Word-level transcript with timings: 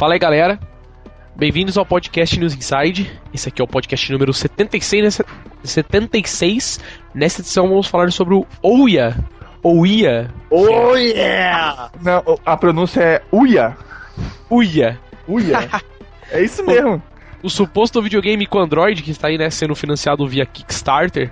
Fala 0.00 0.14
aí, 0.14 0.18
galera. 0.18 0.58
Bem-vindos 1.36 1.76
ao 1.76 1.84
podcast 1.84 2.40
News 2.40 2.54
Inside. 2.54 3.20
Esse 3.34 3.50
aqui 3.50 3.60
é 3.60 3.64
o 3.64 3.68
podcast 3.68 4.10
número 4.10 4.32
76. 4.32 5.04
Nessa, 5.04 5.26
76. 5.62 6.80
Nessa 7.14 7.42
edição 7.42 7.68
vamos 7.68 7.86
falar 7.86 8.10
sobre 8.10 8.32
o 8.32 8.46
Ouya. 8.62 9.22
Ouya. 9.62 10.32
Oh 10.48 10.96
yeah! 10.96 11.90
Não, 12.00 12.24
a 12.46 12.56
pronúncia 12.56 13.02
é 13.02 13.22
Uia. 13.30 13.76
Uia. 14.50 14.98
Uia. 15.28 15.68
é 16.32 16.42
isso 16.42 16.64
mesmo. 16.64 17.02
O 17.42 17.50
suposto 17.50 18.00
videogame 18.00 18.46
com 18.46 18.58
Android 18.58 19.02
que 19.02 19.10
está 19.10 19.28
aí, 19.28 19.36
né, 19.36 19.50
sendo 19.50 19.74
financiado 19.74 20.26
via 20.26 20.46
Kickstarter 20.46 21.30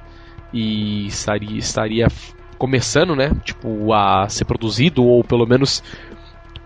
e 0.52 1.06
estaria, 1.06 1.58
estaria 1.58 2.08
começando, 2.58 3.16
né, 3.16 3.30
tipo, 3.44 3.94
a 3.94 4.28
ser 4.28 4.44
produzido 4.44 5.02
ou 5.02 5.24
pelo 5.24 5.46
menos 5.46 5.82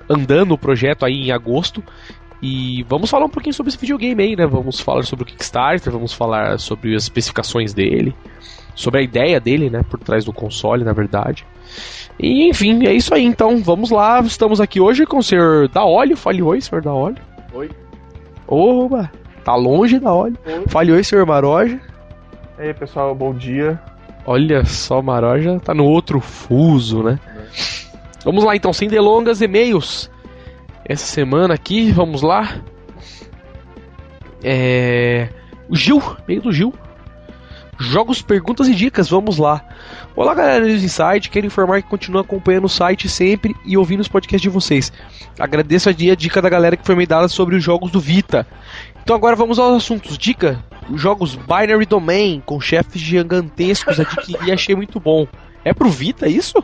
andando 0.08 0.52
o 0.52 0.58
projeto 0.58 1.04
aí 1.04 1.28
em 1.28 1.32
agosto. 1.32 1.82
E 2.42 2.84
vamos 2.88 3.08
falar 3.08 3.26
um 3.26 3.30
pouquinho 3.30 3.54
sobre 3.54 3.70
esse 3.70 3.78
videogame 3.78 4.20
aí, 4.22 4.36
né? 4.36 4.44
Vamos 4.46 4.80
falar 4.80 5.04
sobre 5.04 5.22
o 5.22 5.26
Kickstarter, 5.26 5.92
vamos 5.92 6.12
falar 6.12 6.58
sobre 6.58 6.94
as 6.96 7.04
especificações 7.04 7.72
dele, 7.72 8.12
sobre 8.74 8.98
a 8.98 9.02
ideia 9.02 9.38
dele, 9.38 9.70
né, 9.70 9.84
por 9.88 10.00
trás 10.00 10.24
do 10.24 10.32
console, 10.32 10.82
na 10.82 10.92
verdade. 10.92 11.46
E 12.18 12.48
enfim, 12.48 12.84
é 12.84 12.92
isso 12.92 13.14
aí. 13.14 13.24
Então, 13.24 13.62
vamos 13.62 13.90
lá. 13.90 14.20
Estamos 14.20 14.60
aqui 14.60 14.80
hoje 14.80 15.06
com 15.06 15.18
o 15.18 15.22
senhor 15.22 15.68
Daolio. 15.68 16.16
Fale 16.16 16.42
oi, 16.42 16.60
senhor 16.60 16.82
Daolio. 16.82 17.22
Oi. 17.54 17.70
Oba, 18.48 19.10
tá 19.44 19.54
longe 19.54 20.00
Daolio. 20.00 20.36
Oi. 20.44 20.64
Fale 20.66 20.92
oi, 20.92 21.04
senhor 21.04 21.24
Maroja. 21.24 21.80
E 22.58 22.62
aí, 22.62 22.74
pessoal, 22.74 23.14
bom 23.14 23.32
dia. 23.32 23.80
Olha 24.26 24.64
só, 24.64 25.00
Maroja 25.00 25.58
tá 25.60 25.72
no 25.72 25.84
outro 25.84 26.20
fuso, 26.20 27.02
né? 27.02 27.18
Vamos 28.24 28.44
lá 28.44 28.54
então, 28.54 28.72
sem 28.72 28.88
delongas, 28.88 29.40
e-mails. 29.40 30.10
Essa 30.84 31.06
semana 31.06 31.54
aqui, 31.54 31.90
vamos 31.90 32.22
lá. 32.22 32.62
É. 34.42 35.28
O 35.68 35.76
Gil, 35.76 36.02
e-mail 36.24 36.42
do 36.42 36.52
Gil. 36.52 36.74
Jogos, 37.78 38.22
perguntas 38.22 38.68
e 38.68 38.74
dicas, 38.74 39.08
vamos 39.08 39.38
lá. 39.38 39.64
Olá 40.14 40.34
galera 40.34 40.64
do 40.64 40.70
Insight, 40.70 41.30
quero 41.30 41.46
informar 41.46 41.82
que 41.82 41.88
continuo 41.88 42.20
acompanhando 42.20 42.66
o 42.66 42.68
site 42.68 43.08
sempre 43.08 43.56
e 43.64 43.76
ouvindo 43.76 44.00
os 44.00 44.08
podcasts 44.08 44.42
de 44.42 44.48
vocês. 44.48 44.92
Agradeço 45.38 45.88
a 45.88 45.92
dica 45.92 46.40
da 46.40 46.48
galera 46.48 46.76
que 46.76 46.86
foi 46.86 46.94
me 46.94 47.06
dada 47.06 47.26
sobre 47.26 47.56
os 47.56 47.64
jogos 47.64 47.90
do 47.90 47.98
Vita. 47.98 48.46
Então 49.02 49.16
agora 49.16 49.34
vamos 49.34 49.58
aos 49.58 49.82
assuntos. 49.82 50.16
Dica: 50.16 50.62
os 50.88 51.00
jogos 51.00 51.34
Binary 51.34 51.86
Domain 51.86 52.42
com 52.44 52.60
chefes 52.60 53.00
gigantescos 53.00 53.98
adquiri 53.98 54.52
achei 54.52 54.76
muito 54.76 55.00
bom. 55.00 55.26
É 55.64 55.72
pro 55.72 55.88
Vita 55.88 56.28
isso? 56.28 56.62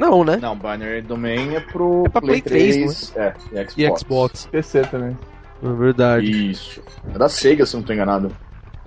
Não, 0.00 0.24
né? 0.24 0.38
Não, 0.40 0.56
Binary 0.56 1.02
Domain 1.02 1.54
é 1.54 1.60
pro 1.60 2.04
É 2.06 2.08
pra 2.08 2.20
Play 2.22 2.40
3, 2.40 3.12
é, 3.16 3.34
e 3.52 3.68
Xbox. 3.68 3.76
E 3.76 3.98
Xbox. 3.98 4.46
PC 4.46 4.80
também. 4.82 5.16
É 5.62 5.72
verdade. 5.74 6.50
Isso. 6.50 6.82
É 7.14 7.18
da 7.18 7.28
Sega, 7.28 7.66
se 7.66 7.76
eu 7.76 7.80
não 7.80 7.86
tô 7.86 7.92
enganado. 7.92 8.34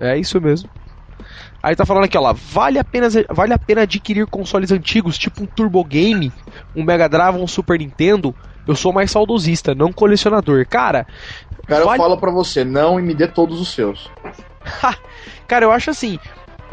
É 0.00 0.18
isso 0.18 0.40
mesmo. 0.40 0.68
Aí 1.62 1.74
tá 1.76 1.86
falando 1.86 2.04
aqui, 2.04 2.18
ó 2.18 2.20
lá, 2.20 2.32
vale 2.32 2.78
a 2.78 2.84
pena, 2.84 3.06
vale 3.30 3.54
a 3.54 3.58
pena 3.58 3.82
adquirir 3.82 4.26
consoles 4.26 4.70
antigos, 4.72 5.16
tipo 5.16 5.42
um 5.42 5.46
Turbo 5.46 5.82
Game, 5.84 6.30
um 6.76 6.82
Mega 6.84 7.08
Drive, 7.08 7.36
um 7.36 7.46
Super 7.46 7.78
Nintendo? 7.78 8.34
Eu 8.66 8.74
sou 8.74 8.92
mais 8.92 9.10
saudosista, 9.10 9.74
não 9.74 9.92
colecionador. 9.92 10.66
Cara, 10.68 11.06
O 11.58 11.66
cara 11.66 11.84
Vale- 11.84 11.98
fala 11.98 12.16
pra 12.18 12.30
você, 12.30 12.64
não 12.64 12.98
e 12.98 13.02
me 13.02 13.14
dê 13.14 13.26
todos 13.28 13.60
os 13.60 13.72
seus. 13.72 14.10
cara, 15.46 15.64
eu 15.64 15.70
acho 15.72 15.90
assim, 15.90 16.18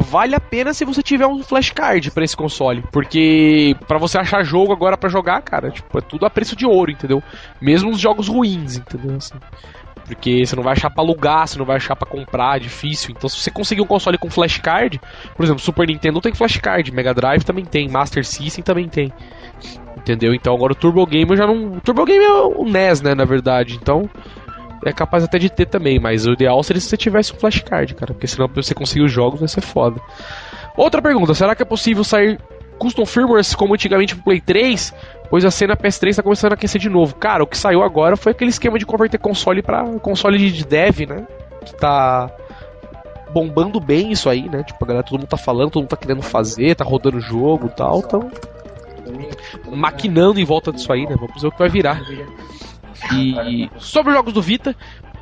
vale 0.02 0.36
a 0.36 0.40
pena 0.40 0.74
se 0.74 0.84
você 0.84 1.02
tiver 1.02 1.28
um 1.28 1.44
flashcard 1.44 2.12
pra 2.12 2.24
esse 2.24 2.36
console, 2.36 2.84
porque 2.92 3.76
pra 3.88 3.98
você 3.98 4.18
achar 4.18 4.44
jogo 4.44 4.74
agora 4.74 4.98
pra 4.98 5.10
jogar, 5.10 5.42
cara, 5.42 5.72
tipo, 5.72 5.98
é 5.98 6.02
tudo 6.02 6.26
a 6.26 6.30
preço 6.30 6.56
de 6.56 6.66
ouro, 6.66 6.92
entendeu? 6.92 7.22
Mesmo 7.62 7.92
os 7.92 8.00
jogos 8.00 8.28
ruins, 8.28 8.78
entendeu? 8.78 9.16
Assim, 9.16 9.36
porque 10.06 10.46
você 10.46 10.56
não 10.56 10.64
vai 10.64 10.74
achar 10.74 10.90
pra 10.90 11.04
alugar, 11.04 11.48
você 11.48 11.58
não 11.58 11.66
vai 11.66 11.78
achar 11.78 11.96
pra 11.96 12.10
comprar, 12.10 12.58
é 12.58 12.60
difícil. 12.60 13.12
Então, 13.12 13.30
se 13.30 13.38
você 13.38 13.50
conseguir 13.52 13.82
um 13.82 13.88
console 13.88 14.18
com 14.18 14.30
flashcard, 14.30 15.00
por 15.36 15.44
exemplo, 15.44 15.62
Super 15.62 15.88
Nintendo 15.88 16.20
tem 16.20 16.34
flashcard, 16.34 16.92
Mega 16.92 17.14
Drive 17.14 17.44
também 17.44 17.64
tem, 17.64 17.88
Master 17.88 18.26
System 18.26 18.64
também 18.64 18.90
tem. 18.90 19.14
Entendeu? 19.96 20.34
Então 20.34 20.54
agora 20.56 20.74
o 20.74 20.76
Turbo 20.76 21.06
Game 21.06 21.30
eu 21.30 21.38
já 21.38 21.46
não. 21.46 21.74
O 21.74 21.82
Turbo 21.82 22.04
Game 22.06 22.24
é 22.24 22.32
o 22.32 22.66
NES, 22.66 23.02
né, 23.02 23.14
na 23.14 23.24
verdade. 23.24 23.78
Então 23.80 24.10
é 24.86 24.92
capaz 24.92 25.24
até 25.24 25.38
de 25.38 25.50
ter 25.50 25.66
também, 25.66 26.00
mas 26.00 26.26
o 26.26 26.34
ideal 26.34 26.62
seria 26.64 26.80
se 26.80 26.88
você 26.88 26.98
tivesse 26.98 27.34
um 27.34 27.38
flashcard, 27.38 27.94
cara, 27.96 28.14
porque 28.14 28.28
senão 28.28 28.48
pra 28.48 28.62
você 28.62 28.74
conseguir 28.74 29.06
os 29.06 29.12
jogos 29.12 29.40
vai 29.40 29.50
ser 29.50 29.62
foda. 29.62 30.00
Outra 30.76 31.02
pergunta, 31.02 31.34
será 31.34 31.56
que 31.56 31.62
é 31.62 31.66
possível 31.66 32.04
sair 32.04 32.40
custom 32.80 33.06
firmwares 33.06 33.54
como 33.54 33.74
antigamente 33.74 34.16
pro 34.16 34.24
Play 34.24 34.42
3? 34.42 34.94
Pois 35.30 35.46
a 35.46 35.52
cena 35.52 35.78
PS3 35.78 36.16
tá 36.16 36.24
começando 36.24 36.54
a 36.54 36.56
aquecer 36.56 36.82
de 36.82 36.90
novo. 36.90 37.16
Cara, 37.16 37.44
o 37.44 37.48
que 37.48 37.58
saiu 37.58 37.84
agora 37.84 38.18
foi 38.18 38.32
aquele 38.32 38.50
esquema 38.50 38.78
de 38.78 38.86
converter 38.86 39.18
console 39.18 39.62
para 39.62 39.84
console 40.00 40.52
de 40.52 40.66
dev, 40.66 41.08
né? 41.08 41.26
Que 41.66 41.76
tá 41.76 42.30
bombando 43.32 43.80
bem 43.80 44.12
isso 44.12 44.30
aí, 44.30 44.50
né? 44.50 44.64
Tipo, 44.64 44.84
a 44.84 44.88
galera, 44.88 45.06
todo 45.06 45.20
mundo 45.20 45.30
tá 45.30 45.38
falando, 45.38 45.72
todo 45.72 45.84
mundo 45.84 45.90
tá 45.90 45.98
querendo 45.98 46.22
fazer, 46.22 46.76
tá 46.76 46.84
rodando 46.84 47.18
o 47.18 47.22
jogo 47.22 47.68
e 47.68 47.70
tal, 47.70 48.00
então 48.00 48.30
maquinando 49.72 50.40
em 50.40 50.46
volta 50.46 50.72
disso 50.72 50.92
aí, 50.92 51.06
né? 51.06 51.16
Vamos 51.18 51.42
ver 51.42 51.48
o 51.48 51.52
que 51.52 51.60
vai 51.60 51.70
virar. 51.70 52.02
E 53.14 53.70
sobre 53.78 54.12
os 54.12 54.18
jogos 54.18 54.34
do 54.34 54.42
Vita, 54.42 54.76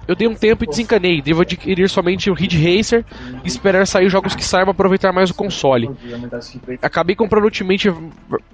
eu 0.08 0.16
dei 0.16 0.28
um 0.28 0.34
tempo 0.34 0.64
e 0.64 0.68
desencanei. 0.68 1.22
Devo 1.22 1.44
adquirir 1.44 1.88
somente 1.88 2.32
o 2.32 2.34
Ridge 2.34 2.58
Racer 2.58 3.06
e 3.44 3.48
esperar 3.48 3.86
sair 3.86 4.10
jogos 4.10 4.36
que 4.36 4.44
saibam 4.44 4.72
aproveitar 4.72 5.14
mais 5.14 5.30
o 5.30 5.36
console. 5.36 5.90
Acabei 6.82 7.16
comprando 7.16 7.44
ultimamente 7.44 7.94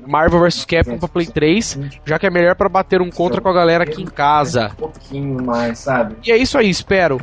Marvel 0.05 0.41
vs 0.41 0.65
Capcom 0.65 0.97
pra 0.97 1.07
Play 1.07 1.27
3, 1.27 1.79
já 2.05 2.19
que 2.19 2.27
é 2.27 2.29
melhor 2.29 2.55
pra 2.55 2.67
bater 2.67 3.01
um 3.01 3.09
contra 3.09 3.39
com 3.39 3.47
a 3.47 3.53
galera 3.53 3.85
aqui 3.85 4.01
em 4.01 4.05
casa. 4.05 4.71
E 6.23 6.31
é 6.31 6.37
isso 6.37 6.57
aí, 6.57 6.69
espero. 6.69 7.21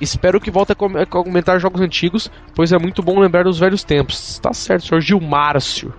Espero 0.00 0.40
que 0.40 0.50
volte 0.50 0.72
a 0.72 1.06
comentar 1.06 1.58
jogos 1.58 1.80
antigos, 1.80 2.30
pois 2.54 2.72
é 2.72 2.78
muito 2.78 3.02
bom 3.02 3.18
lembrar 3.18 3.42
dos 3.42 3.58
velhos 3.58 3.82
tempos. 3.82 4.38
Tá 4.38 4.52
certo, 4.52 4.86
senhor 4.86 5.00
Gilmárcio. 5.00 5.92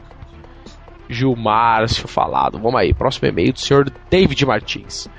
Gilmárcio 1.09 2.07
falado. 2.07 2.57
Vamos 2.57 2.79
aí, 2.79 2.93
próximo 2.93 3.27
e-mail 3.27 3.51
do 3.51 3.59
senhor 3.59 3.91
David 4.09 4.45
Martins. 4.45 5.09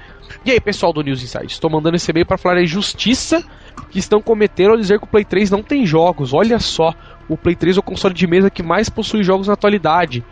E 0.45 0.51
aí, 0.51 0.61
pessoal 0.61 0.93
do 0.93 1.03
News 1.03 1.23
Insight, 1.23 1.47
estou 1.47 1.71
mandando 1.71 1.97
esse 1.97 2.11
e-mail 2.11 2.27
para 2.27 2.39
falar 2.39 2.57
a 2.59 2.63
injustiça 2.63 3.45
que 3.91 3.99
estão 3.99 4.21
cometendo 4.21 4.71
ao 4.71 4.77
dizer 4.77 4.99
que 4.99 5.05
o 5.05 5.09
Play 5.09 5.25
3 5.25 5.51
não 5.51 5.63
tem 5.63 5.85
jogos. 5.87 6.33
Olha 6.33 6.59
só, 6.59 6.95
o 7.29 7.37
Play 7.37 7.55
3 7.55 7.77
é 7.77 7.81
o 7.81 7.83
console 7.83 8.15
de 8.15 8.27
mesa 8.27 8.51
que 8.51 8.63
mais 8.63 8.89
possui 8.89 9.23
jogos 9.23 9.47
na 9.49 9.55
atualidade. 9.55 10.25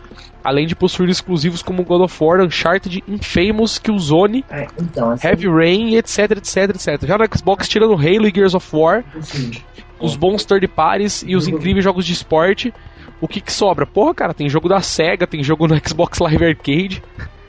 Além 0.43 0.67
de 0.67 0.75
possuir 0.75 1.09
exclusivos 1.09 1.63
como 1.63 1.83
God 1.83 2.01
of 2.01 2.23
War, 2.23 2.41
Uncharted, 2.41 3.03
Infamous, 3.07 3.79
Killzone, 3.79 4.45
É, 4.49 4.67
então, 4.79 5.11
essa 5.11 5.27
Heavy 5.27 5.47
Rain, 5.47 5.95
etc, 5.95 6.31
etc, 6.31 6.69
etc. 6.69 7.07
Já 7.07 7.17
no 7.17 7.25
Xbox, 7.35 7.67
tirando 7.67 7.93
Halo 7.93 8.27
e 8.27 8.31
Gears 8.33 8.53
of 8.53 8.75
War, 8.75 9.03
assim, 9.17 9.51
os 9.99 10.15
bons 10.15 10.45
third 10.45 10.67
parties 10.67 11.23
e 11.25 11.35
os 11.35 11.47
incríveis 11.47 11.83
jogos 11.83 12.05
de 12.05 12.13
esporte, 12.13 12.71
o 13.19 13.27
que 13.27 13.41
que 13.41 13.51
sobra? 13.51 13.87
Porra, 13.87 14.13
cara, 14.13 14.33
tem 14.33 14.47
jogo 14.47 14.69
da 14.69 14.81
SEGA, 14.81 15.25
tem 15.25 15.41
jogo 15.41 15.67
no 15.67 15.75
Xbox 15.83 16.19
Live 16.19 16.45
Arcade. 16.45 17.03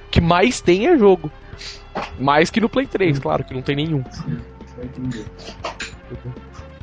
O 0.07 0.11
que 0.11 0.21
mais 0.21 0.61
tem 0.61 0.87
é 0.87 0.97
jogo. 0.97 1.31
Mais 2.19 2.51
que 2.51 2.61
no 2.61 2.69
Play 2.69 2.87
3, 2.87 3.19
claro, 3.19 3.45
que 3.45 3.55
não 3.55 3.62
tem 3.62 3.77
nenhum. 3.77 4.03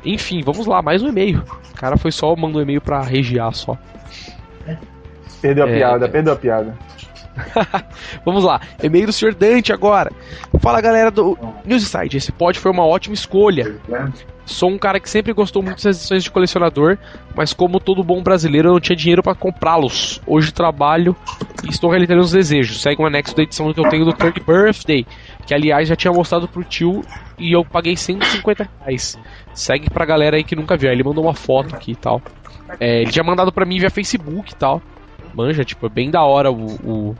Enfim, 0.04 0.42
vamos 0.42 0.66
lá, 0.66 0.82
mais 0.82 1.02
um 1.02 1.08
e-mail. 1.08 1.42
O 1.70 1.74
cara 1.74 1.96
foi 1.96 2.12
só, 2.12 2.34
mandou 2.36 2.60
um 2.60 2.62
e-mail 2.62 2.80
pra 2.80 3.00
regiar 3.02 3.52
só. 3.54 3.76
Perdeu 5.40 5.64
a 5.64 5.68
É, 5.68 5.74
piada, 5.76 6.06
é. 6.06 6.08
perdeu 6.08 6.32
a 6.32 6.36
piada. 6.36 6.78
Vamos 8.24 8.44
lá, 8.44 8.60
e-mail 8.82 9.06
do 9.06 9.12
Sr. 9.12 9.34
Dante 9.34 9.72
agora. 9.72 10.10
Fala 10.60 10.80
galera 10.80 11.10
do 11.10 11.36
News 11.64 11.82
Insight, 11.82 12.16
esse 12.16 12.32
pod 12.32 12.58
foi 12.58 12.70
uma 12.70 12.84
ótima 12.84 13.14
escolha. 13.14 13.76
Sou 14.46 14.70
um 14.70 14.76
cara 14.76 15.00
que 15.00 15.08
sempre 15.08 15.32
gostou 15.32 15.62
muito 15.62 15.82
das 15.82 15.96
edições 15.96 16.22
de 16.22 16.30
colecionador, 16.30 16.98
mas 17.34 17.54
como 17.54 17.80
todo 17.80 18.04
bom 18.04 18.22
brasileiro, 18.22 18.68
eu 18.68 18.72
não 18.74 18.80
tinha 18.80 18.94
dinheiro 18.94 19.22
para 19.22 19.34
comprá-los. 19.34 20.20
Hoje 20.26 20.52
trabalho 20.52 21.16
e 21.64 21.70
estou 21.70 21.88
realizando 21.88 22.20
os 22.20 22.32
desejos. 22.32 22.82
Segue 22.82 23.00
um 23.00 23.06
anexo 23.06 23.34
da 23.34 23.42
edição 23.42 23.72
que 23.72 23.80
eu 23.80 23.88
tenho 23.88 24.04
do 24.04 24.12
Third 24.12 24.40
Birthday, 24.46 25.06
que 25.46 25.54
aliás 25.54 25.88
já 25.88 25.96
tinha 25.96 26.12
mostrado 26.12 26.46
pro 26.46 26.62
tio 26.62 27.02
e 27.38 27.52
eu 27.52 27.64
paguei 27.64 27.96
150 27.96 28.68
reais. 28.80 29.18
Segue 29.54 29.88
pra 29.88 30.04
galera 30.04 30.36
aí 30.36 30.44
que 30.44 30.54
nunca 30.54 30.76
viu. 30.76 30.90
Ele 30.90 31.02
mandou 31.02 31.24
uma 31.24 31.34
foto 31.34 31.74
aqui 31.74 31.92
e 31.92 31.96
tal. 31.96 32.20
É, 32.78 33.00
ele 33.00 33.10
tinha 33.10 33.24
mandado 33.24 33.50
pra 33.50 33.64
mim 33.64 33.78
via 33.78 33.90
Facebook 33.90 34.52
e 34.52 34.56
tal. 34.56 34.82
Manja, 35.34 35.64
tipo, 35.64 35.86
é 35.86 35.88
bem 35.88 36.10
da 36.10 36.22
hora 36.22 36.50
o, 36.50 36.66
o, 36.84 37.14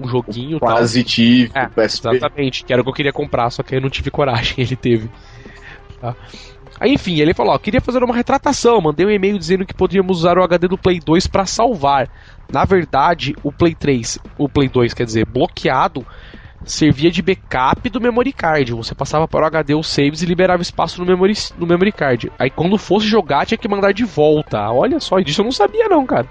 o 0.00 0.08
joguinho 0.08 0.56
e 0.56 0.60
tal. 0.60 0.68
Quase 0.70 1.02
tive 1.04 1.50
É, 1.54 1.66
PSP. 1.66 2.16
Exatamente, 2.16 2.64
que 2.64 2.72
era 2.72 2.82
o 2.82 2.84
que 2.84 2.90
eu 2.90 2.94
queria 2.94 3.12
comprar, 3.12 3.50
só 3.50 3.62
que 3.62 3.74
eu 3.74 3.80
não 3.80 3.90
tive 3.90 4.10
coragem, 4.10 4.54
ele 4.64 4.76
teve. 4.76 5.10
Tá? 6.00 6.14
Aí, 6.78 6.92
enfim, 6.92 7.20
ele 7.20 7.34
falou: 7.34 7.54
ó, 7.54 7.58
queria 7.58 7.80
fazer 7.80 8.02
uma 8.02 8.14
retratação. 8.14 8.80
Mandei 8.80 9.06
um 9.06 9.10
e-mail 9.10 9.38
dizendo 9.38 9.64
que 9.64 9.74
podíamos 9.74 10.18
usar 10.18 10.38
o 10.38 10.44
HD 10.44 10.68
do 10.68 10.78
Play 10.78 11.00
2 11.00 11.26
para 11.26 11.46
salvar. 11.46 12.08
Na 12.52 12.64
verdade, 12.64 13.34
o 13.42 13.50
Play 13.50 13.74
3, 13.74 14.18
o 14.38 14.48
Play 14.48 14.68
2, 14.68 14.94
quer 14.94 15.04
dizer, 15.04 15.26
bloqueado, 15.26 16.06
servia 16.64 17.10
de 17.10 17.22
backup 17.22 17.88
do 17.88 18.00
memory 18.00 18.32
card. 18.32 18.72
Você 18.74 18.94
passava 18.94 19.26
para 19.26 19.44
o 19.44 19.46
HD 19.46 19.74
os 19.74 19.86
saves 19.86 20.22
e 20.22 20.26
liberava 20.26 20.62
espaço 20.62 21.00
no 21.00 21.06
memory, 21.06 21.34
no 21.58 21.66
memory 21.66 21.92
card. 21.92 22.30
Aí, 22.38 22.50
quando 22.50 22.76
fosse 22.76 23.06
jogar, 23.06 23.46
tinha 23.46 23.58
que 23.58 23.68
mandar 23.68 23.92
de 23.92 24.04
volta. 24.04 24.70
Olha 24.70 25.00
só, 25.00 25.18
disso 25.18 25.40
eu 25.40 25.44
não 25.44 25.52
sabia, 25.52 25.88
não, 25.88 26.04
cara. 26.04 26.26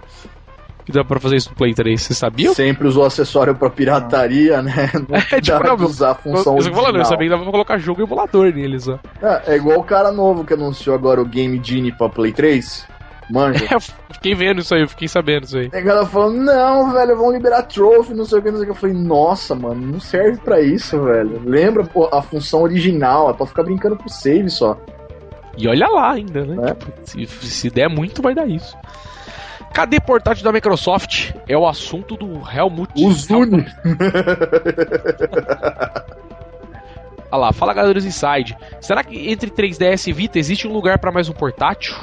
Que 0.85 0.91
dá 0.91 1.03
pra 1.03 1.19
fazer 1.19 1.37
isso 1.37 1.49
no 1.49 1.55
Play 1.55 1.73
3. 1.73 2.01
Você 2.01 2.13
sabia? 2.13 2.53
Sempre 2.53 2.87
usou 2.87 3.05
acessório 3.05 3.55
pra 3.55 3.69
pirataria, 3.69 4.61
né? 4.61 4.91
Não 5.09 5.17
É, 5.17 5.41
tipo, 5.41 5.57
não, 5.63 5.75
pra 5.77 5.85
usar 5.85 6.11
a 6.11 6.15
função 6.15 6.55
eu 6.57 6.61
falando, 6.63 6.75
eu 6.75 6.83
original. 6.83 7.05
sabia 7.05 7.25
que 7.27 7.29
dava 7.31 7.43
pra 7.43 7.51
colocar 7.51 7.77
jogo 7.77 8.01
emulador 8.03 8.53
neles, 8.53 8.87
ó. 8.87 8.99
É, 9.21 9.53
é 9.53 9.55
igual 9.55 9.79
o 9.79 9.83
cara 9.83 10.11
novo 10.11 10.45
que 10.45 10.53
anunciou 10.53 10.95
agora 10.95 11.21
o 11.21 11.25
Game 11.25 11.59
Genie 11.63 11.91
pra 11.91 12.07
Play 12.07 12.31
3. 12.31 12.87
Manja. 13.29 13.65
Eu 13.73 13.79
fiquei 14.13 14.35
vendo 14.35 14.61
isso 14.61 14.73
aí, 14.73 14.81
eu 14.81 14.87
fiquei 14.87 15.07
sabendo 15.07 15.45
isso 15.45 15.57
aí. 15.57 15.69
E 15.73 15.77
a 15.77 15.81
galera 15.81 16.05
falando, 16.05 16.37
não, 16.37 16.91
velho, 16.93 17.17
vão 17.17 17.31
liberar 17.31 17.63
trophy, 17.63 18.13
não 18.13 18.23
sei 18.23 18.39
o 18.39 18.41
que, 18.41 18.49
não 18.51 18.57
sei 18.57 18.63
o 18.63 18.71
que. 18.71 18.77
Eu 18.77 18.79
falei, 18.79 18.95
nossa, 18.95 19.53
mano, 19.55 19.81
não 19.93 19.99
serve 19.99 20.37
pra 20.39 20.61
isso, 20.61 21.01
velho. 21.03 21.41
Lembra 21.43 21.83
pô, 21.83 22.07
a 22.13 22.21
função 22.21 22.61
original, 22.61 23.29
é 23.29 23.33
pra 23.33 23.45
ficar 23.47 23.63
brincando 23.63 23.95
com 23.97 24.07
save 24.07 24.49
só. 24.49 24.77
E 25.57 25.67
olha 25.67 25.87
lá 25.87 26.11
ainda, 26.11 26.45
né? 26.45 26.69
É. 26.69 26.73
Tipo, 26.73 26.91
se, 27.03 27.25
se 27.47 27.69
der 27.69 27.89
muito, 27.89 28.21
vai 28.21 28.33
dar 28.35 28.47
isso. 28.47 28.75
Cadê 29.75 29.99
portátil 29.99 30.41
da 30.41 30.53
Microsoft? 30.53 31.33
É 31.45 31.57
o 31.57 31.67
assunto 31.67 32.15
do 32.15 32.41
Helmut. 32.49 32.93
O 32.95 33.11
Zuni. 33.11 33.65
Olha 37.29 37.41
lá, 37.41 37.51
fala 37.51 37.73
galera 37.73 37.99
do 37.99 38.07
Inside. 38.07 38.55
Será 38.79 39.03
que 39.03 39.29
entre 39.29 39.51
3DS 39.51 40.07
e 40.07 40.13
Vita 40.13 40.39
existe 40.39 40.65
um 40.65 40.71
lugar 40.71 40.97
pra 40.97 41.11
mais 41.11 41.27
um 41.27 41.33
portátil? 41.33 41.93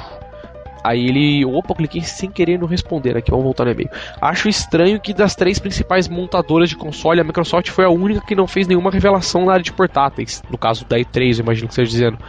Aí 0.83 1.07
ele. 1.07 1.43
Opa, 1.45 1.71
eu 1.71 1.77
cliquei 1.77 2.01
sem 2.01 2.29
querer 2.29 2.59
não 2.59 2.67
responder 2.67 3.17
aqui, 3.17 3.31
vamos 3.31 3.45
voltar 3.45 3.65
no 3.65 3.71
e-mail. 3.71 3.89
Acho 4.21 4.47
estranho 4.47 5.01
que 5.01 5.11
das 5.11 5.35
três 5.35 5.57
principais 5.57 6.07
montadoras 6.07 6.69
de 6.69 6.75
console, 6.75 7.21
a 7.21 7.23
Microsoft 7.23 7.71
foi 7.71 7.85
a 7.85 7.89
única 7.89 8.21
que 8.21 8.35
não 8.35 8.45
fez 8.45 8.67
nenhuma 8.67 8.91
revelação 8.91 9.45
na 9.45 9.53
área 9.53 9.63
de 9.63 9.73
portáteis. 9.73 10.43
No 10.47 10.59
caso 10.59 10.85
da 10.85 10.99
E3, 10.99 11.39
eu 11.39 11.43
imagino 11.43 11.67
que 11.67 11.73
você 11.73 11.81
esteja 11.81 11.91
dizendo. 11.91 12.19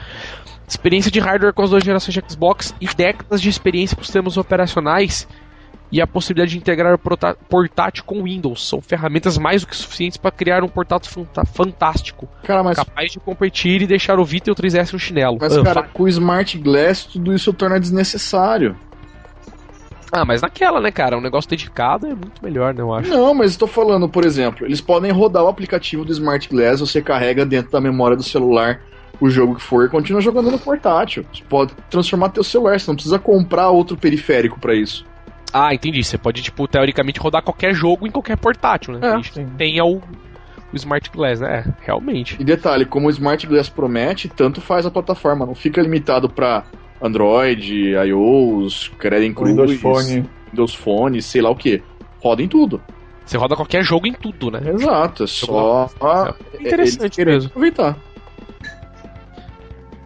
Experiência 0.66 1.10
de 1.10 1.20
hardware 1.20 1.52
com 1.52 1.62
as 1.62 1.70
duas 1.70 1.84
gerações 1.84 2.14
de 2.14 2.22
Xbox 2.26 2.74
e 2.80 2.86
décadas 2.94 3.40
de 3.40 3.48
experiência 3.48 3.96
com 3.96 4.02
sistemas 4.02 4.36
operacionais 4.36 5.28
e 5.92 6.00
a 6.00 6.06
possibilidade 6.06 6.52
de 6.52 6.58
integrar 6.58 6.94
o 6.94 6.98
portátil 7.48 8.02
com 8.04 8.22
Windows. 8.24 8.66
São 8.66 8.80
ferramentas 8.80 9.36
mais 9.38 9.60
do 9.60 9.68
que 9.68 9.76
suficientes 9.76 10.16
para 10.16 10.30
criar 10.30 10.64
um 10.64 10.68
portátil 10.68 11.26
fantástico, 11.52 12.28
Cara, 12.42 12.62
mas, 12.64 12.76
capaz 12.76 13.12
de 13.12 13.20
competir 13.20 13.82
e 13.82 13.86
deixar 13.86 14.18
o 14.18 14.24
Vita 14.24 14.50
e 14.50 14.52
o 14.52 14.56
3DS 14.56 14.92
no 14.92 14.98
chinelo. 14.98 15.36
mas 15.40 15.56
Ah, 15.56 15.62
cara, 15.62 15.82
fa- 15.82 15.88
com 15.92 16.04
o 16.04 16.08
Smart 16.08 16.58
Glass 16.58 17.04
tudo 17.04 17.32
isso 17.32 17.52
torna 17.52 17.78
desnecessário. 17.78 18.74
ah, 20.10 20.24
mas 20.24 20.40
naquela, 20.40 20.80
né, 20.80 20.90
cara? 20.90 21.16
Um 21.16 21.20
negócio 21.20 21.48
dedicado 21.50 22.06
é 22.06 22.14
muito 22.14 22.42
melhor, 22.42 22.72
né, 22.74 22.80
eu 22.82 22.92
acho. 22.92 23.10
Não, 23.10 23.34
mas 23.34 23.50
estou 23.50 23.68
falando, 23.68 24.08
por 24.08 24.24
exemplo, 24.24 24.66
eles 24.66 24.80
podem 24.80 25.12
rodar 25.12 25.44
o 25.44 25.48
aplicativo 25.48 26.04
do 26.04 26.10
Smart 26.12 26.48
Glass, 26.48 26.80
você 26.80 27.02
carrega 27.02 27.44
dentro 27.44 27.70
da 27.70 27.80
memória 27.80 28.16
do 28.16 28.22
celular 28.22 28.80
o 29.20 29.28
jogo 29.30 29.54
que 29.56 29.62
for 29.62 29.84
e 29.86 29.88
continua 29.88 30.20
jogando 30.20 30.50
no 30.50 30.58
portátil. 30.58 31.24
Você 31.32 31.42
pode 31.48 31.72
transformar 31.90 32.30
teu 32.30 32.42
celular, 32.44 32.78
você 32.78 32.90
não 32.90 32.94
precisa 32.94 33.18
comprar 33.18 33.70
outro 33.70 33.96
periférico 33.96 34.58
pra 34.58 34.74
isso. 34.74 35.04
Ah, 35.52 35.72
entendi. 35.72 36.02
Você 36.02 36.18
pode, 36.18 36.42
tipo, 36.42 36.66
teoricamente 36.66 37.20
rodar 37.20 37.42
qualquer 37.42 37.72
jogo 37.74 38.06
em 38.06 38.10
qualquer 38.10 38.36
portátil, 38.36 38.94
né? 38.94 39.06
É, 39.06 39.12
A 39.12 39.16
gente 39.16 39.32
sim. 39.32 39.46
tem 39.56 39.80
o, 39.80 39.96
o 39.98 40.02
Smart 40.76 41.08
Glass, 41.10 41.40
né? 41.40 41.64
É, 41.66 41.84
realmente. 41.86 42.36
E 42.40 42.44
detalhe, 42.44 42.84
como 42.84 43.06
o 43.06 43.10
Smart 43.10 43.46
Glass 43.46 43.68
promete, 43.68 44.28
tanto 44.28 44.60
faz 44.60 44.84
a 44.84 44.90
plataforma, 44.90 45.46
não 45.46 45.54
fica 45.54 45.80
limitado 45.80 46.28
pra 46.28 46.64
Android, 47.00 47.90
iOS, 47.92 48.90
Creden 48.98 49.32
Cruz, 49.32 49.50
Windows 49.50 49.74
Phone. 49.80 50.28
Windows 50.50 50.74
Phone, 50.74 51.22
sei 51.22 51.40
lá 51.40 51.50
o 51.50 51.56
que. 51.56 51.82
Roda 52.20 52.42
em 52.42 52.48
tudo. 52.48 52.80
Você 53.24 53.36
roda 53.38 53.54
qualquer 53.54 53.82
jogo 53.84 54.06
em 54.06 54.12
tudo, 54.12 54.50
né? 54.50 54.60
Exato, 54.70 55.24
é 55.24 55.26
só 55.26 55.88
Interessante 56.60 57.02
eles 57.04 57.16
querem 57.16 57.34
mesmo. 57.34 57.48
aproveitar. 57.50 57.96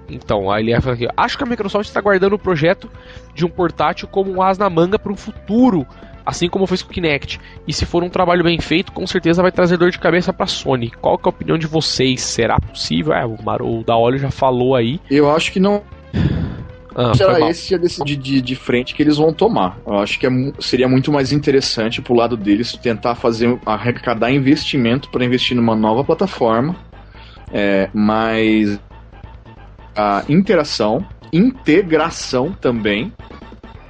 Então, 0.08 0.50
aí 0.50 0.62
ele 0.62 0.80
fala 0.80 0.94
aqui, 0.94 1.08
acho 1.16 1.36
que 1.36 1.44
a 1.44 1.46
Microsoft 1.46 1.86
está 1.88 2.00
guardando 2.00 2.34
o 2.34 2.38
projeto 2.38 2.90
de 3.34 3.44
um 3.44 3.48
portátil 3.48 4.08
como 4.08 4.32
um 4.32 4.42
as 4.42 4.58
na 4.58 4.70
manga 4.70 4.98
para 4.98 5.12
o 5.12 5.16
futuro, 5.16 5.86
assim 6.24 6.48
como 6.48 6.66
fez 6.66 6.82
com 6.82 6.90
o 6.90 6.92
Kinect. 6.94 7.40
E 7.66 7.72
se 7.72 7.84
for 7.84 8.02
um 8.02 8.08
trabalho 8.08 8.42
bem 8.42 8.60
feito, 8.60 8.92
com 8.92 9.06
certeza 9.06 9.42
vai 9.42 9.52
trazer 9.52 9.76
dor 9.76 9.90
de 9.90 9.98
cabeça 9.98 10.32
para 10.32 10.46
Sony. 10.46 10.90
Qual 10.90 11.18
que 11.18 11.26
é 11.26 11.28
a 11.28 11.30
opinião 11.30 11.58
de 11.58 11.66
vocês? 11.66 12.20
Será 12.22 12.58
possível? 12.58 13.12
É, 13.12 13.24
o, 13.24 13.36
Mar 13.42 13.62
o 13.62 13.82
da 13.84 13.96
Olho 13.96 14.18
já 14.18 14.30
falou 14.30 14.74
aí. 14.74 15.00
Eu 15.10 15.30
acho 15.30 15.52
que 15.52 15.60
não 15.60 15.82
Ah, 16.94 17.14
será 17.14 17.48
esse 17.48 17.74
a 17.74 17.78
decidir 17.78 18.16
de, 18.16 18.40
de 18.40 18.56
frente 18.56 18.92
que 18.92 19.02
eles 19.02 19.18
vão 19.18 19.32
tomar. 19.32 19.78
Eu 19.86 19.98
acho 19.98 20.18
que 20.18 20.26
é 20.26 20.30
seria 20.58 20.88
muito 20.88 21.12
mais 21.12 21.32
interessante 21.32 22.02
pro 22.02 22.14
lado 22.14 22.36
deles 22.36 22.72
tentar 22.72 23.14
fazer 23.14 23.56
arrecadar 23.64 24.32
investimento 24.32 25.08
para 25.10 25.24
investir 25.24 25.56
numa 25.56 25.76
nova 25.76 26.02
plataforma, 26.02 26.74
é, 27.52 27.88
mas 27.94 28.80
a 29.98 30.22
interação, 30.28 31.04
integração 31.32 32.52
também, 32.52 33.12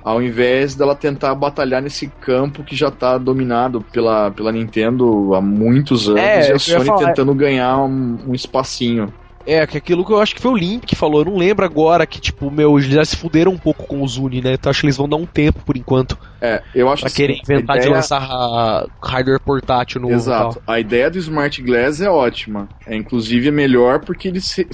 ao 0.02 0.22
invés 0.22 0.74
dela 0.74 0.94
tentar 0.96 1.34
batalhar 1.34 1.82
nesse 1.82 2.08
campo 2.08 2.64
que 2.64 2.74
já 2.74 2.90
tá 2.90 3.18
dominado 3.18 3.82
pela, 3.92 4.30
pela 4.30 4.50
Nintendo 4.50 5.34
há 5.34 5.40
muitos 5.42 6.08
anos 6.08 6.20
É, 6.22 6.48
e 6.48 6.52
a 6.52 6.58
Sony 6.58 6.86
falar. 6.86 7.08
tentando 7.08 7.34
ganhar 7.34 7.76
um, 7.84 8.18
um 8.28 8.34
espacinho. 8.34 9.12
É, 9.46 9.66
que 9.66 9.78
aquilo 9.78 10.04
que 10.04 10.12
eu 10.12 10.20
acho 10.20 10.34
que 10.34 10.42
foi 10.42 10.50
o 10.52 10.56
Link 10.56 10.86
que 10.86 10.94
falou. 10.94 11.22
Eu 11.22 11.26
não 11.26 11.36
lembro 11.38 11.64
agora 11.64 12.06
que, 12.06 12.20
tipo, 12.20 12.50
meu, 12.50 12.78
eles 12.78 12.90
já 12.90 13.02
se 13.04 13.16
fuderam 13.16 13.52
um 13.52 13.56
pouco 13.58 13.86
com 13.86 14.02
o 14.02 14.06
Zuni, 14.08 14.42
né? 14.42 14.52
Então 14.52 14.68
acho 14.68 14.80
que 14.80 14.86
eles 14.86 14.96
vão 14.96 15.08
dar 15.08 15.16
um 15.16 15.24
tempo 15.24 15.60
por 15.64 15.76
enquanto 15.76 16.18
É, 16.40 16.62
eu 16.74 16.88
acho 16.90 17.00
pra 17.02 17.06
assim, 17.08 17.16
querer 17.16 17.38
inventar 17.42 17.76
de 17.76 17.82
ideia- 17.84 17.96
lançar 17.96 18.22
ah, 18.30 18.86
hardware 19.02 19.40
portátil 19.40 20.00
no 20.02 20.10
Exato. 20.10 20.60
A 20.66 20.78
ideia 20.78 21.10
do 21.10 21.16
Smart 21.18 21.62
Glass 21.62 22.00
é 22.02 22.10
ótima. 22.10 22.68
É 22.86 22.94
inclusive 22.94 23.48
é 23.48 23.50
melhor 23.50 24.00
porque 24.00 24.28
eles 24.28 24.44
se- 24.48 24.68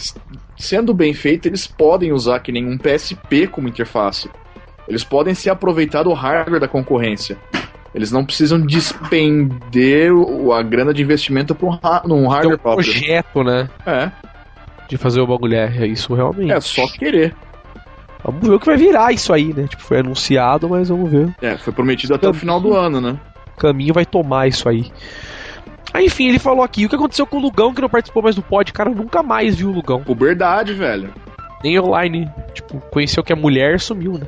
sendo 0.56 0.92
bem 0.92 1.14
feito, 1.14 1.46
eles 1.46 1.66
podem 1.68 2.12
usar 2.12 2.40
que 2.40 2.50
nem 2.50 2.66
um 2.66 2.76
PSP 2.76 3.46
como 3.46 3.68
interface. 3.68 4.28
Eles 4.88 5.04
podem 5.04 5.34
se 5.34 5.48
aproveitar 5.48 6.02
do 6.02 6.12
hardware 6.12 6.60
da 6.60 6.68
concorrência. 6.68 7.38
Eles 7.94 8.10
não 8.10 8.24
precisam 8.24 8.60
despender 8.60 10.12
o- 10.12 10.52
a 10.52 10.62
grana 10.62 10.92
de 10.92 11.00
investimento 11.02 11.56
um, 11.62 11.70
num 12.08 12.16
Tem 12.16 12.24
um 12.24 12.28
hardware 12.28 12.58
próprio. 12.58 12.84
projeto, 12.92 13.44
né? 13.44 13.68
É, 13.86 14.10
De 14.88 14.96
fazer 14.96 15.20
o 15.20 15.26
bagulho. 15.26 15.56
É, 15.56 15.86
isso 15.86 16.14
realmente. 16.14 16.52
é 16.52 16.60
só 16.60 16.86
querer. 16.88 17.34
Vamos 18.24 18.48
ver 18.48 18.54
o 18.54 18.60
que 18.60 18.66
vai 18.66 18.76
virar 18.76 19.12
isso 19.12 19.32
aí, 19.32 19.52
né? 19.52 19.66
Tipo, 19.66 19.82
foi 19.82 19.98
anunciado, 20.00 20.68
mas 20.68 20.88
vamos 20.88 21.10
ver. 21.10 21.34
É, 21.42 21.58
foi 21.58 21.72
prometido 21.72 22.14
até 22.14 22.26
o 22.26 22.32
final 22.32 22.58
do 22.58 22.74
ano, 22.74 23.00
né? 23.00 23.18
O 23.54 23.60
caminho 23.60 23.92
vai 23.92 24.06
tomar 24.06 24.48
isso 24.48 24.66
aí. 24.68 24.90
Aí, 25.92 26.06
enfim, 26.06 26.28
ele 26.28 26.38
falou 26.38 26.64
aqui, 26.64 26.86
o 26.86 26.88
que 26.88 26.96
aconteceu 26.96 27.26
com 27.26 27.36
o 27.36 27.40
Lugão 27.40 27.72
que 27.74 27.82
não 27.82 27.88
participou 27.88 28.22
mais 28.22 28.34
do 28.34 28.42
pod? 28.42 28.72
Cara, 28.72 28.90
nunca 28.90 29.22
mais 29.22 29.54
vi 29.54 29.64
o 29.64 29.70
Lugão. 29.70 30.02
Puberdade, 30.02 30.72
velho. 30.72 31.12
Nem 31.62 31.78
online. 31.78 32.28
Tipo, 32.52 32.80
conheceu 32.90 33.22
que 33.22 33.32
é 33.32 33.36
mulher, 33.36 33.78
sumiu, 33.78 34.12
né? 34.14 34.26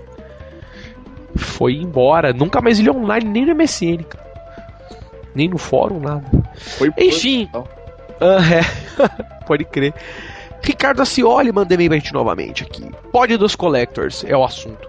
Foi 1.35 1.75
embora. 1.75 2.33
Nunca 2.33 2.61
mais 2.61 2.79
ele 2.79 2.91
online, 2.91 3.29
nem 3.29 3.47
no 3.47 3.55
MSN, 3.55 4.05
cara. 4.05 4.27
Nem 5.35 5.49
no 5.49 5.59
fórum, 5.59 6.01
nada. 6.01 6.25
Foi 6.55 6.91
Enfim. 6.99 7.49
Ah, 8.21 8.39
é. 8.55 8.63
Pode 9.47 9.65
crer. 9.65 9.93
Ricardo 10.63 11.03
Acioli 11.03 11.53
manda 11.53 11.75
e-mail 11.75 11.91
pra 11.91 11.99
gente 11.99 12.13
novamente 12.13 12.63
aqui. 12.65 12.85
Pod 13.13 13.37
dos 13.37 13.55
Collectors 13.55 14.25
é 14.25 14.37
o 14.37 14.45
assunto. 14.45 14.89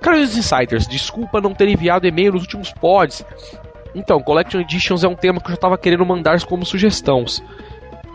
Caros 0.00 0.36
Insiders, 0.36 0.86
desculpa 0.86 1.40
não 1.40 1.54
ter 1.54 1.68
enviado 1.68 2.06
e-mail 2.06 2.32
nos 2.32 2.42
últimos 2.42 2.72
pods. 2.72 3.24
Então, 3.94 4.20
Collection 4.20 4.60
Editions 4.60 5.04
é 5.04 5.08
um 5.08 5.14
tema 5.14 5.40
que 5.40 5.46
eu 5.46 5.52
já 5.52 5.56
tava 5.56 5.78
querendo 5.78 6.04
mandar 6.04 6.42
como 6.44 6.64
sugestões. 6.64 7.42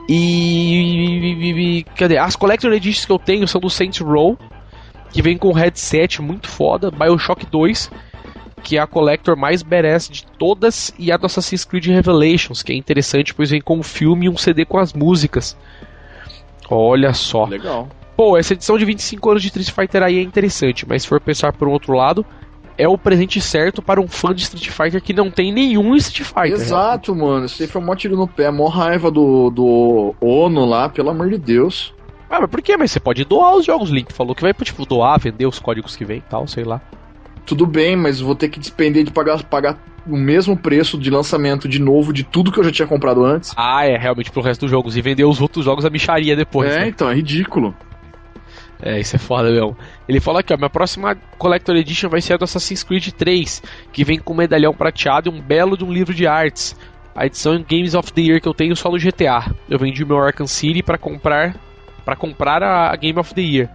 E. 0.09 1.85
Cadê? 1.95 2.17
As 2.17 2.35
Collection 2.35 2.71
Editions 2.71 3.05
que 3.05 3.11
eu 3.11 3.19
tenho 3.19 3.47
são 3.47 3.61
do 3.61 3.69
Saints 3.69 3.99
Row, 3.99 4.37
que 5.11 5.21
vem 5.21 5.37
com 5.37 5.49
um 5.49 5.53
headset 5.53 6.21
muito 6.21 6.47
foda, 6.47 6.91
Bioshock 6.91 7.45
2, 7.45 7.91
que 8.63 8.77
é 8.77 8.81
a 8.81 8.87
Collector 8.87 9.37
mais 9.37 9.61
badass 9.61 10.09
de 10.09 10.25
todas, 10.37 10.93
e 10.97 11.11
a 11.11 11.17
do 11.17 11.25
Assassin's 11.25 11.63
Creed 11.63 11.87
Revelations, 11.87 12.63
que 12.63 12.73
é 12.73 12.75
interessante, 12.75 13.33
pois 13.33 13.49
vem 13.49 13.61
com 13.61 13.77
um 13.77 13.83
filme 13.83 14.25
e 14.25 14.29
um 14.29 14.37
CD 14.37 14.65
com 14.65 14.77
as 14.77 14.93
músicas. 14.93 15.55
Olha 16.69 17.13
só. 17.13 17.45
Legal. 17.45 17.87
Pô, 18.15 18.37
essa 18.37 18.53
edição 18.53 18.77
de 18.77 18.85
25 18.85 19.29
anos 19.29 19.41
de 19.43 19.47
Street 19.49 19.71
Fighter 19.71 20.01
aí 20.01 20.17
é 20.17 20.21
interessante, 20.21 20.87
mas 20.87 21.03
se 21.03 21.07
for 21.07 21.21
pensar 21.21 21.53
por 21.53 21.67
um 21.67 21.71
outro 21.71 21.93
lado, 21.93 22.25
é 22.77 22.87
o 22.87 22.97
presente 22.97 23.39
certo 23.39 23.81
para 23.81 24.01
um 24.01 24.07
fã 24.07 24.33
de 24.33 24.41
Street 24.41 24.69
Fighter 24.69 25.01
que 25.01 25.13
não 25.13 25.29
tem 25.29 25.51
nenhum 25.51 25.95
Street 25.95 26.27
Fighter. 26.27 26.53
Exato, 26.53 27.15
mano. 27.15 27.45
Isso 27.45 27.61
aí 27.61 27.67
foi 27.67 27.81
mó 27.81 27.95
tiro 27.95 28.17
no 28.17 28.27
pé, 28.27 28.49
mó 28.51 28.67
raiva 28.67 29.11
do, 29.11 29.49
do 29.49 30.15
ONU 30.19 30.65
lá, 30.65 30.89
pelo 30.89 31.09
amor 31.09 31.29
de 31.29 31.37
Deus. 31.37 31.93
Ah, 32.29 32.41
mas 32.41 32.49
por 32.49 32.61
quê? 32.61 32.75
Mas 32.75 32.91
você 32.91 32.99
pode 32.99 33.23
doar 33.23 33.55
os 33.55 33.65
jogos, 33.65 33.89
Link 33.89 34.11
falou 34.11 34.35
que 34.35 34.41
vai, 34.41 34.53
tipo, 34.53 34.85
doar, 34.85 35.19
vender 35.19 35.45
os 35.45 35.59
códigos 35.59 35.95
que 35.95 36.03
vem 36.03 36.17
e 36.17 36.21
tal, 36.21 36.47
sei 36.47 36.63
lá. 36.63 36.81
Tudo 37.45 37.65
bem, 37.65 37.95
mas 37.95 38.19
vou 38.19 38.35
ter 38.35 38.49
que 38.49 38.59
despender 38.59 39.03
de 39.03 39.11
pagar, 39.11 39.41
pagar 39.43 39.77
o 40.07 40.17
mesmo 40.17 40.55
preço 40.55 40.97
de 40.97 41.09
lançamento 41.09 41.67
de 41.67 41.79
novo 41.79 42.13
de 42.13 42.23
tudo 42.23 42.51
que 42.51 42.59
eu 42.59 42.63
já 42.63 42.71
tinha 42.71 42.87
comprado 42.87 43.23
antes. 43.23 43.53
Ah, 43.55 43.85
é, 43.85 43.97
realmente 43.97 44.31
pro 44.31 44.41
resto 44.41 44.61
dos 44.61 44.71
jogos. 44.71 44.95
E 44.95 45.01
vender 45.01 45.25
os 45.25 45.41
outros 45.41 45.65
jogos 45.65 45.85
a 45.85 45.89
micharia 45.89 46.35
depois. 46.35 46.71
é, 46.71 46.79
né? 46.79 46.87
então, 46.87 47.09
é 47.09 47.15
ridículo. 47.15 47.75
É, 48.81 48.99
isso 48.99 49.15
é 49.15 49.19
foda 49.19 49.49
mesmo. 49.49 49.75
Ele 50.07 50.19
fala 50.19 50.41
aqui, 50.41 50.53
ó, 50.53 50.57
minha 50.57 50.69
próxima 50.69 51.15
Collector 51.37 51.75
Edition 51.75 52.09
vai 52.09 52.21
ser 52.21 52.33
a 52.33 52.37
do 52.37 52.43
Assassin's 52.43 52.83
Creed 52.83 53.09
3, 53.09 53.63
que 53.91 54.03
vem 54.03 54.19
com 54.19 54.33
um 54.33 54.37
medalhão 54.37 54.73
prateado 54.73 55.29
e 55.29 55.33
um 55.33 55.41
belo 55.41 55.75
de 55.75 55.83
um 55.83 55.91
livro 55.91 56.13
de 56.13 56.27
artes. 56.27 56.75
A 57.15 57.25
edição 57.25 57.53
Games 57.67 57.95
of 57.95 58.13
the 58.13 58.21
Year 58.21 58.39
que 58.39 58.47
eu 58.47 58.53
tenho 58.53 58.75
só 58.75 58.91
no 58.91 58.99
GTA. 58.99 59.51
Eu 59.67 59.79
vendi 59.79 60.05
meu 60.05 60.19
Arkham 60.19 60.45
City 60.45 60.83
para 60.83 60.97
comprar 60.97 61.55
para 62.05 62.15
comprar 62.15 62.63
a, 62.63 62.93
a 62.93 62.95
Game 62.95 63.19
of 63.19 63.33
the 63.33 63.41
Year 63.41 63.69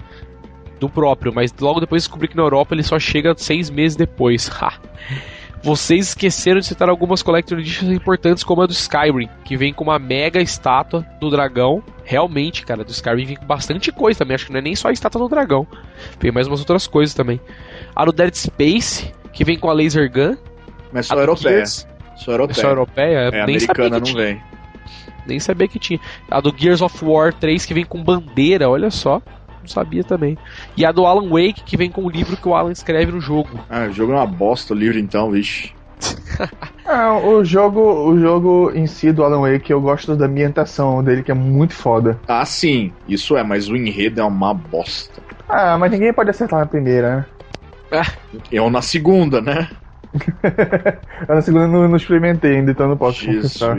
do 0.79 0.89
próprio, 0.89 1.33
mas 1.35 1.53
logo 1.61 1.81
depois 1.81 2.05
descobri 2.05 2.29
que 2.29 2.37
na 2.37 2.43
Europa 2.43 2.75
ele 2.75 2.83
só 2.83 2.99
chega 2.99 3.35
seis 3.37 3.69
meses 3.69 3.97
depois. 3.97 4.51
Vocês 5.63 6.09
esqueceram 6.09 6.59
de 6.59 6.67
citar 6.67 6.89
algumas 6.89 7.23
Collector 7.23 7.59
Editions 7.59 7.93
importantes, 7.93 8.43
como 8.43 8.63
a 8.63 8.67
do 8.67 8.73
Skyrim, 8.73 9.29
que 9.45 9.57
vem 9.57 9.73
com 9.73 9.85
uma 9.85 9.99
mega 9.99 10.41
estátua 10.41 11.07
do 11.21 11.31
dragão. 11.31 11.83
Realmente, 12.05 12.67
cara, 12.67 12.83
do 12.83 12.91
Skyrim 12.91 13.25
vem 13.27 13.37
com 13.37 13.47
bastante 13.47 13.93
coisa 13.93 14.19
também. 14.19 14.35
Acho 14.35 14.47
que 14.47 14.53
não 14.53 14.59
é 14.59 14.63
nem 14.63 14.75
só 14.75 14.89
a 14.89 14.93
estátua 14.93 15.21
do 15.21 15.29
dragão. 15.29 15.65
Vem 16.19 16.33
mais 16.33 16.49
umas 16.49 16.59
outras 16.61 16.89
coisas 16.89 17.15
também. 17.15 17.41
A 17.95 18.05
do 18.05 18.13
Dead 18.13 18.35
Space, 18.35 19.13
que 19.33 19.45
vem 19.45 19.57
com 19.57 19.71
a 19.71 19.73
Laser 19.73 20.11
Gun. 20.11 20.37
Mas 20.93 21.07
só 21.07 21.15
europeia. 21.15 21.55
Gears- 21.59 21.87
Só 22.17 22.33
europeia. 22.33 22.55
Só 22.61 22.69
europeia? 22.69 23.19
É, 23.19 23.31
nem 23.47 23.57
americana 23.57 23.91
não 23.91 24.01
tinha. 24.01 24.17
vem. 24.25 24.43
Nem 25.27 25.39
sabia 25.39 25.69
que 25.69 25.79
tinha. 25.79 26.01
A 26.29 26.41
do 26.41 26.53
Gears 26.57 26.83
of 26.83 27.05
War 27.05 27.33
3, 27.33 27.65
que 27.65 27.73
vem 27.73 27.85
com 27.85 28.03
bandeira, 28.03 28.69
olha 28.69 28.91
só. 28.91 29.23
Não 29.63 29.69
sabia 29.69 30.03
também. 30.03 30.37
E 30.77 30.85
a 30.85 30.93
do 30.93 31.07
Alan 31.07 31.29
Wake, 31.29 31.63
que 31.65 31.77
vem 31.77 31.91
com 31.91 32.05
o 32.05 32.11
livro 32.11 32.37
que 32.37 32.49
o 32.49 32.55
Alan 32.55 32.73
escreve 32.73 33.13
no 33.13 33.21
jogo. 33.21 33.49
Ah, 33.71 33.87
o 33.89 33.93
jogo 33.93 34.13
é 34.13 34.17
uma 34.17 34.27
bosta, 34.27 34.75
o 34.75 34.77
livro 34.77 34.99
então, 34.99 35.31
vixe. 35.31 35.73
Ah, 36.85 37.17
o 37.17 37.45
jogo, 37.45 37.81
o 37.81 38.19
jogo 38.19 38.73
em 38.75 38.87
si 38.89 39.13
do 39.13 39.23
Alan 39.23 39.41
Wake, 39.41 39.71
eu 39.71 39.81
gosto 39.81 40.17
da 40.17 40.27
ambientação 40.27 41.03
dele, 41.03 41.23
que 41.23 41.31
é 41.31 41.35
muito 41.35 41.73
foda. 41.73 42.19
Ah, 42.27 42.45
sim, 42.45 42.93
isso 43.09 43.37
é, 43.37 43.43
mas 43.43 43.69
o 43.69 43.77
enredo 43.77 44.21
é 44.21 44.25
uma 44.25 44.53
bosta. 44.53 45.23
Ah, 45.49 45.79
mas 45.79 45.93
ninguém 45.93 46.13
pode 46.13 46.31
acertar 46.31 46.59
na 46.59 46.67
primeira, 46.67 47.29
né? 47.91 48.05
Eu 48.51 48.69
na 48.69 48.83
segunda, 48.83 49.41
né? 49.41 49.69
Eu 51.29 51.35
na 51.35 51.41
segunda 51.41 51.69
não, 51.69 51.89
não 51.89 51.97
experimentei 51.97 52.57
ainda, 52.57 52.73
então 52.73 52.89
não 52.89 52.97
posso 52.97 53.25
confessar. 53.25 53.79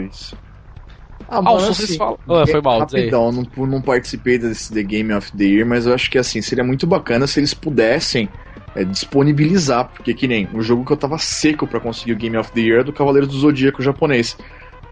Ah, 1.28 1.40
Ah, 1.44 1.58
se 1.60 1.66
vocês 1.74 1.96
falam- 1.96 2.18
Ah, 2.28 2.44
foi 2.46 2.60
mal. 2.60 2.78
Rapidão, 2.80 3.32
não, 3.32 3.66
não 3.66 3.80
participei 3.82 4.38
desse 4.38 4.72
The 4.72 4.82
Game 4.82 5.12
of 5.12 5.32
the 5.36 5.44
Year, 5.44 5.66
mas 5.66 5.86
eu 5.86 5.94
acho 5.94 6.10
que 6.10 6.18
assim, 6.18 6.40
seria 6.42 6.64
muito 6.64 6.86
bacana 6.86 7.26
se 7.26 7.40
eles 7.40 7.54
pudessem 7.54 8.28
é, 8.76 8.84
disponibilizar, 8.84 9.88
porque 9.88 10.12
que 10.14 10.26
nem 10.26 10.48
um 10.52 10.60
jogo 10.60 10.84
que 10.84 10.92
eu 10.92 10.96
tava 10.96 11.16
seco 11.18 11.66
pra 11.66 11.78
conseguir 11.80 12.12
o 12.12 12.16
Game 12.16 12.36
of 12.36 12.50
the 12.52 12.60
Year 12.60 12.80
é 12.80 12.84
do 12.84 12.92
Cavaleiro 12.92 13.26
do 13.26 13.32
Zodíaco 13.38 13.80
japonês. 13.82 14.36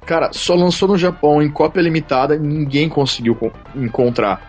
Cara, 0.07 0.31
só 0.33 0.55
lançou 0.55 0.89
no 0.89 0.97
Japão 0.97 1.43
em 1.43 1.51
cópia 1.51 1.81
limitada 1.81 2.35
e 2.35 2.39
ninguém 2.39 2.89
conseguiu 2.89 3.35
co- 3.35 3.53
encontrar. 3.75 4.41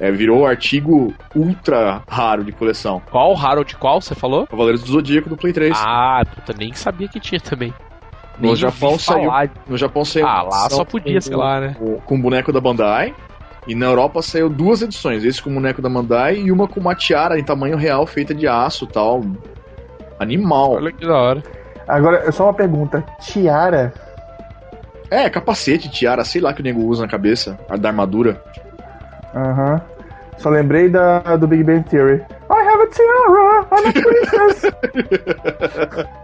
É, 0.00 0.10
virou 0.10 0.44
artigo 0.46 1.14
ultra 1.34 2.02
raro 2.08 2.42
de 2.44 2.52
coleção. 2.52 3.00
Qual 3.10 3.36
Harold? 3.36 3.76
Qual 3.76 4.00
você 4.00 4.14
falou? 4.14 4.46
Cavaleiros 4.46 4.82
do 4.82 4.90
Zodíaco 4.92 5.28
do 5.28 5.36
Play 5.36 5.52
3. 5.52 5.76
Ah, 5.80 6.22
puta, 6.34 6.52
nem 6.58 6.72
sabia 6.74 7.06
que 7.08 7.20
tinha 7.20 7.40
também. 7.40 7.72
No 8.38 8.54
Japão 8.56 8.98
saiu- 8.98 9.24
falar. 9.24 9.50
No 9.68 9.76
Japão 9.76 10.04
saiu. 10.04 10.26
Ah, 10.26 10.42
lá 10.42 10.68
só 10.70 10.84
podia, 10.84 11.20
sei 11.20 11.36
lá, 11.36 11.60
né? 11.60 11.76
com- 11.78 12.00
com 12.00 12.14
o 12.16 12.22
boneco 12.22 12.52
da 12.52 12.60
Bandai. 12.60 13.14
E 13.66 13.74
na 13.74 13.86
Europa 13.86 14.20
saiu 14.20 14.50
duas 14.50 14.82
edições, 14.82 15.24
esse 15.24 15.42
com 15.42 15.48
o 15.50 15.54
boneco 15.54 15.80
da 15.80 15.88
Bandai 15.88 16.36
e 16.36 16.52
uma 16.52 16.68
com 16.68 16.78
uma 16.80 16.94
tiara 16.94 17.38
em 17.38 17.44
tamanho 17.44 17.76
real 17.78 18.06
feita 18.06 18.34
de 18.34 18.46
aço 18.46 18.86
tal. 18.86 19.22
Animal. 20.18 20.72
Olha 20.72 20.92
que 20.92 21.06
da 21.06 21.16
hora. 21.16 21.42
Agora, 21.88 22.30
só 22.32 22.44
uma 22.44 22.52
pergunta. 22.54 23.02
Tiara? 23.20 23.92
É, 25.10 25.28
capacete, 25.30 25.88
tiara, 25.90 26.24
sei 26.24 26.40
lá 26.40 26.52
que 26.52 26.60
o 26.60 26.64
nego 26.64 26.82
usa 26.82 27.02
na 27.02 27.08
cabeça, 27.08 27.58
a 27.68 27.76
da 27.76 27.88
armadura. 27.88 28.42
Aham. 29.34 29.80
Só 30.38 30.50
lembrei 30.50 30.88
da, 30.88 31.20
do 31.36 31.46
Big 31.46 31.62
Bang 31.62 31.84
Theory. 31.88 32.20
I 32.50 32.68
have 32.68 32.82
a 32.82 32.86
tiara, 32.88 33.66
I'm 33.72 33.86
a 33.88 33.92
princess. 33.92 34.72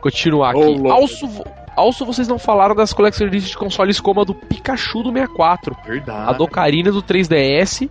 Continuar 0.00 0.50
aqui. 0.50 0.60
Ô, 0.60 0.70
louco. 0.72 1.44
also, 1.76 2.04
vocês 2.04 2.28
não 2.28 2.38
falaram 2.38 2.74
das 2.74 2.92
Collection 2.92 3.26
Editions 3.26 3.50
de 3.50 3.56
consoles 3.56 4.00
como 4.00 4.20
a 4.20 4.24
do 4.24 4.34
Pikachu 4.34 5.02
do 5.02 5.12
64, 5.12 5.76
Verdade. 5.84 6.30
a 6.30 6.32
do 6.32 6.44
Ocarina 6.44 6.90
do 6.92 7.02
3DS, 7.02 7.88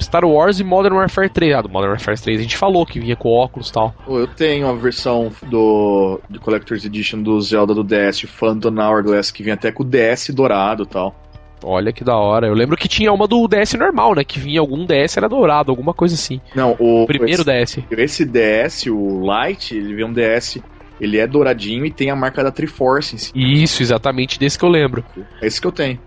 Star 0.00 0.24
Wars 0.24 0.60
e 0.60 0.64
Modern 0.64 0.94
Warfare 0.94 1.28
3. 1.28 1.54
Ah, 1.54 1.62
do 1.62 1.68
Modern 1.68 1.90
Warfare 1.90 2.18
3 2.18 2.38
a 2.38 2.42
gente 2.42 2.56
falou 2.56 2.86
que 2.86 3.00
vinha 3.00 3.16
com 3.16 3.30
óculos 3.30 3.68
e 3.68 3.72
tal. 3.72 3.94
Eu 4.06 4.26
tenho 4.28 4.68
a 4.68 4.72
versão 4.72 5.32
do, 5.42 6.20
do 6.28 6.40
Collector's 6.40 6.84
Edition 6.84 7.22
do 7.22 7.40
Zelda 7.40 7.74
do 7.74 7.82
DS, 7.82 8.22
Phantom 8.22 8.80
Hourglass, 8.80 9.30
que 9.30 9.42
vem 9.42 9.52
até 9.52 9.72
com 9.72 9.82
o 9.82 9.86
DS 9.86 10.30
dourado 10.30 10.84
e 10.84 10.86
tal. 10.86 11.14
Olha 11.62 11.92
que 11.92 12.04
da 12.04 12.16
hora. 12.16 12.46
Eu 12.46 12.54
lembro 12.54 12.76
que 12.76 12.86
tinha 12.88 13.12
uma 13.12 13.26
do 13.26 13.46
DS 13.48 13.74
normal, 13.74 14.14
né? 14.14 14.24
Que 14.24 14.38
vinha 14.38 14.60
algum 14.60 14.84
DS 14.86 15.16
era 15.16 15.28
dourado, 15.28 15.70
alguma 15.70 15.92
coisa 15.92 16.14
assim. 16.14 16.40
Não, 16.54 16.76
o 16.78 17.04
primeiro 17.06 17.44
DS. 17.44 17.78
Esse 17.90 18.24
DS, 18.24 18.86
o 18.86 19.20
Lite, 19.22 19.76
ele 19.76 19.94
vem 19.94 20.04
um 20.04 20.12
DS, 20.12 20.58
ele 21.00 21.18
é 21.18 21.26
douradinho 21.26 21.84
e 21.84 21.90
tem 21.90 22.10
a 22.10 22.16
marca 22.16 22.42
da 22.44 22.50
Triforce 22.52 23.14
em 23.16 23.18
si. 23.18 23.32
Isso, 23.34 23.82
exatamente 23.82 24.38
desse 24.38 24.58
que 24.58 24.64
eu 24.64 24.68
lembro. 24.68 25.04
É 25.42 25.46
esse 25.46 25.60
que 25.60 25.66
eu 25.66 25.72
tenho. 25.72 25.98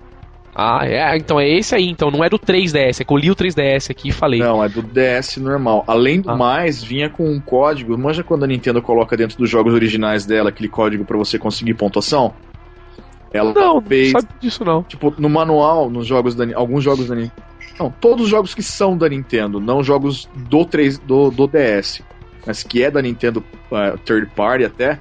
Ah, 0.54 0.82
é, 0.86 1.16
então 1.16 1.40
é 1.40 1.48
esse 1.48 1.74
aí, 1.74 1.88
então 1.88 2.12
não 2.12 2.22
é 2.26 2.30
do 2.30 2.38
3DS, 2.38 3.00
é 3.00 3.04
que 3.06 3.14
eu 3.14 3.18
li 3.18 3.32
o 3.32 3.36
3DS 3.36 3.90
aqui 3.90 4.10
e 4.10 4.12
falei. 4.12 4.40
Não, 4.42 4.62
é 4.62 4.68
do 4.68 4.82
DS 4.82 5.38
normal. 5.38 5.84
Além 5.88 6.20
do 6.20 6.30
Ah. 6.30 6.36
mais, 6.36 6.84
vinha 6.84 7.10
com 7.10 7.24
um 7.30 7.40
código. 7.40 7.98
Manja 7.98 8.22
quando 8.22 8.44
a 8.44 8.48
Nintendo 8.48 8.82
coloca 8.82 9.16
dentro 9.16 9.38
dos 9.38 9.50
jogos 9.50 9.74
originais 9.74 10.26
dela 10.26 10.50
aquele 10.50 10.68
código 10.68 11.06
pra 11.06 11.18
você 11.18 11.40
conseguir 11.40 11.74
pontuação? 11.76 12.34
Ela 13.34 13.54
Não, 13.54 13.82
fez. 13.82 14.12
sabe 14.12 14.28
disso 14.40 14.66
não. 14.66 14.84
Tipo, 14.84 15.14
no 15.18 15.30
manual, 15.30 15.90
nos 15.90 16.06
jogos 16.08 16.36
da 16.36 16.46
alguns 16.56 16.84
jogos 16.84 17.08
da 17.08 17.16
Nintendo. 17.16 17.44
Não, 17.80 17.90
todos 17.90 18.26
os 18.26 18.30
jogos 18.30 18.54
que 18.54 18.62
são 18.62 18.98
da 18.98 19.08
Nintendo, 19.10 19.60
não 19.60 19.84
jogos 19.84 20.30
do 20.36 20.66
3 20.66 21.00
do, 21.00 21.32
do 21.32 21.48
DS, 21.48 22.02
mas 22.46 22.62
que 22.64 22.84
é 22.84 22.92
da 22.92 23.02
Nintendo 23.02 23.44
eh, 23.72 23.96
third 24.06 24.28
party 24.36 24.66
até, 24.66 25.00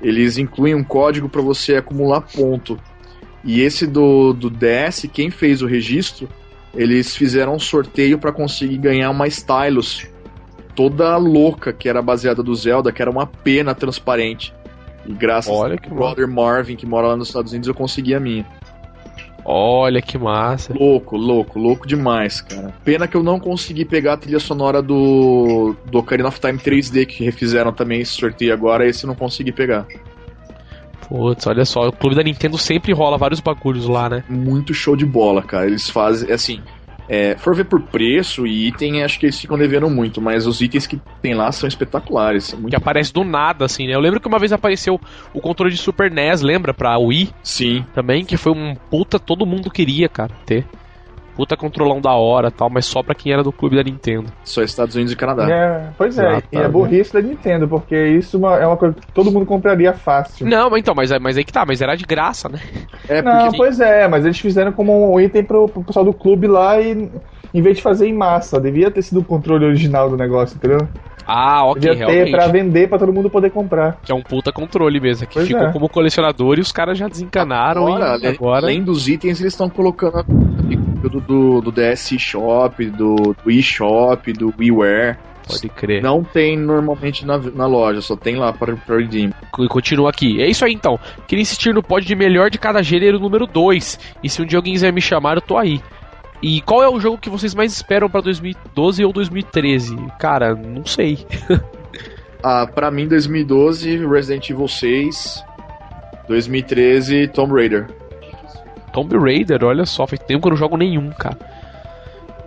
eles 0.00 0.38
incluem 0.38 0.74
um 0.74 0.84
código 0.84 1.28
para 1.28 1.40
você 1.40 1.76
acumular 1.76 2.20
ponto. 2.20 2.78
E 3.42 3.60
esse 3.60 3.86
do, 3.86 4.32
do 4.32 4.48
DS, 4.50 5.08
quem 5.12 5.30
fez 5.30 5.62
o 5.62 5.66
registro, 5.66 6.28
eles 6.74 7.16
fizeram 7.16 7.54
um 7.54 7.58
sorteio 7.58 8.18
para 8.18 8.30
conseguir 8.32 8.78
ganhar 8.78 9.10
uma 9.10 9.26
stylus 9.26 10.06
toda 10.74 11.16
louca 11.16 11.72
que 11.72 11.88
era 11.88 12.00
baseada 12.00 12.42
do 12.42 12.54
Zelda, 12.54 12.92
que 12.92 13.02
era 13.02 13.10
uma 13.10 13.26
pena 13.26 13.74
transparente. 13.74 14.54
E 15.06 15.12
graças 15.12 15.52
Olha 15.52 15.74
ao 15.74 15.78
que 15.78 15.90
brother 15.90 16.28
Marvin, 16.28 16.76
que 16.76 16.86
mora 16.86 17.08
lá 17.08 17.16
nos 17.16 17.28
Estados 17.28 17.52
Unidos, 17.52 17.68
eu 17.68 17.74
consegui 17.74 18.14
a 18.14 18.20
minha. 18.20 18.46
Olha 19.44 20.00
que 20.00 20.16
massa. 20.16 20.72
Louco, 20.72 21.16
louco, 21.16 21.58
louco 21.58 21.86
demais, 21.86 22.40
cara. 22.40 22.72
Pena 22.84 23.08
que 23.08 23.16
eu 23.16 23.22
não 23.22 23.40
consegui 23.40 23.84
pegar 23.84 24.12
a 24.12 24.16
trilha 24.16 24.38
sonora 24.38 24.80
do, 24.80 25.74
do 25.86 25.98
Ocarina 25.98 26.28
of 26.28 26.40
Time 26.40 26.58
3D, 26.58 27.06
que 27.06 27.24
refizeram 27.24 27.72
também 27.72 28.00
esse 28.00 28.12
sorteio 28.12 28.52
agora, 28.52 28.86
esse 28.86 29.04
eu 29.04 29.08
não 29.08 29.16
consegui 29.16 29.50
pegar. 29.50 29.86
Putz, 31.08 31.46
olha 31.46 31.64
só, 31.64 31.88
o 31.88 31.92
clube 31.92 32.14
da 32.14 32.22
Nintendo 32.22 32.56
sempre 32.56 32.92
rola 32.92 33.18
vários 33.18 33.40
bagulhos 33.40 33.88
lá, 33.88 34.08
né? 34.08 34.24
Muito 34.28 34.72
show 34.72 34.94
de 34.94 35.04
bola, 35.04 35.42
cara. 35.42 35.66
Eles 35.66 35.90
fazem, 35.90 36.30
assim, 36.32 36.60
é, 37.08 37.36
for 37.36 37.54
ver 37.54 37.64
por 37.64 37.80
preço 37.80 38.46
e 38.46 38.68
item, 38.68 39.02
acho 39.02 39.18
que 39.18 39.26
eles 39.26 39.40
ficam 39.40 39.58
devendo 39.58 39.88
muito, 39.90 40.20
mas 40.20 40.46
os 40.46 40.60
itens 40.60 40.86
que 40.86 41.00
tem 41.20 41.34
lá 41.34 41.50
são 41.52 41.68
espetaculares. 41.68 42.44
são 42.44 42.62
Que 42.62 42.76
aparece 42.76 43.12
do 43.12 43.24
nada, 43.24 43.64
assim, 43.64 43.86
né? 43.86 43.94
Eu 43.94 44.00
lembro 44.00 44.20
que 44.20 44.28
uma 44.28 44.38
vez 44.38 44.52
apareceu 44.52 45.00
o 45.32 45.40
controle 45.40 45.72
de 45.72 45.78
Super 45.78 46.10
NES, 46.10 46.42
lembra? 46.42 46.72
Pra 46.72 46.98
Wii 46.98 47.30
Sim, 47.42 47.84
também, 47.94 48.24
que 48.24 48.36
foi 48.36 48.52
um 48.52 48.74
puta, 48.90 49.18
todo 49.18 49.46
mundo 49.46 49.70
queria, 49.70 50.08
cara, 50.08 50.32
ter. 50.46 50.64
Puta 51.34 51.56
controlão 51.56 51.98
da 52.00 52.12
hora 52.12 52.50
tal, 52.50 52.68
mas 52.68 52.84
só 52.84 53.02
pra 53.02 53.14
quem 53.14 53.32
era 53.32 53.42
do 53.42 53.50
clube 53.50 53.74
da 53.76 53.82
Nintendo. 53.82 54.26
só 54.44 54.62
Estados 54.62 54.94
Unidos 54.94 55.12
e 55.14 55.16
Canadá. 55.16 55.48
É, 55.50 55.88
pois 55.96 56.18
é, 56.18 56.22
e 56.22 56.26
é 56.26 56.28
Exatamente. 56.36 56.68
burrice 56.72 57.12
da 57.12 57.22
Nintendo, 57.22 57.66
porque 57.66 57.96
isso 57.96 58.36
é 58.36 58.38
uma- 58.38 58.56
é 58.58 58.66
uma 58.66 58.76
coisa 58.76 58.94
que 58.94 59.06
todo 59.14 59.32
mundo 59.32 59.46
compraria 59.46 59.94
fácil. 59.94 60.46
Não, 60.46 60.68
mas 60.68 60.80
então, 60.80 60.94
mas, 60.94 61.10
mas 61.20 61.38
aí 61.38 61.44
que 61.44 61.52
tá, 61.52 61.64
mas 61.66 61.80
era 61.80 61.94
de 61.96 62.04
graça, 62.04 62.48
né? 62.50 62.60
É, 63.08 63.22
Não, 63.22 63.44
porque 63.44 63.56
pois 63.56 63.80
é, 63.80 64.06
mas 64.08 64.24
eles 64.26 64.38
fizeram 64.38 64.72
como 64.72 65.14
um 65.14 65.18
item 65.18 65.42
pro, 65.42 65.68
pro 65.68 65.82
pessoal 65.82 66.04
do 66.04 66.12
clube 66.12 66.46
lá 66.46 66.78
e 66.80 67.10
em 67.54 67.62
vez 67.62 67.76
de 67.78 67.82
fazer 67.82 68.06
em 68.06 68.12
massa, 68.14 68.60
devia 68.60 68.90
ter 68.90 69.00
sido 69.02 69.20
o 69.20 69.24
controle 69.24 69.64
original 69.64 70.10
do 70.10 70.16
negócio, 70.18 70.56
entendeu? 70.56 70.86
Ah, 71.26 71.64
ok, 71.66 71.80
devia 71.80 72.04
ter 72.06 72.12
realmente. 72.12 72.30
pra 72.32 72.46
vender 72.48 72.88
pra 72.88 72.98
todo 72.98 73.12
mundo 73.12 73.30
poder 73.30 73.50
comprar. 73.50 73.98
Que 74.02 74.10
é 74.10 74.14
um 74.14 74.22
puta 74.22 74.50
controle 74.52 74.98
mesmo, 75.00 75.26
que 75.26 75.34
Pois 75.34 75.46
ficou 75.46 75.62
é. 75.66 75.72
como 75.72 75.88
colecionador 75.88 76.58
e 76.58 76.60
os 76.60 76.72
caras 76.72 76.98
já 76.98 77.06
desencanaram 77.08 77.86
agora, 77.86 78.04
e 78.04 78.08
além- 78.10 78.28
agora... 78.34 78.66
além 78.66 78.82
dos 78.82 79.06
itens, 79.08 79.40
eles 79.40 79.52
estão 79.52 79.68
colocando 79.70 80.18
a- 80.18 80.24
do, 81.08 81.20
do, 81.20 81.60
do 81.60 81.72
DS 81.72 82.14
Shop, 82.18 82.84
do, 82.86 83.34
do 83.44 83.50
eShop, 83.50 84.32
do 84.32 84.52
WiiWare. 84.58 85.16
Pode 85.46 85.68
crer. 85.68 86.02
Não 86.02 86.22
tem 86.22 86.56
normalmente 86.56 87.26
na, 87.26 87.36
na 87.38 87.66
loja, 87.66 88.00
só 88.00 88.16
tem 88.16 88.36
lá 88.36 88.52
para, 88.52 88.76
para 88.76 88.96
Redeem. 88.98 89.32
E 89.58 89.68
continua 89.68 90.10
aqui. 90.10 90.40
É 90.40 90.48
isso 90.48 90.64
aí 90.64 90.72
então. 90.72 90.98
Queria 91.26 91.42
insistir 91.42 91.74
no 91.74 91.82
pódio 91.82 92.06
de 92.06 92.14
melhor 92.14 92.48
de 92.48 92.58
cada 92.58 92.82
gênero 92.82 93.18
número 93.18 93.46
2. 93.46 93.98
E 94.22 94.28
se 94.28 94.40
um 94.40 94.46
dia 94.46 94.58
alguém 94.58 94.72
quiser 94.72 94.92
me 94.92 95.00
chamar, 95.00 95.36
eu 95.36 95.42
tô 95.42 95.56
aí. 95.58 95.80
E 96.40 96.60
qual 96.62 96.82
é 96.82 96.88
o 96.88 97.00
jogo 97.00 97.18
que 97.18 97.30
vocês 97.30 97.54
mais 97.54 97.72
esperam 97.72 98.08
pra 98.08 98.20
2012 98.20 99.04
ou 99.04 99.12
2013? 99.12 99.96
Cara, 100.18 100.54
não 100.54 100.84
sei. 100.84 101.26
Ah, 102.44 102.66
pra 102.66 102.90
mim, 102.90 103.06
2012, 103.06 104.04
Resident 104.04 104.50
Evil 104.50 104.66
6. 104.66 105.44
2013, 106.26 107.28
Tomb 107.28 107.54
Raider. 107.54 107.86
Tomb 108.92 109.16
Raider, 109.18 109.64
olha 109.64 109.84
só, 109.86 110.06
faz 110.06 110.20
tempo 110.20 110.42
que 110.42 110.48
eu 110.48 110.50
não 110.50 110.56
jogo 110.56 110.76
nenhum, 110.76 111.10
cara. 111.10 111.38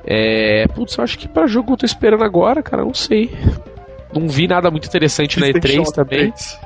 É. 0.06 0.68
Putz, 0.68 0.98
eu 0.98 1.04
acho 1.04 1.18
que 1.18 1.28
pra 1.28 1.48
jogo 1.48 1.68
que 1.68 1.74
eu 1.74 1.78
tô 1.78 1.86
esperando 1.86 2.24
agora, 2.24 2.62
cara, 2.62 2.84
não 2.84 2.94
sei. 2.94 3.32
Não 4.14 4.28
vi 4.30 4.48
nada 4.48 4.70
muito 4.72 4.88
interessante 4.88 5.40
na 5.40 5.48
System 5.48 5.62
E3 5.62 5.76
Shock 5.76 5.94
também. 5.94 6.20
3. 6.32 6.60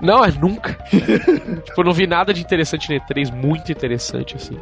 Não, 0.00 0.24
é 0.24 0.32
nunca. 0.32 0.72
tipo, 0.90 1.80
eu 1.80 1.84
não 1.84 1.92
vi 1.92 2.06
nada 2.06 2.34
de 2.34 2.40
interessante 2.40 2.90
na 2.92 3.00
E3, 3.00 3.32
muito 3.32 3.70
interessante, 3.70 4.36
assim. 4.36 4.58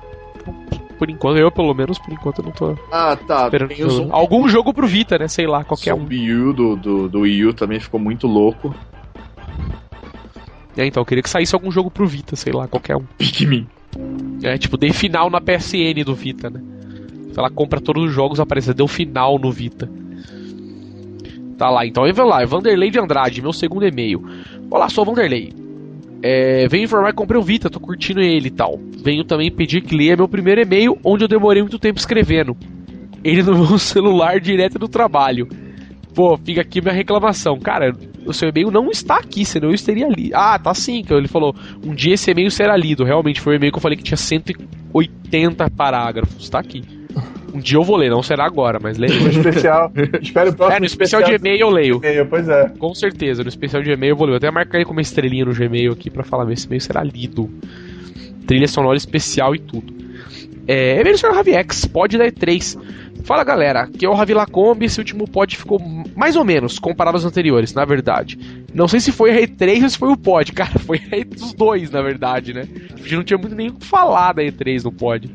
Por 0.98 1.08
enquanto, 1.08 1.38
eu 1.38 1.50
pelo 1.50 1.72
menos, 1.74 1.96
por 1.98 2.12
enquanto, 2.12 2.40
eu 2.40 2.44
não 2.44 2.52
tô 2.52 2.76
Ah, 2.90 3.16
tá. 3.26 3.44
esperando. 3.44 3.68
Tem 3.68 3.84
o 3.84 3.90
Zombie, 3.90 4.10
Algum 4.12 4.48
jogo 4.48 4.74
pro 4.74 4.86
Vita, 4.86 5.16
né? 5.16 5.28
Sei 5.28 5.46
lá, 5.46 5.62
qualquer 5.64 5.94
um. 5.94 6.04
U 6.04 6.52
do, 6.52 6.76
do, 6.76 7.08
do 7.08 7.20
Wii 7.20 7.46
U 7.46 7.54
também 7.54 7.78
ficou 7.78 8.00
muito 8.00 8.26
louco. 8.26 8.74
É, 10.76 10.84
então, 10.86 11.00
eu 11.00 11.04
queria 11.06 11.22
que 11.22 11.30
saísse 11.30 11.54
algum 11.54 11.70
jogo 11.70 11.90
pro 11.90 12.06
Vita, 12.06 12.36
sei 12.36 12.52
lá, 12.52 12.66
qualquer 12.68 12.96
um. 12.96 13.04
Pikmin. 13.16 13.66
É, 14.42 14.56
tipo, 14.56 14.76
dei 14.76 14.92
final 14.92 15.30
na 15.30 15.40
PSN 15.40 16.04
do 16.04 16.14
Vita, 16.14 16.48
né? 16.48 16.60
Ela 17.36 17.50
compra 17.50 17.80
todos 17.80 18.04
os 18.04 18.12
jogos, 18.12 18.40
aparece, 18.40 18.74
deu 18.74 18.88
final 18.88 19.38
no 19.38 19.52
Vita. 19.52 19.88
Tá 21.56 21.70
lá, 21.70 21.86
então, 21.86 22.04
vai 22.12 22.26
lá, 22.26 22.44
Vanderlei 22.44 22.90
de 22.90 22.98
Andrade, 22.98 23.42
meu 23.42 23.52
segundo 23.52 23.86
e-mail. 23.86 24.22
Olá, 24.70 24.88
sou 24.88 25.02
o 25.02 25.06
Vanderlei. 25.06 25.52
É, 26.20 26.66
venho 26.68 26.84
informar 26.84 27.10
que 27.10 27.16
comprei 27.16 27.40
o 27.40 27.44
Vita, 27.44 27.70
tô 27.70 27.78
curtindo 27.78 28.20
ele 28.20 28.48
e 28.48 28.50
tal. 28.50 28.78
Venho 29.04 29.24
também 29.24 29.50
pedir 29.50 29.82
que 29.82 29.96
leia 29.96 30.16
meu 30.16 30.28
primeiro 30.28 30.60
e-mail, 30.60 30.98
onde 31.04 31.24
eu 31.24 31.28
demorei 31.28 31.62
muito 31.62 31.78
tempo 31.78 31.98
escrevendo. 31.98 32.56
Ele 33.22 33.42
no 33.44 33.68
meu 33.68 33.78
celular 33.78 34.40
direto 34.40 34.78
do 34.78 34.88
trabalho. 34.88 35.48
Pô, 36.14 36.36
fica 36.36 36.60
aqui 36.60 36.80
minha 36.80 36.92
reclamação. 36.92 37.58
Cara, 37.58 37.94
o 38.26 38.32
seu 38.32 38.48
e-mail 38.48 38.70
não 38.70 38.90
está 38.90 39.16
aqui, 39.16 39.44
senão 39.44 39.68
eu 39.68 39.74
estaria 39.74 40.08
lido. 40.08 40.34
Ah, 40.34 40.58
tá 40.58 40.74
sim, 40.74 41.02
que 41.02 41.12
ele 41.12 41.28
falou. 41.28 41.54
Um 41.84 41.94
dia 41.94 42.14
esse 42.14 42.30
e-mail 42.30 42.50
será 42.50 42.76
lido. 42.76 43.04
Realmente 43.04 43.40
foi 43.40 43.54
o 43.54 43.56
e-mail 43.56 43.72
que 43.72 43.78
eu 43.78 43.82
falei 43.82 43.96
que 43.96 44.04
tinha 44.04 44.16
180 44.16 45.70
parágrafos. 45.70 46.48
Tá 46.48 46.58
aqui. 46.58 46.82
Um 47.52 47.60
dia 47.60 47.78
eu 47.78 47.82
vou 47.82 47.96
ler, 47.96 48.10
não 48.10 48.22
será 48.22 48.44
agora, 48.44 48.78
mas 48.80 48.98
leia. 48.98 49.18
No 49.18 49.28
especial. 49.28 49.90
Espero 50.20 50.50
o 50.50 50.54
próximo. 50.54 50.76
É, 50.76 50.80
no 50.80 50.86
especial 50.86 51.22
de 51.22 51.32
e-mail 51.32 51.60
eu 51.60 51.70
leio. 51.70 51.96
e-mail, 51.96 52.26
Pois 52.26 52.48
é. 52.48 52.68
Com 52.78 52.94
certeza, 52.94 53.42
no 53.42 53.48
especial 53.48 53.82
de 53.82 53.90
e-mail 53.90 54.12
eu 54.12 54.16
vou 54.16 54.26
ler. 54.26 54.34
Eu 54.34 54.36
até 54.36 54.50
marquei 54.50 54.84
com 54.84 54.92
uma 54.92 55.00
estrelinha 55.00 55.44
no 55.44 55.54
Gmail 55.54 55.92
aqui 55.92 56.10
pra 56.10 56.22
falar, 56.22 56.50
esse 56.52 56.66
e-mail 56.66 56.80
será 56.80 57.02
lido. 57.02 57.50
Trilha 58.46 58.68
sonora 58.68 58.96
especial 58.96 59.54
e 59.54 59.58
tudo. 59.58 59.92
É, 60.68 61.02
Sr. 61.16 61.32
Raviex, 61.32 61.86
pode 61.86 62.18
da 62.18 62.26
E3. 62.26 62.78
Fala 63.24 63.42
galera, 63.42 63.80
aqui 63.84 64.04
é 64.04 64.08
o 64.08 64.12
Ravi 64.14 64.34
Lacombe. 64.34 64.84
Esse 64.84 64.98
último 65.00 65.26
pod 65.26 65.56
ficou 65.56 65.80
mais 66.14 66.36
ou 66.36 66.44
menos 66.44 66.78
comparado 66.78 67.16
aos 67.16 67.24
anteriores, 67.24 67.72
na 67.72 67.84
verdade. 67.86 68.38
Não 68.74 68.86
sei 68.86 69.00
se 69.00 69.10
foi 69.10 69.30
a 69.32 69.40
E3 69.46 69.82
ou 69.82 69.88
se 69.90 69.98
foi 69.98 70.10
o 70.10 70.16
pod, 70.16 70.52
cara. 70.52 70.78
Foi 70.78 71.00
a 71.10 71.16
E 71.16 71.24
dos 71.24 71.54
dois, 71.54 71.90
na 71.90 72.02
verdade, 72.02 72.52
né? 72.52 72.64
A 72.94 72.98
gente 72.98 73.16
não 73.16 73.24
tinha 73.24 73.38
muito 73.38 73.56
nem 73.56 73.68
o 73.70 73.74
que 73.74 73.86
falar 73.86 74.34
da 74.34 74.42
E3 74.42 74.84
no 74.84 74.92
pod. 74.92 75.30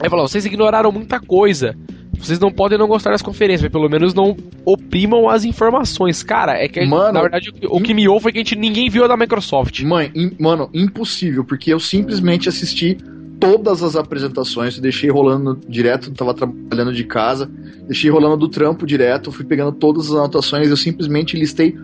Aí 0.00 0.08
falou: 0.08 0.28
vocês 0.28 0.44
ignoraram 0.46 0.92
muita 0.92 1.18
coisa. 1.18 1.74
Vocês 2.18 2.38
não 2.40 2.50
podem 2.50 2.76
não 2.76 2.88
gostar 2.88 3.10
das 3.12 3.22
conferências, 3.22 3.62
mas 3.62 3.70
pelo 3.72 3.88
menos 3.88 4.12
não 4.12 4.36
oprimam 4.64 5.28
as 5.28 5.44
informações. 5.44 6.22
Cara, 6.22 6.52
é 6.62 6.66
que 6.68 6.84
Mano, 6.84 7.12
na 7.12 7.20
verdade 7.22 7.50
o 7.50 7.52
que- 7.52 7.66
o 7.68 7.80
que 7.80 7.94
miou 7.94 8.18
foi 8.20 8.32
que 8.32 8.38
a 8.38 8.40
gente 8.40 8.56
ninguém 8.56 8.90
viu 8.90 9.04
a 9.04 9.08
da 9.08 9.16
Microsoft. 9.16 9.80
Mãe, 9.82 10.10
mano, 10.38 10.68
impossível, 10.74 11.44
porque 11.44 11.72
eu 11.72 11.78
simplesmente 11.78 12.48
assisti 12.48 12.98
todas 13.38 13.82
as 13.82 13.96
apresentações, 13.96 14.78
deixei 14.78 15.10
rolando 15.10 15.58
direto, 15.68 16.10
tava 16.12 16.34
trabalhando 16.34 16.92
de 16.92 17.04
casa, 17.04 17.50
deixei 17.86 18.10
rolando 18.10 18.36
do 18.36 18.48
trampo 18.48 18.86
direto, 18.86 19.30
fui 19.32 19.44
pegando 19.44 19.72
todas 19.72 20.06
as 20.06 20.12
anotações, 20.16 20.68
eu 20.68 20.76
simplesmente 20.76 21.36
listei 21.36 21.76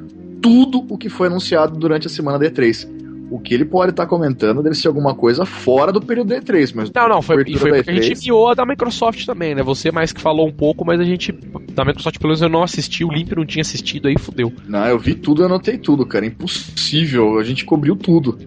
tudo 0.42 0.84
o 0.88 0.98
que 0.98 1.08
foi 1.08 1.28
anunciado 1.28 1.78
durante 1.78 2.06
a 2.06 2.10
semana 2.10 2.38
da 2.38 2.46
E3. 2.46 2.92
O 3.30 3.38
que 3.38 3.54
ele 3.54 3.64
pode 3.64 3.90
estar 3.90 4.06
comentando 4.06 4.62
deve 4.62 4.74
ser 4.76 4.86
alguma 4.86 5.14
coisa 5.14 5.46
fora 5.46 5.90
do 5.90 6.00
período 6.00 6.28
da 6.28 6.40
E3, 6.40 6.72
mas 6.74 6.92
Não, 6.94 7.08
não, 7.08 7.22
foi, 7.22 7.42
e 7.46 7.56
foi 7.56 7.72
porque 7.72 7.90
a 7.90 7.94
gente 7.94 8.12
E3. 8.14 8.24
miou 8.26 8.48
a 8.50 8.54
da 8.54 8.66
Microsoft 8.66 9.24
também, 9.24 9.54
né? 9.54 9.62
Você 9.62 9.90
mais 9.90 10.12
que 10.12 10.20
falou 10.20 10.46
um 10.46 10.52
pouco, 10.52 10.84
mas 10.84 11.00
a 11.00 11.04
gente. 11.04 11.32
Da 11.72 11.84
Microsoft, 11.84 12.18
pelo 12.18 12.28
menos 12.28 12.42
eu 12.42 12.50
não 12.50 12.62
assisti, 12.62 13.02
o 13.04 13.10
Limp 13.10 13.32
não 13.32 13.46
tinha 13.46 13.62
assistido, 13.62 14.06
aí 14.08 14.14
fudeu. 14.18 14.52
não, 14.68 14.86
eu 14.86 14.98
vi 14.98 15.14
tudo, 15.14 15.42
eu 15.42 15.46
anotei 15.46 15.78
tudo, 15.78 16.04
cara, 16.04 16.26
impossível, 16.26 17.38
a 17.38 17.42
gente 17.44 17.64
cobriu 17.64 17.96
tudo. 17.96 18.38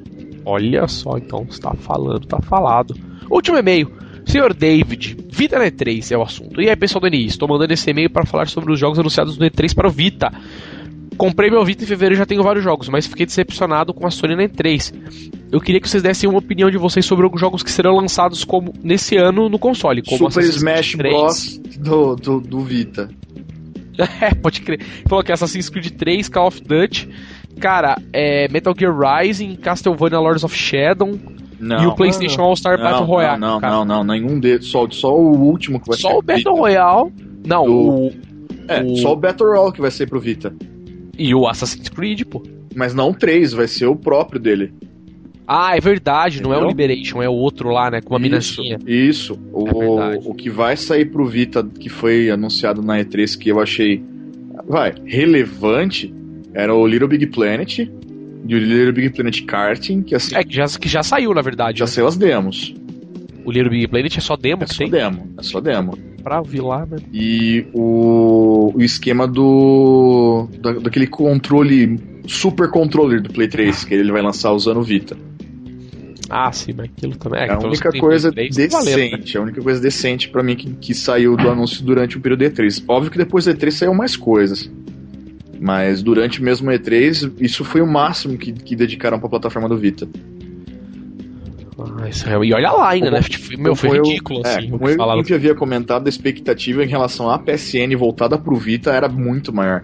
Olha 0.49 0.87
só, 0.87 1.17
então, 1.17 1.43
você 1.43 1.59
tá 1.59 1.73
falando, 1.73 2.25
tá 2.25 2.39
falado. 2.41 2.95
Último 3.29 3.57
e-mail. 3.57 3.91
Senhor 4.25 4.53
David, 4.53 5.17
Vita 5.29 5.59
na 5.59 5.65
E3 5.65 6.09
é 6.09 6.17
o 6.17 6.21
assunto. 6.21 6.61
E 6.61 6.69
aí, 6.69 6.75
pessoal 6.77 7.01
do 7.01 7.09
NI, 7.09 7.25
estou 7.25 7.49
mandando 7.49 7.73
esse 7.73 7.89
e-mail 7.89 8.09
para 8.09 8.25
falar 8.25 8.47
sobre 8.47 8.71
os 8.71 8.79
jogos 8.79 8.97
anunciados 8.97 9.37
no 9.37 9.45
E3 9.45 9.75
para 9.75 9.89
o 9.89 9.91
Vita. 9.91 10.31
Comprei 11.17 11.49
meu 11.49 11.65
Vita 11.65 11.83
em 11.83 11.87
fevereiro 11.87 12.15
e 12.15 12.17
já 12.17 12.25
tenho 12.25 12.41
vários 12.43 12.63
jogos, 12.63 12.87
mas 12.87 13.05
fiquei 13.05 13.25
decepcionado 13.25 13.93
com 13.93 14.07
a 14.07 14.09
Sony 14.09 14.37
na 14.37 14.43
E3. 14.43 14.93
Eu 15.51 15.59
queria 15.59 15.81
que 15.81 15.89
vocês 15.89 16.01
dessem 16.01 16.29
uma 16.29 16.39
opinião 16.39 16.71
de 16.71 16.77
vocês 16.77 17.05
sobre 17.05 17.25
alguns 17.25 17.41
jogos 17.41 17.61
que 17.61 17.69
serão 17.69 17.97
lançados 17.97 18.45
como 18.45 18.73
nesse 18.81 19.17
ano 19.17 19.49
no 19.49 19.59
console, 19.59 20.01
como 20.01 20.17
Super 20.17 20.39
Assassin's 20.39 20.55
Smash 20.55 20.95
Creed 20.95 21.13
3. 21.13 21.13
Bros. 21.13 21.57
Do, 21.77 22.15
do, 22.15 22.39
do 22.39 22.59
Vita. 22.61 23.09
É, 24.21 24.31
pode 24.35 24.61
crer. 24.61 24.79
Falou 25.09 25.23
que 25.23 25.31
Assassin's 25.31 25.69
Creed 25.69 25.89
3, 25.89 26.29
Call 26.29 26.47
of 26.47 26.61
Duty. 26.61 27.09
Cara, 27.59 27.95
é 28.13 28.47
Metal 28.49 28.73
Gear 28.77 28.95
Rising, 28.97 29.55
Castlevania 29.55 30.19
Lords 30.19 30.43
of 30.43 30.55
Shadow 30.55 31.17
Não. 31.59 31.83
e 31.83 31.87
o 31.87 31.95
PlayStation 31.95 32.41
All-Star 32.41 32.77
Battle 32.79 33.05
Royale. 33.05 33.39
Não, 33.39 33.59
não, 33.59 33.69
não, 33.85 33.85
não, 33.85 34.03
nenhum 34.03 34.39
deles. 34.39 34.65
Só, 34.67 34.87
só 34.89 35.15
o 35.17 35.35
último 35.37 35.79
que 35.79 35.87
vai 35.87 35.97
Só 35.97 36.09
ser 36.09 36.15
o 36.17 36.23
pro 36.23 36.35
Vita. 36.35 36.49
Battle 36.49 36.61
Royale. 36.63 37.13
Não, 37.45 37.65
o. 37.65 38.11
É, 38.67 38.83
o- 38.83 38.95
só 38.97 39.13
o 39.13 39.15
Battle 39.15 39.49
Royale 39.49 39.71
que 39.73 39.81
vai 39.81 39.91
ser 39.91 40.07
pro 40.09 40.19
Vita. 40.19 40.53
E 41.17 41.33
o 41.33 41.47
Assassin's 41.47 41.89
Creed, 41.89 42.23
pô. 42.25 42.43
Mas 42.75 42.93
não 42.93 43.09
o 43.09 43.13
3, 43.13 43.53
vai 43.53 43.67
ser 43.67 43.87
o 43.87 43.95
próprio 43.95 44.39
dele. 44.39 44.71
Ah, 45.47 45.75
é 45.77 45.79
verdade, 45.79 46.43
não 46.43 46.51
é 46.51 46.57
o 46.57 46.65
Entendeu? 46.69 46.69
Liberation, 46.87 47.21
é 47.23 47.29
o 47.29 47.33
outro 47.33 47.69
lá, 47.69 47.89
né? 47.89 48.01
Com 48.01 48.15
uma 48.15 48.19
isso, 48.27 48.61
minazinha. 48.61 48.77
isso. 48.85 49.39
O, 49.53 49.99
É 50.01 50.19
o 50.25 50.33
que 50.33 50.49
vai 50.49 50.75
sair 50.75 51.05
pro 51.05 51.25
Vita, 51.25 51.63
que 51.79 51.87
foi 51.87 52.29
anunciado 52.29 52.81
na 52.81 52.99
E3, 52.99 53.37
que 53.37 53.49
eu 53.49 53.61
achei, 53.61 54.03
vai, 54.67 54.93
relevante, 55.05 56.13
era 56.57 56.73
o 56.73 56.87
Little 56.87 57.07
Big 57.07 57.27
Planet 57.27 57.79
e 57.79 58.55
o 58.55 58.57
Little 58.57 58.91
Big 58.93 59.09
Planet 59.11 59.45
Karting, 59.45 60.01
que 60.01 60.15
assim, 60.15 60.35
É, 60.35 60.43
que 60.43 60.55
já, 60.55 60.65
que 60.67 60.87
já 60.89 61.03
saiu, 61.03 61.33
na 61.33 61.41
verdade. 61.41 61.79
já 61.79 61.85
né? 61.85 61.91
saiu 61.91 62.07
as 62.07 62.17
demos. 62.17 62.73
O 63.45 63.51
Little 63.51 63.69
Big 63.69 63.87
Planet 63.87 64.17
é 64.17 64.21
só 64.21 64.35
demo, 64.35 64.63
É 64.63 64.67
só 64.67 64.77
tem? 64.79 64.89
demo, 64.89 65.29
é 65.37 65.43
só 65.43 65.61
demo. 65.61 65.97
Pra 66.23 66.39
ouvir 66.39 66.61
lá, 66.61 66.85
né? 66.85 66.97
E 67.13 67.65
o, 67.73 68.73
o 68.75 68.81
esquema 68.81 69.27
do. 69.27 70.49
Da, 70.59 70.73
daquele 70.73 71.07
controle. 71.07 71.97
Super 72.27 72.69
controller 72.69 73.21
do 73.21 73.29
Play 73.31 73.47
3, 73.47 73.85
que 73.85 73.93
ele 73.93 74.11
vai 74.11 74.21
lançar 74.21 74.51
usando 74.51 74.77
o 74.79 74.83
Vita. 74.83 75.15
Ah, 76.29 76.51
sim, 76.51 76.73
mas 76.75 76.87
aquilo 76.87 77.15
também. 77.15 77.39
É, 77.39 77.43
a 77.43 77.55
então 77.55 77.69
única 77.69 77.89
você 77.89 77.91
tem 77.93 78.01
coisa 78.01 78.33
Play 78.33 78.49
3, 78.49 78.69
tá 78.71 78.79
valendo, 78.79 78.97
né? 78.97 79.03
decente, 79.11 79.37
a 79.37 79.41
única 79.41 79.61
coisa 79.61 79.79
decente 79.79 80.27
pra 80.29 80.43
mim 80.43 80.55
que, 80.57 80.73
que 80.73 80.93
saiu 80.93 81.37
do 81.37 81.49
anúncio 81.49 81.85
durante 81.85 82.17
o 82.17 82.19
período 82.19 82.43
E3. 82.43 82.83
Óbvio 82.85 83.11
que 83.11 83.17
depois 83.17 83.45
do 83.45 83.53
E3 83.53 83.71
saiu 83.71 83.93
mais 83.93 84.17
coisas. 84.17 84.69
Mas 85.59 86.01
durante 86.03 86.41
mesmo 86.41 86.69
o 86.69 86.73
E3, 86.73 87.31
isso 87.39 87.63
foi 87.65 87.81
o 87.81 87.87
máximo 87.87 88.37
que, 88.37 88.51
que 88.51 88.75
dedicaram 88.75 89.19
pra 89.19 89.27
plataforma 89.29 89.67
do 89.67 89.77
Vita. 89.77 90.07
Ah, 91.99 92.09
isso 92.09 92.27
é- 92.27 92.33
E 92.45 92.53
olha 92.53 92.71
lá 92.71 92.89
ainda, 92.89 93.11
né? 93.11 93.21
Tipo, 93.21 93.59
Meu, 93.61 93.75
foi 93.75 93.89
Como 93.89 94.01
eu- 94.01 94.05
ridículo, 94.05 94.41
é, 94.45 94.49
assim, 94.57 94.67
o 94.67 94.71
como 94.71 94.85
que 94.85 94.91
eu 94.93 94.97
falaram. 94.97 95.19
sempre 95.21 95.35
havia 95.35 95.55
comentado, 95.55 96.05
a 96.07 96.09
expectativa 96.09 96.83
em 96.83 96.87
relação 96.87 97.29
à 97.29 97.37
PSN 97.39 97.95
voltada 97.95 98.37
pro 98.37 98.55
Vita 98.55 98.91
era 98.91 99.07
muito 99.07 99.53
maior. 99.53 99.83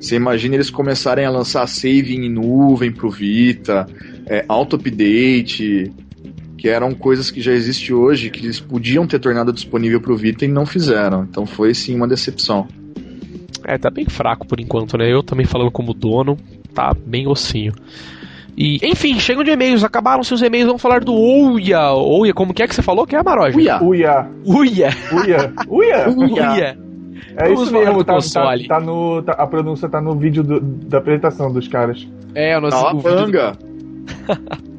Você 0.00 0.16
imagina 0.16 0.54
eles 0.56 0.70
começarem 0.70 1.24
a 1.24 1.30
lançar 1.30 1.66
saving 1.68 2.24
em 2.24 2.28
nuvem 2.28 2.90
pro 2.90 3.10
Vita, 3.10 3.86
é, 4.26 4.44
auto-update, 4.48 5.92
que 6.58 6.68
eram 6.68 6.92
coisas 6.94 7.30
que 7.30 7.40
já 7.40 7.52
existem 7.52 7.94
hoje, 7.94 8.30
que 8.30 8.44
eles 8.44 8.58
podiam 8.60 9.06
ter 9.06 9.18
tornado 9.18 9.52
disponível 9.52 10.00
pro 10.00 10.16
Vita 10.16 10.44
e 10.44 10.48
não 10.48 10.64
fizeram. 10.66 11.24
Então 11.28 11.44
foi 11.46 11.74
sim 11.74 11.94
uma 11.94 12.06
decepção. 12.08 12.66
É, 13.64 13.78
tá 13.78 13.90
bem 13.90 14.04
fraco 14.06 14.46
por 14.46 14.60
enquanto, 14.60 14.96
né? 14.96 15.12
Eu 15.12 15.22
também 15.22 15.46
falando 15.46 15.70
como 15.70 15.92
dono, 15.94 16.36
tá 16.74 16.94
bem 17.06 17.26
ossinho. 17.28 17.72
E, 18.56 18.78
enfim, 18.82 19.18
chegam 19.18 19.42
de 19.42 19.50
e-mails, 19.50 19.82
acabaram 19.82 20.22
seus 20.22 20.42
e-mails, 20.42 20.66
vamos 20.66 20.82
falar 20.82 21.02
do 21.02 21.14
Uia. 21.14 21.92
Uia, 21.94 22.34
como 22.34 22.52
que 22.52 22.62
é 22.62 22.68
que 22.68 22.74
você 22.74 22.82
falou 22.82 23.06
que 23.06 23.16
é, 23.16 23.22
Maroja? 23.22 23.56
Uia! 23.56 23.82
Uia, 23.82 24.28
Uia. 24.44 24.90
uia, 25.12 25.52
uia. 25.68 26.08
Uia. 26.08 26.78
É 27.34 27.44
Vamos 27.44 27.62
isso 27.62 27.72
mesmo, 27.72 28.04
tá, 28.04 28.18
tá, 28.18 28.54
tá 28.68 28.80
no, 28.80 29.22
tá- 29.22 29.32
a 29.32 29.46
pronúncia 29.46 29.88
tá 29.88 30.02
no 30.02 30.14
vídeo 30.14 30.42
do- 30.42 30.60
da 30.60 30.98
apresentação 30.98 31.50
dos 31.50 31.66
caras. 31.66 32.06
É, 32.34 32.58
o 32.58 32.60
nosso 32.60 32.76
o 32.76 32.98
vídeo 32.98 33.26
do- 33.26 33.32
Calapanga! 33.32 33.58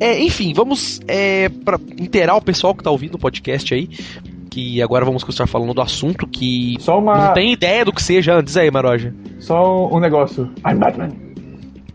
É, 0.00 0.22
enfim, 0.22 0.52
vamos 0.54 1.00
é, 1.08 1.48
para 1.48 1.76
inteirar 1.98 2.36
o 2.36 2.40
pessoal 2.40 2.72
que 2.72 2.84
tá 2.84 2.90
ouvindo 2.90 3.16
o 3.16 3.18
podcast 3.18 3.74
aí, 3.74 3.88
que 4.58 4.82
agora 4.82 5.04
vamos 5.04 5.22
começar 5.22 5.46
falando 5.46 5.72
do 5.72 5.80
assunto 5.80 6.26
que 6.26 6.76
Só 6.80 6.98
uma. 6.98 7.28
não 7.28 7.34
tem 7.34 7.52
ideia 7.52 7.84
do 7.84 7.92
que 7.92 8.02
seja 8.02 8.34
antes 8.34 8.56
aí, 8.56 8.70
Maroja. 8.70 9.14
Só 9.38 9.88
um 9.88 10.00
negócio. 10.00 10.50
I'm 10.66 10.78
Batman. 10.78 11.10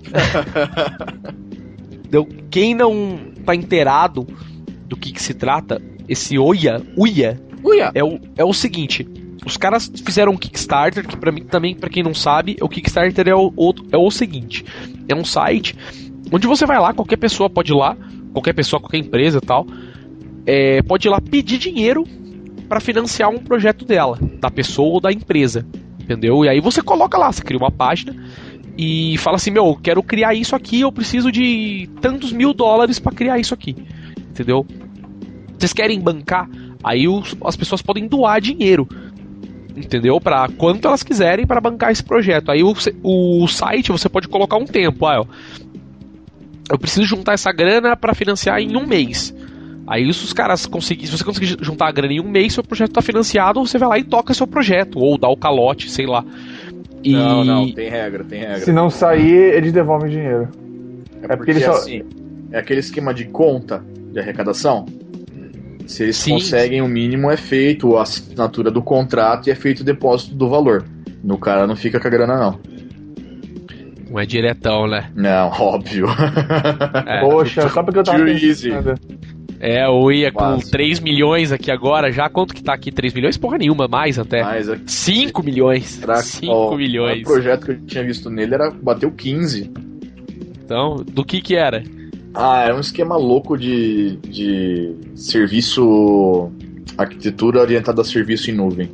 Deu- 2.09 2.27
Quem 2.49 2.73
não 2.73 3.17
tá 3.45 3.53
inteirado 3.55 4.25
do 4.87 4.95
que, 4.95 5.11
que 5.11 5.21
se 5.21 5.33
trata, 5.33 5.81
esse 6.07 6.37
Oia, 6.37 6.81
Uia, 6.97 7.41
Uia! 7.63 7.91
é 7.93 8.03
o, 8.03 8.19
é 8.37 8.43
o 8.45 8.53
seguinte. 8.53 9.05
Os 9.45 9.57
caras 9.57 9.91
fizeram 10.05 10.31
um 10.31 10.37
Kickstarter, 10.37 11.05
que 11.05 11.17
pra 11.17 11.31
mim 11.31 11.43
também, 11.43 11.75
pra 11.75 11.89
quem 11.89 12.01
não 12.03 12.13
sabe, 12.13 12.55
o 12.61 12.69
Kickstarter 12.69 13.27
é 13.27 13.35
o, 13.35 13.51
outro- 13.57 13.85
é 13.91 13.97
o 13.97 14.09
seguinte: 14.09 14.63
é 15.09 15.15
um 15.15 15.25
site 15.25 15.75
onde 16.31 16.47
você 16.47 16.65
vai 16.65 16.79
lá, 16.79 16.93
qualquer 16.93 17.17
pessoa 17.17 17.49
pode 17.49 17.73
ir 17.73 17.75
lá, 17.75 17.97
qualquer 18.31 18.53
pessoa, 18.53 18.79
qualquer 18.79 18.99
empresa 18.99 19.39
e 19.39 19.45
tal, 19.45 19.67
é, 20.45 20.81
pode 20.83 21.07
ir 21.07 21.11
lá 21.11 21.19
pedir 21.19 21.57
dinheiro 21.57 22.05
pra 22.73 22.79
financiar 22.79 23.29
um 23.29 23.37
projeto 23.37 23.85
dela, 23.85 24.17
da 24.39 24.49
pessoa 24.49 24.93
ou 24.95 24.99
da 24.99 25.11
empresa, 25.11 25.63
entendeu? 26.01 26.43
E 26.43 26.49
aí 26.49 26.59
você 26.59 26.81
coloca 26.81 27.19
lá, 27.19 27.31
você 27.31 27.43
cria 27.43 27.59
uma 27.59 27.69
página 27.69 28.15
e 28.75 29.15
fala 29.19 29.35
assim: 29.35 29.51
meu, 29.51 29.67
eu 29.67 29.75
quero 29.75 30.01
criar 30.01 30.33
isso 30.33 30.55
aqui, 30.55 30.81
eu 30.81 30.91
preciso 30.91 31.31
de 31.31 31.87
tantos 32.01 32.31
mil 32.31 32.51
dólares 32.51 32.97
pra 32.97 33.11
criar 33.11 33.37
isso 33.37 33.53
aqui, 33.53 33.75
entendeu? 34.17 34.65
Vocês 35.55 35.71
querem 35.71 35.99
bancar? 35.99 36.49
Aí 36.83 37.07
os- 37.07 37.35
as 37.45 37.55
pessoas 37.55 37.83
podem 37.83 38.07
doar 38.07 38.41
dinheiro 38.41 38.87
entendeu? 39.75 40.19
Para 40.21 40.47
quanto 40.49 40.87
elas 40.87 41.01
quiserem 41.01 41.47
para 41.47 41.59
bancar 41.59 41.91
esse 41.91 42.03
projeto. 42.03 42.51
Aí 42.51 42.61
o, 42.63 42.73
o 43.03 43.47
site 43.47 43.91
você 43.91 44.07
pode 44.07 44.27
colocar 44.27 44.55
um 44.57 44.65
tempo, 44.65 45.05
ah, 45.07 45.25
eu 46.69 46.77
preciso 46.77 47.05
juntar 47.05 47.33
essa 47.33 47.51
grana 47.51 47.95
para 47.97 48.13
financiar 48.13 48.59
em 48.59 48.75
um 48.75 48.85
mês. 48.85 49.33
Aí 49.85 50.11
se 50.13 50.23
os 50.23 50.33
caras 50.33 50.65
conseguirem, 50.65 51.07
se 51.07 51.17
você 51.17 51.23
conseguir 51.23 51.57
juntar 51.61 51.87
a 51.87 51.91
grana 51.91 52.13
em 52.13 52.21
um 52.21 52.29
mês, 52.29 52.53
seu 52.53 52.63
projeto 52.63 52.89
está 52.89 53.01
financiado, 53.01 53.65
você 53.65 53.77
vai 53.77 53.89
lá 53.89 53.99
e 53.99 54.03
toca 54.03 54.33
seu 54.33 54.47
projeto, 54.47 54.99
ou 54.99 55.17
dá 55.17 55.27
o 55.27 55.35
calote, 55.35 55.89
sei 55.89 56.05
lá. 56.05 56.23
E... 57.03 57.11
Não, 57.11 57.43
não, 57.43 57.71
tem 57.71 57.89
regra, 57.89 58.23
tem 58.23 58.39
regra. 58.39 58.59
Se 58.59 58.71
não 58.71 58.89
sair, 58.89 59.53
eles 59.55 59.73
devolvem 59.73 60.07
o 60.07 60.11
dinheiro. 60.11 60.49
É, 61.21 61.33
é 61.33 61.35
porque, 61.35 61.51
porque 61.51 61.65
só... 61.65 61.71
assim, 61.71 62.01
é 62.51 62.59
aquele 62.59 62.79
esquema 62.79 63.13
de 63.13 63.25
conta 63.25 63.83
de 64.11 64.19
arrecadação. 64.19 64.85
Se 65.85 66.03
eles 66.03 66.15
Sim. 66.15 66.35
conseguem 66.35 66.81
o 66.81 66.87
mínimo, 66.87 67.29
é 67.29 67.35
feito 67.35 67.97
a 67.97 68.03
assinatura 68.03 68.71
do 68.71 68.81
contrato 68.81 69.47
e 69.47 69.51
é 69.51 69.55
feito 69.55 69.81
o 69.81 69.83
depósito 69.83 70.33
do 70.33 70.47
valor. 70.47 70.85
No 71.21 71.37
cara 71.37 71.67
não 71.67 71.75
fica 71.75 71.99
com 71.99 72.07
a 72.07 72.11
grana, 72.11 72.37
não. 72.37 72.59
Não 74.09 74.19
é 74.19 74.25
diretão, 74.25 74.87
né? 74.87 75.11
Não, 75.15 75.49
óbvio. 75.59 76.05
É. 77.05 77.19
Poxa, 77.21 77.67
só 77.67 77.83
porque 77.83 77.99
eu 77.99 78.03
tava 78.03 78.23
pensando. 78.23 78.93
É, 79.65 79.85
eu 79.85 80.11
ia 80.11 80.29
com 80.29 80.59
3 80.59 80.99
milhões 80.99 81.53
aqui 81.53 81.71
agora, 81.71 82.11
já 82.11 82.27
quanto 82.27 82.53
que 82.53 82.61
tá 82.61 82.73
aqui? 82.73 82.91
3 82.91 83.13
milhões? 83.13 83.37
Porra 83.37 83.57
nenhuma, 83.57 83.87
mais 83.87 84.19
até. 84.19 84.43
Mais, 84.43 84.67
5 84.85 85.39
é... 85.39 85.45
milhões. 85.45 86.01
5 86.21 86.75
milhões. 86.75 87.21
O 87.21 87.23
projeto 87.23 87.65
que 87.67 87.71
eu 87.71 87.79
tinha 87.85 88.03
visto 88.03 88.29
nele 88.29 88.55
era 88.55 88.69
bateu 88.69 89.09
15. 89.09 89.71
Então, 90.65 90.97
do 90.97 91.23
que 91.23 91.39
que 91.39 91.55
era? 91.55 91.81
Ah, 92.33 92.63
era 92.65 92.75
um 92.75 92.81
esquema 92.81 93.15
louco 93.15 93.57
de, 93.57 94.17
de 94.17 94.95
serviço. 95.15 96.51
arquitetura 96.97 97.61
orientada 97.61 98.01
a 98.01 98.03
serviço 98.03 98.51
em 98.51 98.55
nuvem. 98.55 98.91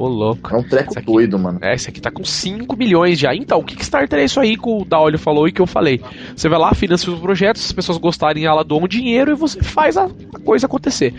Ô, 0.00 0.08
louco. 0.08 0.54
É 0.54 0.56
um 0.56 0.62
treco 0.62 0.98
aqui, 0.98 1.04
doido, 1.04 1.38
mano. 1.38 1.58
É, 1.60 1.74
esse 1.74 1.90
aqui 1.90 2.00
tá 2.00 2.10
com 2.10 2.24
5 2.24 2.74
milhões 2.74 3.18
já. 3.18 3.34
Então, 3.34 3.58
o 3.58 3.62
Kickstarter 3.62 4.18
é 4.18 4.24
isso 4.24 4.40
aí 4.40 4.56
que 4.56 4.66
o 4.66 4.82
Daolio 4.82 5.18
falou 5.18 5.46
e 5.46 5.52
que 5.52 5.60
eu 5.60 5.66
falei. 5.66 6.00
Você 6.34 6.48
vai 6.48 6.58
lá, 6.58 6.72
financia 6.72 7.12
os 7.12 7.20
projetos, 7.20 7.60
se 7.60 7.68
as 7.68 7.72
pessoas 7.72 7.98
gostarem, 7.98 8.46
ela 8.46 8.64
doa 8.64 8.82
um 8.82 8.88
dinheiro 8.88 9.32
e 9.32 9.34
você 9.34 9.62
faz 9.62 9.98
a, 9.98 10.08
coisa 10.42 10.64
acontecer. 10.64 11.12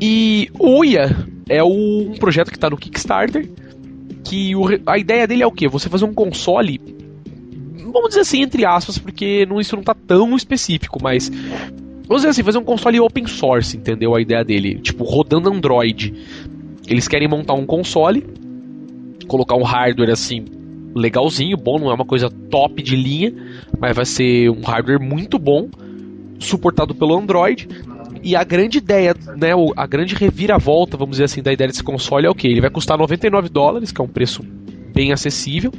E 0.00 0.48
o 0.60 0.78
Uia 0.78 1.10
é 1.48 1.60
um 1.64 2.14
projeto 2.20 2.52
que 2.52 2.58
tá 2.58 2.70
no 2.70 2.76
Kickstarter. 2.76 3.50
Que 4.22 4.54
o, 4.54 4.66
a 4.86 4.96
ideia 4.96 5.26
dele 5.26 5.42
é 5.42 5.46
o 5.48 5.50
quê? 5.50 5.66
Você 5.66 5.88
fazer 5.88 6.04
um 6.04 6.14
console. 6.14 6.80
Vamos 7.92 8.10
dizer 8.10 8.20
assim, 8.20 8.42
entre 8.42 8.64
aspas, 8.64 8.96
porque 8.96 9.44
não, 9.44 9.58
isso 9.58 9.74
não 9.74 9.82
tá 9.82 9.96
tão 10.06 10.36
específico, 10.36 11.02
mas 11.02 11.32
Vamos 12.08 12.22
dizer 12.22 12.30
assim, 12.30 12.42
fazer 12.42 12.56
um 12.56 12.64
console 12.64 12.98
open 13.00 13.26
source, 13.26 13.76
entendeu? 13.76 14.14
A 14.14 14.20
ideia 14.20 14.42
dele. 14.42 14.76
Tipo, 14.76 15.04
rodando 15.04 15.52
Android. 15.52 16.14
Eles 16.88 17.06
querem 17.06 17.28
montar 17.28 17.54
um 17.54 17.66
console, 17.66 18.24
colocar 19.26 19.56
um 19.56 19.62
hardware 19.62 20.10
assim 20.10 20.44
legalzinho, 20.94 21.56
bom, 21.56 21.78
não 21.78 21.90
é 21.90 21.94
uma 21.94 22.04
coisa 22.04 22.30
top 22.30 22.82
de 22.82 22.96
linha, 22.96 23.32
mas 23.78 23.94
vai 23.94 24.04
ser 24.04 24.50
um 24.50 24.62
hardware 24.62 25.00
muito 25.00 25.38
bom, 25.38 25.68
suportado 26.38 26.94
pelo 26.94 27.16
Android. 27.16 27.68
E 28.22 28.34
a 28.34 28.42
grande 28.42 28.78
ideia, 28.78 29.14
né, 29.36 29.50
a 29.76 29.86
grande 29.86 30.14
reviravolta, 30.14 30.96
vamos 30.96 31.12
dizer 31.12 31.24
assim, 31.24 31.42
da 31.42 31.52
ideia 31.52 31.68
desse 31.68 31.84
console 31.84 32.26
é 32.26 32.30
o 32.30 32.34
que? 32.34 32.48
Ele 32.48 32.60
vai 32.60 32.70
custar 32.70 32.98
99 32.98 33.48
dólares, 33.48 33.92
que 33.92 34.00
é 34.00 34.04
um 34.04 34.08
preço 34.08 34.42
bem 34.92 35.12
acessível. 35.12 35.72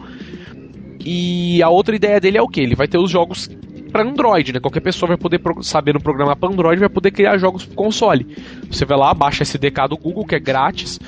E 1.04 1.62
a 1.62 1.70
outra 1.70 1.96
ideia 1.96 2.20
dele 2.20 2.38
é 2.38 2.42
o 2.42 2.48
que? 2.48 2.62
Ele 2.62 2.76
vai 2.76 2.88
ter 2.88 2.98
os 2.98 3.10
jogos 3.10 3.50
para 3.92 4.04
Android, 4.04 4.54
né? 4.54 4.60
Qualquer 4.60 4.82
pessoa 4.82 5.08
vai 5.08 5.18
poder, 5.18 5.42
sabendo 5.62 6.00
programar 6.00 6.36
para 6.36 6.50
Android, 6.50 6.80
vai 6.80 6.90
poder 6.90 7.12
criar 7.12 7.38
jogos 7.38 7.66
para 7.66 7.76
console. 7.76 8.26
Você 8.70 8.86
vai 8.86 8.98
lá, 8.98 9.14
baixa 9.14 9.44
SDK 9.44 9.88
do 9.90 9.98
Google, 9.98 10.26
que 10.26 10.36
é 10.36 10.40
grátis, 10.40 11.00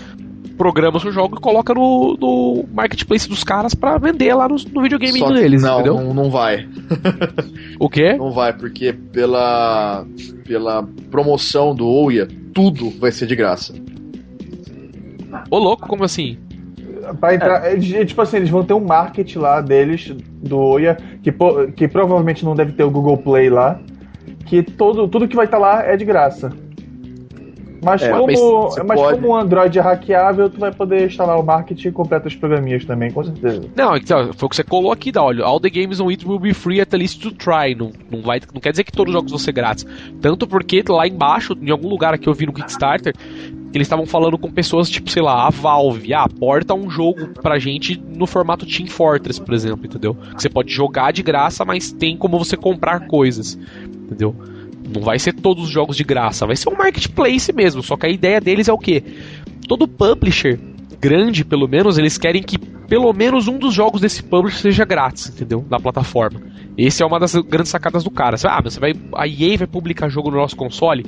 programa 0.61 0.99
seu 0.99 1.11
jogo 1.11 1.37
e 1.37 1.41
coloca 1.41 1.73
no, 1.73 2.15
no 2.19 2.65
marketplace 2.71 3.27
dos 3.27 3.43
caras 3.43 3.73
para 3.73 3.97
vender 3.97 4.33
lá 4.33 4.47
no, 4.47 4.55
no 4.71 4.81
videogame 4.83 5.17
Só 5.17 5.31
deles, 5.31 5.61
não, 5.63 5.73
entendeu? 5.75 5.95
Não, 5.95 6.13
não 6.13 6.29
vai. 6.29 6.67
o 7.79 7.89
quê? 7.89 8.13
Não 8.13 8.31
vai, 8.31 8.53
porque 8.53 8.93
pela, 8.93 10.05
pela 10.45 10.87
promoção 11.09 11.73
do 11.73 11.87
Ouya, 11.87 12.27
tudo 12.53 12.91
vai 12.99 13.11
ser 13.11 13.25
de 13.25 13.35
graça. 13.35 13.73
Ô 15.49 15.57
louco, 15.57 15.87
como 15.87 16.03
assim? 16.03 16.37
Pra 17.19 17.35
entrar, 17.35 17.65
é. 17.65 17.73
eles, 17.73 18.07
tipo 18.07 18.21
assim, 18.21 18.37
eles 18.37 18.49
vão 18.49 18.63
ter 18.63 18.73
um 18.73 18.79
market 18.79 19.35
lá 19.35 19.61
deles, 19.61 20.13
do 20.15 20.57
Oya, 20.57 20.97
que, 21.23 21.33
que 21.75 21.87
provavelmente 21.87 22.45
não 22.45 22.55
deve 22.55 22.73
ter 22.73 22.83
o 22.83 22.91
Google 22.91 23.17
Play 23.17 23.49
lá, 23.49 23.79
que 24.45 24.61
todo, 24.63 25.07
tudo 25.07 25.27
que 25.27 25.35
vai 25.35 25.45
estar 25.45 25.57
tá 25.57 25.61
lá 25.61 25.83
é 25.83 25.95
de 25.95 26.05
graça. 26.05 26.51
Mas, 27.83 28.01
é, 28.03 28.11
como, 28.11 28.27
mas 28.85 28.99
pode... 28.99 29.19
como 29.19 29.33
o 29.33 29.35
Android 29.35 29.77
é 29.77 29.81
hackeável, 29.81 30.49
tu 30.49 30.59
vai 30.59 30.71
poder 30.71 31.07
instalar 31.07 31.39
o 31.39 31.43
marketing 31.43 31.87
e 31.87 31.91
completar 31.91 32.27
os 32.27 32.35
programinhas 32.35 32.85
também, 32.85 33.09
com 33.11 33.23
certeza. 33.23 33.63
Não, 33.75 33.95
então, 33.97 34.31
foi 34.33 34.45
o 34.45 34.49
que 34.49 34.55
você 34.55 34.63
colocou 34.63 34.91
aqui, 34.91 35.11
dá, 35.11 35.23
olha, 35.23 35.43
all 35.43 35.59
the 35.59 35.69
games 35.69 35.99
on 35.99 36.09
it 36.09 36.27
will 36.27 36.39
be 36.39 36.53
free 36.53 36.79
at 36.79 36.93
least 36.93 37.21
to 37.21 37.31
try. 37.31 37.73
Não, 37.75 37.91
não, 38.09 38.21
vai, 38.21 38.39
não 38.53 38.61
quer 38.61 38.71
dizer 38.71 38.83
que 38.83 38.91
todos 38.91 39.11
os 39.11 39.13
jogos 39.17 39.31
vão 39.31 39.39
ser 39.39 39.51
grátis. 39.51 39.85
Tanto 40.21 40.45
porque 40.45 40.83
lá 40.87 41.07
embaixo, 41.07 41.57
em 41.59 41.71
algum 41.71 41.89
lugar 41.89 42.13
aqui 42.13 42.27
eu 42.27 42.33
vi 42.33 42.45
no 42.45 42.53
Kickstarter, 42.53 43.15
eles 43.73 43.85
estavam 43.85 44.05
falando 44.05 44.37
com 44.37 44.51
pessoas 44.51 44.89
tipo, 44.89 45.09
sei 45.09 45.21
lá, 45.21 45.47
a 45.47 45.49
Valve, 45.49 46.13
ah, 46.13 46.27
porta 46.27 46.73
um 46.73 46.89
jogo 46.89 47.29
pra 47.41 47.57
gente 47.57 47.97
no 47.97 48.27
formato 48.27 48.65
Team 48.65 48.87
Fortress, 48.87 49.39
por 49.39 49.53
exemplo, 49.53 49.85
entendeu? 49.85 50.15
Você 50.37 50.49
pode 50.49 50.71
jogar 50.71 51.11
de 51.11 51.23
graça, 51.23 51.63
mas 51.63 51.91
tem 51.91 52.17
como 52.17 52.37
você 52.37 52.57
comprar 52.57 53.07
coisas, 53.07 53.57
entendeu? 54.05 54.35
Não 54.93 55.01
vai 55.01 55.17
ser 55.19 55.33
todos 55.33 55.65
os 55.65 55.69
jogos 55.69 55.95
de 55.95 56.03
graça, 56.03 56.45
vai 56.45 56.55
ser 56.55 56.69
um 56.69 56.77
marketplace 56.77 57.53
mesmo. 57.53 57.81
Só 57.81 57.95
que 57.95 58.05
a 58.05 58.09
ideia 58.09 58.39
deles 58.39 58.67
é 58.67 58.73
o 58.73 58.77
quê? 58.77 59.03
Todo 59.67 59.87
publisher 59.87 60.59
grande, 60.99 61.43
pelo 61.43 61.67
menos, 61.67 61.97
eles 61.97 62.17
querem 62.17 62.43
que 62.43 62.59
pelo 62.59 63.11
menos 63.13 63.47
um 63.47 63.57
dos 63.57 63.73
jogos 63.73 64.01
desse 64.01 64.21
publisher 64.21 64.59
seja 64.59 64.85
grátis, 64.85 65.29
entendeu? 65.29 65.65
Na 65.69 65.79
plataforma. 65.79 66.41
Esse 66.77 67.01
é 67.01 67.05
uma 67.05 67.19
das 67.19 67.33
grandes 67.35 67.71
sacadas 67.71 68.03
do 68.03 68.11
cara. 68.11 68.35
ah, 68.45 68.61
você 68.61 68.79
vai, 68.79 68.93
a 69.15 69.27
EA 69.27 69.57
vai 69.57 69.67
publicar 69.67 70.09
jogo 70.09 70.29
no 70.29 70.37
nosso 70.37 70.55
console? 70.55 71.05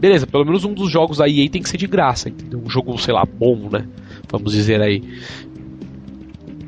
Beleza, 0.00 0.26
pelo 0.26 0.44
menos 0.44 0.64
um 0.64 0.74
dos 0.74 0.90
jogos 0.90 1.18
da 1.18 1.28
EA 1.28 1.48
tem 1.48 1.62
que 1.62 1.68
ser 1.68 1.76
de 1.76 1.86
graça, 1.86 2.28
entendeu? 2.28 2.60
Um 2.64 2.68
jogo, 2.68 2.98
sei 2.98 3.14
lá, 3.14 3.24
bom, 3.24 3.68
né? 3.70 3.86
Vamos 4.30 4.52
dizer 4.52 4.80
aí. 4.80 5.02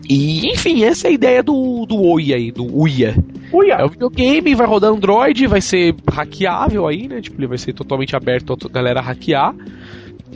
E, 0.09 0.51
enfim, 0.51 0.85
essa 0.85 1.07
é 1.07 1.11
a 1.11 1.13
ideia 1.13 1.43
do, 1.43 1.85
do 1.85 2.01
Oia 2.01 2.37
aí, 2.37 2.51
do 2.51 2.65
Uia. 2.65 3.15
Uia. 3.53 3.75
É 3.75 3.85
o 3.85 3.91
videogame, 3.91 4.55
vai 4.55 4.67
rodar 4.67 4.91
Android, 4.91 5.47
vai 5.47 5.61
ser 5.61 5.95
hackeável 6.11 6.87
aí, 6.87 7.07
né? 7.07 7.21
Tipo, 7.21 7.39
ele 7.39 7.47
vai 7.47 7.59
ser 7.59 7.75
totalmente 7.75 8.17
aberto 8.17 8.55
a 8.55 8.69
galera 8.69 9.03
hackear. 9.03 9.55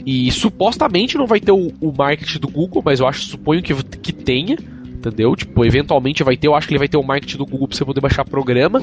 E 0.05 0.31
supostamente 0.31 1.17
não 1.17 1.25
vai 1.25 1.39
ter 1.39 1.51
o, 1.51 1.71
o 1.81 1.91
marketing 1.91 2.39
do 2.39 2.47
Google, 2.47 2.83
mas 2.85 2.99
eu 2.99 3.07
acho, 3.07 3.21
suponho 3.21 3.63
que, 3.63 3.73
que 3.73 4.13
tenha, 4.13 4.57
entendeu? 4.85 5.35
Tipo, 5.35 5.65
eventualmente 5.65 6.23
vai 6.23 6.37
ter, 6.37 6.47
eu 6.47 6.55
acho 6.55 6.67
que 6.67 6.73
ele 6.73 6.79
vai 6.79 6.87
ter 6.87 6.97
o 6.97 7.03
marketing 7.03 7.37
do 7.37 7.45
Google 7.45 7.67
pra 7.67 7.77
você 7.77 7.85
poder 7.85 8.01
baixar 8.01 8.25
programa. 8.25 8.79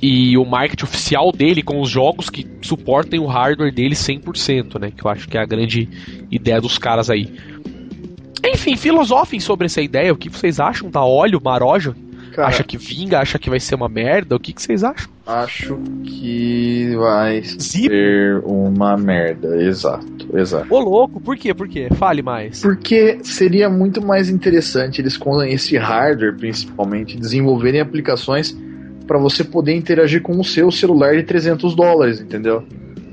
E 0.00 0.36
o 0.36 0.44
marketing 0.44 0.84
oficial 0.84 1.32
dele 1.32 1.62
com 1.62 1.80
os 1.80 1.88
jogos 1.88 2.30
que 2.30 2.46
suportem 2.62 3.18
o 3.18 3.26
hardware 3.26 3.72
dele 3.72 3.94
100%, 3.94 4.78
né? 4.78 4.90
Que 4.90 5.04
eu 5.04 5.10
acho 5.10 5.28
que 5.28 5.36
é 5.36 5.40
a 5.40 5.46
grande 5.46 5.88
ideia 6.30 6.60
dos 6.60 6.78
caras 6.78 7.10
aí. 7.10 7.30
Enfim, 8.44 8.76
filosofem 8.76 9.40
sobre 9.40 9.66
essa 9.66 9.80
ideia. 9.80 10.12
O 10.12 10.16
que 10.16 10.28
vocês 10.28 10.60
acham? 10.60 10.90
Tá 10.90 11.04
óleo, 11.04 11.40
marojo? 11.42 11.94
Cara, 12.32 12.48
acha 12.48 12.62
que 12.62 12.76
vinga? 12.76 13.18
Acha 13.18 13.38
que 13.38 13.48
vai 13.48 13.58
ser 13.58 13.74
uma 13.76 13.88
merda? 13.88 14.36
O 14.36 14.40
que, 14.40 14.52
que 14.52 14.60
vocês 14.60 14.84
acham? 14.84 15.10
Acho 15.26 15.78
que 16.04 16.94
vai 16.96 17.42
Zip. 17.42 17.88
ser 17.88 18.42
uma 18.44 18.96
merda. 18.96 19.56
Exato, 19.62 20.36
exato. 20.36 20.72
Ô 20.72 20.78
louco, 20.78 21.18
por 21.18 21.36
quê? 21.36 21.54
Por 21.54 21.66
quê? 21.66 21.88
Fale 21.94 22.22
mais. 22.22 22.60
Porque 22.60 23.18
seria 23.22 23.70
muito 23.70 24.04
mais 24.04 24.28
interessante 24.28 25.00
eles 25.00 25.16
com 25.16 25.42
esse 25.42 25.76
hardware, 25.78 26.36
principalmente, 26.36 27.16
desenvolverem 27.18 27.80
aplicações 27.80 28.54
para 29.06 29.18
você 29.18 29.42
poder 29.42 29.74
interagir 29.74 30.20
com 30.20 30.38
o 30.38 30.44
seu 30.44 30.70
celular 30.70 31.16
de 31.16 31.22
300 31.22 31.74
dólares, 31.74 32.20
entendeu? 32.20 32.64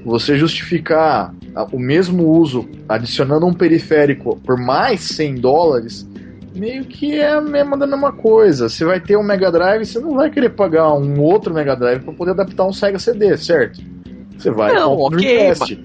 Você 0.06 0.38
justificar 0.38 1.34
o 1.72 1.80
mesmo 1.80 2.28
uso 2.28 2.68
adicionando 2.88 3.46
um 3.46 3.54
periférico 3.54 4.40
por 4.44 4.58
mais 4.58 5.02
100 5.02 5.36
dólares, 5.36 6.08
meio 6.56 6.86
que 6.86 7.20
é 7.20 7.32
a 7.32 7.42
mesma 7.42 7.78
da 7.78 7.88
mesma 7.88 8.12
coisa. 8.12 8.70
Você 8.70 8.86
vai 8.86 9.00
ter 9.00 9.18
um 9.18 9.24
Mega 9.24 9.52
Drive, 9.52 9.86
você 9.86 10.00
não 10.00 10.16
vai 10.16 10.30
querer 10.30 10.50
pagar 10.50 10.94
um 10.94 11.20
outro 11.22 11.54
Mega 11.54 11.76
Drive 11.76 12.04
para 12.04 12.14
poder 12.14 12.32
adaptar 12.32 12.66
um 12.66 12.74
Sega 12.74 13.00
CD, 13.00 13.36
certo? 13.38 13.82
Você 14.38 14.52
vai 14.52 14.74
não, 14.74 14.94
ok, 14.94 15.54
mas... 15.60 15.78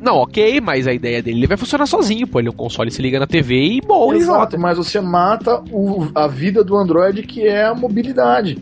Não, 0.00 0.16
ok, 0.16 0.60
mas 0.60 0.86
a 0.86 0.92
ideia 0.92 1.20
dele 1.20 1.38
ele 1.38 1.46
vai 1.46 1.56
funcionar 1.56 1.86
sozinho, 1.86 2.26
pô. 2.26 2.38
Ele 2.38 2.48
o 2.48 2.52
console 2.52 2.90
se 2.90 3.02
liga 3.02 3.18
na 3.18 3.26
TV 3.26 3.54
e 3.54 3.80
bom, 3.80 4.12
Exato, 4.14 4.58
mas 4.58 4.78
você 4.78 5.00
mata 5.00 5.62
o, 5.72 6.06
a 6.14 6.28
vida 6.28 6.62
do 6.62 6.76
Android 6.76 7.22
que 7.22 7.46
é 7.46 7.64
a 7.64 7.74
mobilidade. 7.74 8.58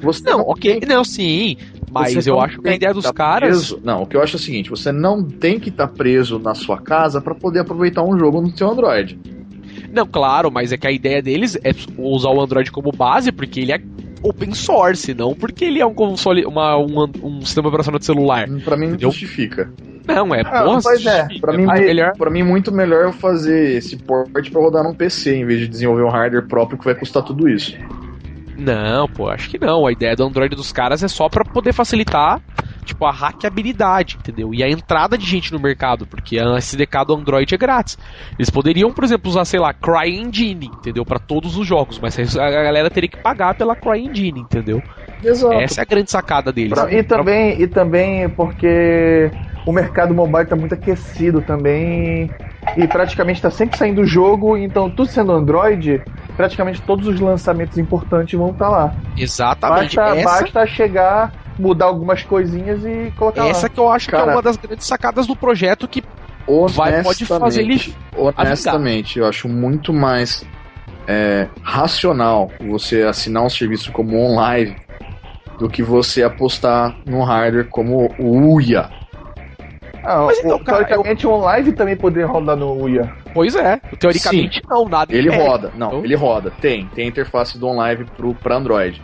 Você 0.00 0.22
não, 0.28 0.38
não 0.38 0.48
ok, 0.48 0.80
tem... 0.80 0.88
não, 0.88 1.04
sim. 1.04 1.56
Mas 1.90 2.26
eu 2.26 2.40
acho 2.40 2.60
que 2.60 2.68
a 2.68 2.74
ideia 2.74 2.92
dos 2.92 3.10
caras. 3.10 3.48
Preso. 3.48 3.80
Não, 3.82 4.02
o 4.02 4.06
que 4.06 4.16
eu 4.16 4.22
acho 4.22 4.36
é 4.36 4.38
o 4.38 4.42
seguinte: 4.42 4.70
você 4.70 4.92
não 4.92 5.22
tem 5.22 5.58
que 5.58 5.68
estar 5.68 5.86
tá 5.86 5.92
preso 5.92 6.38
na 6.38 6.54
sua 6.54 6.78
casa 6.78 7.20
para 7.20 7.34
poder 7.34 7.60
aproveitar 7.60 8.02
um 8.02 8.18
jogo 8.18 8.40
no 8.40 8.56
seu 8.56 8.70
Android. 8.70 9.18
Não, 9.92 10.06
claro, 10.06 10.50
mas 10.50 10.72
é 10.72 10.76
que 10.76 10.86
a 10.86 10.90
ideia 10.90 11.22
deles 11.22 11.56
é 11.62 11.70
usar 11.96 12.30
o 12.30 12.40
Android 12.40 12.70
como 12.70 12.92
base, 12.92 13.32
porque 13.32 13.60
ele 13.60 13.72
é 13.72 13.80
open 14.22 14.52
source, 14.54 15.14
não 15.14 15.34
porque 15.34 15.64
ele 15.64 15.80
é 15.80 15.86
um 15.86 15.94
console, 15.94 16.44
uma, 16.44 16.76
um, 16.76 17.08
um 17.22 17.40
sistema 17.42 17.68
operacional 17.68 17.98
de 17.98 18.04
celular. 18.04 18.48
Para 18.64 18.76
mim 18.76 18.88
não 18.88 18.98
justifica. 18.98 19.72
Não, 20.06 20.34
é 20.34 20.42
ah, 20.42 20.62
porra, 20.62 20.80
Pois 20.82 21.04
é, 21.04 21.26
pra 21.40 21.56
mim, 21.56 21.64
é 21.64 21.80
melhor... 21.80 22.12
pra 22.16 22.30
mim 22.30 22.42
muito 22.42 22.72
melhor 22.72 23.04
eu 23.04 23.12
fazer 23.12 23.76
esse 23.76 23.96
port 23.96 24.50
para 24.50 24.60
rodar 24.60 24.84
num 24.84 24.94
PC, 24.94 25.34
em 25.34 25.44
vez 25.44 25.60
de 25.60 25.68
desenvolver 25.68 26.02
um 26.02 26.08
hardware 26.08 26.46
próprio 26.46 26.78
que 26.78 26.84
vai 26.84 26.94
custar 26.94 27.24
tudo 27.24 27.48
isso. 27.48 27.76
Não, 28.56 29.06
pô, 29.06 29.28
acho 29.28 29.50
que 29.50 29.58
não. 29.58 29.86
A 29.86 29.92
ideia 29.92 30.16
do 30.16 30.24
Android 30.24 30.54
dos 30.56 30.72
caras 30.72 31.02
é 31.02 31.08
só 31.08 31.28
pra 31.28 31.44
poder 31.44 31.72
facilitar, 31.72 32.40
tipo, 32.84 33.04
a 33.04 33.12
hackeabilidade, 33.12 34.16
entendeu? 34.18 34.54
E 34.54 34.62
a 34.62 34.68
entrada 34.68 35.18
de 35.18 35.26
gente 35.26 35.52
no 35.52 35.60
mercado, 35.60 36.06
porque 36.06 36.38
a 36.38 36.56
SDK 36.56 37.04
do 37.06 37.14
Android 37.14 37.54
é 37.54 37.58
grátis. 37.58 37.98
Eles 38.38 38.48
poderiam, 38.48 38.90
por 38.92 39.04
exemplo, 39.04 39.30
usar, 39.30 39.44
sei 39.44 39.60
lá, 39.60 39.74
CryEngine, 39.74 40.66
entendeu? 40.66 41.04
Pra 41.04 41.18
todos 41.18 41.56
os 41.56 41.66
jogos, 41.66 41.98
mas 41.98 42.16
a 42.36 42.50
galera 42.50 42.90
teria 42.90 43.10
que 43.10 43.18
pagar 43.18 43.54
pela 43.54 43.76
CryEngine, 43.76 44.40
entendeu? 44.40 44.82
Exato. 45.22 45.54
Essa 45.54 45.80
é 45.80 45.82
a 45.82 45.86
grande 45.86 46.10
sacada 46.10 46.52
deles. 46.52 46.78
Não, 46.78 46.88
e 46.90 47.02
também, 47.02 47.60
e 47.60 47.66
também 47.66 48.28
porque 48.30 49.30
o 49.66 49.72
mercado 49.72 50.14
mobile 50.14 50.44
está 50.44 50.56
muito 50.56 50.74
aquecido 50.74 51.42
também 51.42 52.30
e 52.76 52.86
praticamente 52.86 53.38
está 53.38 53.50
sempre 53.50 53.76
saindo 53.76 54.02
o 54.02 54.06
jogo, 54.06 54.56
então 54.56 54.90
tudo 54.90 55.08
sendo 55.08 55.32
Android, 55.32 56.02
praticamente 56.36 56.82
todos 56.82 57.06
os 57.06 57.20
lançamentos 57.20 57.78
importantes 57.78 58.38
vão 58.38 58.50
estar 58.50 58.68
lá. 58.68 58.94
Exatamente. 59.16 59.96
Basta, 59.96 60.16
essa, 60.16 60.40
basta 60.40 60.66
chegar, 60.66 61.32
mudar 61.58 61.86
algumas 61.86 62.22
coisinhas 62.22 62.84
e 62.84 63.12
colocar 63.16 63.46
essa 63.46 63.66
lá. 63.66 63.68
que 63.68 63.80
eu 63.80 63.90
acho 63.90 64.08
que 64.08 64.14
é 64.14 64.18
Cara, 64.18 64.32
uma 64.32 64.42
das 64.42 64.56
grandes 64.56 64.86
sacadas 64.86 65.26
do 65.26 65.36
projeto 65.36 65.86
que 65.88 66.02
vai, 66.74 67.02
pode 67.02 67.24
fazer 67.24 67.62
ele 67.62 67.94
honestamente, 68.14 69.18
eu 69.18 69.26
acho 69.26 69.48
muito 69.48 69.92
mais 69.92 70.44
é, 71.06 71.48
racional 71.62 72.50
você 72.60 73.02
assinar 73.02 73.42
um 73.42 73.50
serviço 73.50 73.92
como 73.92 74.16
OnLive 74.16 74.76
do 75.58 75.68
que 75.68 75.82
você 75.82 76.22
apostar 76.22 76.96
num 77.06 77.22
hardware 77.22 77.68
como 77.68 78.14
o 78.18 78.54
Uia. 78.54 78.90
Ah, 80.08 80.24
Mas 80.26 80.38
o- 80.38 80.40
então, 80.42 80.58
cara, 80.60 80.84
teoricamente 80.84 81.26
o 81.26 81.36
live 81.36 81.72
também 81.72 81.96
poderia 81.96 82.28
rodar 82.28 82.56
no 82.56 82.72
Uia. 82.80 83.12
Pois 83.34 83.56
é, 83.56 83.80
teoricamente 83.98 84.62
não, 84.70 84.88
nada 84.88 85.12
Ele 85.12 85.26
impede. 85.28 85.42
roda, 85.42 85.72
não, 85.74 85.88
Então- 85.88 86.04
ele 86.04 86.14
roda. 86.14 86.52
Tem, 86.60 86.86
tem 86.94 87.06
a 87.06 87.08
interface 87.08 87.58
do 87.58 87.66
OnLive 87.66 88.04
pro 88.16 88.32
para 88.34 88.54
Android. 88.56 89.02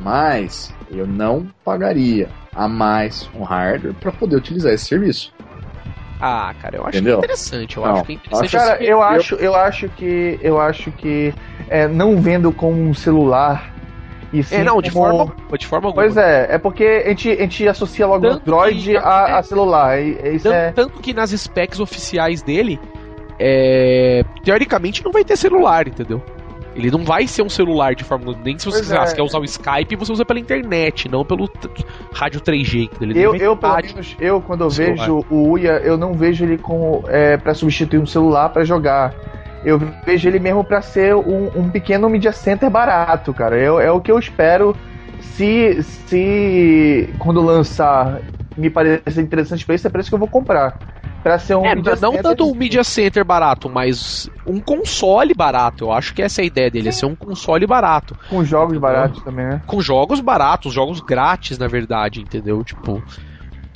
Mas 0.00 0.72
eu 0.90 1.06
não 1.06 1.46
pagaria 1.64 2.28
a 2.54 2.68
mais 2.68 3.28
um 3.34 3.42
hardware 3.42 3.94
para 3.94 4.12
poder 4.12 4.36
utilizar 4.36 4.72
esse 4.72 4.84
serviço. 4.86 5.32
Ah, 6.20 6.52
cara, 6.60 6.76
eu 6.76 6.82
acho 6.86 6.98
Entendeu? 6.98 7.18
que 7.20 7.24
é 7.24 7.26
interessante. 7.28 7.76
Eu 7.76 7.84
Não, 7.84 7.92
acho 7.94 8.04
que 8.04 8.12
é 8.12 8.14
interessante. 8.16 8.50
Cara, 8.52 8.82
eu 8.84 9.02
acho, 9.02 9.34
eu 9.36 9.54
acho 9.54 9.88
que 9.88 10.38
eu 10.42 10.60
acho 10.60 10.90
que 10.92 11.32
é, 11.68 11.86
não 11.88 12.16
vendo 12.20 12.52
com 12.52 12.72
um 12.72 12.92
celular 12.92 13.72
e 14.32 14.42
sim 14.42 14.56
É, 14.56 14.64
não, 14.64 14.80
de 14.82 14.90
como- 14.90 15.04
forma 15.06 15.20
alguma, 15.22 15.58
de 15.58 15.66
forma 15.66 15.86
alguma. 15.88 16.02
Pois 16.04 16.16
é, 16.16 16.46
é 16.54 16.58
porque 16.58 16.84
a 16.84 17.08
gente, 17.10 17.30
a 17.30 17.36
gente 17.42 17.68
associa 17.68 18.06
logo 18.06 18.22
Tanto 18.28 18.42
Android 18.42 18.90
que- 18.90 18.96
a, 18.96 19.38
a 19.38 19.42
celular. 19.42 20.00
E, 20.00 20.10
isso 20.36 20.44
Tanto, 20.44 20.54
é. 20.54 20.72
tanto 20.72 21.00
que 21.00 21.12
nas 21.14 21.30
specs 21.30 21.80
oficiais 21.80 22.42
dele, 22.42 22.78
é, 23.38 24.24
teoricamente 24.42 25.04
não 25.04 25.12
vai 25.12 25.24
ter 25.24 25.36
celular, 25.36 25.86
entendeu? 25.88 26.22
Ele 26.74 26.90
não 26.92 27.02
vai 27.04 27.26
ser 27.26 27.42
um 27.42 27.48
celular 27.48 27.94
de 27.94 28.04
forma. 28.04 28.36
Nem 28.44 28.56
se 28.56 28.66
você 28.66 28.78
Pois 28.78 28.82
quiser, 28.92 29.00
é. 29.02 29.14
quer 29.16 29.22
usar 29.22 29.38
o 29.40 29.44
Skype, 29.44 29.96
você 29.96 30.12
usa 30.12 30.24
pela 30.24 30.38
internet, 30.38 31.08
não 31.08 31.24
pelo 31.24 31.50
rádio 32.12 32.40
3G. 32.40 32.84
entendeu? 32.84 33.10
Ele 33.34 33.42
Eu, 33.44 33.50
eu, 33.50 33.56
pelo 33.56 33.74
menos, 33.76 34.16
eu, 34.20 34.40
quando 34.40 34.62
eu 34.62 34.70
celular. 34.70 34.96
vejo 35.06 35.24
o 35.28 35.50
Uia, 35.50 35.80
eu 35.82 35.96
não 35.98 36.12
vejo 36.12 36.44
ele 36.44 36.56
como 36.56 37.02
é, 37.08 37.36
para 37.36 37.52
substituir 37.54 37.98
um 37.98 38.06
celular 38.06 38.50
pra 38.50 38.62
jogar. 38.64 39.12
Eu 39.64 39.78
vejo 40.06 40.28
ele 40.28 40.38
mesmo 40.38 40.62
pra 40.62 40.80
ser 40.80 41.14
um, 41.14 41.50
um 41.54 41.68
pequeno 41.68 42.08
media 42.08 42.32
center 42.32 42.70
barato, 42.70 43.34
cara. 43.34 43.58
É, 43.58 43.64
é 43.64 43.90
o 43.90 44.00
que 44.00 44.10
eu 44.10 44.18
espero. 44.18 44.76
Se, 45.20 45.82
se 45.82 47.12
quando 47.18 47.40
lançar 47.40 48.20
me 48.56 48.70
parecer 48.70 49.20
interessante 49.20 49.64
pra 49.64 49.74
isso, 49.74 49.86
é 49.86 49.90
por 49.90 50.00
isso 50.00 50.08
que 50.08 50.14
eu 50.14 50.18
vou 50.18 50.28
comprar. 50.28 50.78
Pra 51.22 51.38
ser 51.38 51.56
um 51.56 51.64
É, 51.64 51.74
media 51.74 51.96
não 52.00 52.16
tanto 52.22 52.44
um 52.48 52.54
media 52.54 52.84
center 52.84 53.24
barato, 53.24 53.68
mas 53.68 54.30
um 54.46 54.60
console 54.60 55.34
barato. 55.34 55.84
Eu 55.84 55.92
acho 55.92 56.14
que 56.14 56.22
essa 56.22 56.40
é 56.40 56.44
a 56.44 56.46
ideia 56.46 56.70
dele, 56.70 56.88
é 56.88 56.92
ser 56.92 57.06
um 57.06 57.16
console 57.16 57.66
barato. 57.66 58.16
com 58.30 58.44
jogos 58.44 58.78
baratos 58.78 59.22
também, 59.22 59.44
né? 59.44 59.62
com 59.66 59.80
jogos 59.80 60.20
baratos, 60.20 60.72
jogos 60.72 61.00
grátis, 61.00 61.58
na 61.58 61.66
verdade, 61.66 62.20
entendeu? 62.20 62.62
Tipo. 62.62 63.02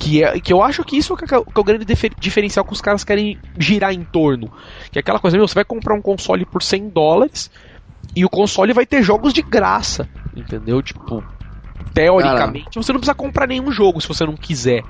Que, 0.03 0.23
é, 0.23 0.39
que 0.39 0.51
eu 0.51 0.61
acho 0.61 0.83
que 0.83 0.97
isso 0.97 1.13
é, 1.13 1.15
o- 1.15 1.17
que 1.17 1.33
é 1.35 1.61
o 1.61 1.63
grande 1.63 1.85
difer- 1.85 2.11
diferencial 2.19 2.65
que 2.65 2.73
os 2.73 2.81
caras 2.81 3.03
querem 3.03 3.39
girar 3.57 3.93
em 3.93 4.03
torno. 4.03 4.49
Que 4.91 4.99
é 4.99 5.01
aquela 5.01 5.19
coisa, 5.19 5.37
meu, 5.37 5.47
você 5.47 5.55
vai 5.55 5.65
comprar 5.65 5.95
um 5.95 6.01
console 6.01 6.45
por 6.45 6.61
100 6.61 6.89
dólares 6.89 7.49
e 8.15 8.25
o 8.25 8.29
console 8.29 8.73
vai 8.73 8.85
ter 8.85 9.01
jogos 9.01 9.33
de 9.33 9.41
graça, 9.41 10.09
entendeu? 10.35 10.81
Tipo, 10.81 11.23
teoricamente, 11.93 12.69
você 12.75 12.91
não 12.91 12.99
precisa 12.99 13.15
comprar 13.15 13.47
nenhum 13.47 13.71
jogo 13.71 14.01
se 14.01 14.07
você 14.07 14.25
não 14.25 14.35
quiser, 14.35 14.85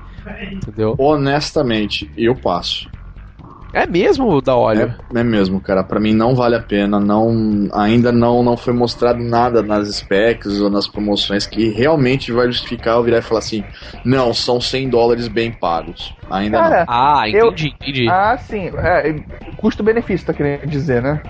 entendeu? 0.52 0.96
Honestamente, 0.98 2.12
eu 2.16 2.34
passo. 2.34 2.88
É 3.74 3.86
mesmo, 3.86 4.40
da 4.40 4.56
olha. 4.56 4.96
É, 5.12 5.18
é 5.20 5.24
mesmo, 5.24 5.60
cara. 5.60 5.82
Pra 5.82 5.98
mim 5.98 6.14
não 6.14 6.34
vale 6.34 6.54
a 6.54 6.60
pena. 6.60 7.00
Não, 7.00 7.68
ainda 7.72 8.12
não, 8.12 8.42
não 8.42 8.56
foi 8.56 8.72
mostrado 8.72 9.22
nada 9.22 9.62
nas 9.62 9.88
specs 9.96 10.60
ou 10.60 10.70
nas 10.70 10.86
promoções 10.86 11.44
que 11.46 11.70
realmente 11.70 12.30
vai 12.32 12.46
justificar 12.46 12.96
eu 12.96 13.02
virar 13.02 13.18
e 13.18 13.22
falar 13.22 13.40
assim: 13.40 13.64
não, 14.04 14.32
são 14.32 14.60
100 14.60 14.88
dólares 14.88 15.26
bem 15.28 15.50
pagos. 15.50 16.14
Ainda 16.30 16.58
não. 16.62 16.70
Cara, 16.70 16.84
Ah, 16.88 17.28
eu- 17.28 17.48
entendi, 17.48 17.74
entendi. 17.82 18.08
ah, 18.08 18.36
sim. 18.38 18.68
É, 18.78 19.14
Custo-benefício, 19.56 20.26
tá 20.26 20.32
querendo 20.32 20.66
dizer, 20.68 21.02
né? 21.02 21.20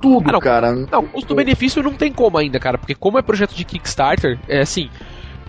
Tudo, 0.00 0.30
Ah, 0.30 0.32
não. 0.32 0.40
cara. 0.40 0.72
Não, 0.90 1.06
custo-benefício 1.06 1.82
não 1.82 1.92
tem 1.92 2.12
como 2.12 2.38
ainda, 2.38 2.58
cara, 2.58 2.78
porque 2.78 2.94
como 2.94 3.18
é 3.18 3.22
projeto 3.22 3.54
de 3.54 3.64
Kickstarter, 3.64 4.38
é 4.48 4.60
assim, 4.60 4.88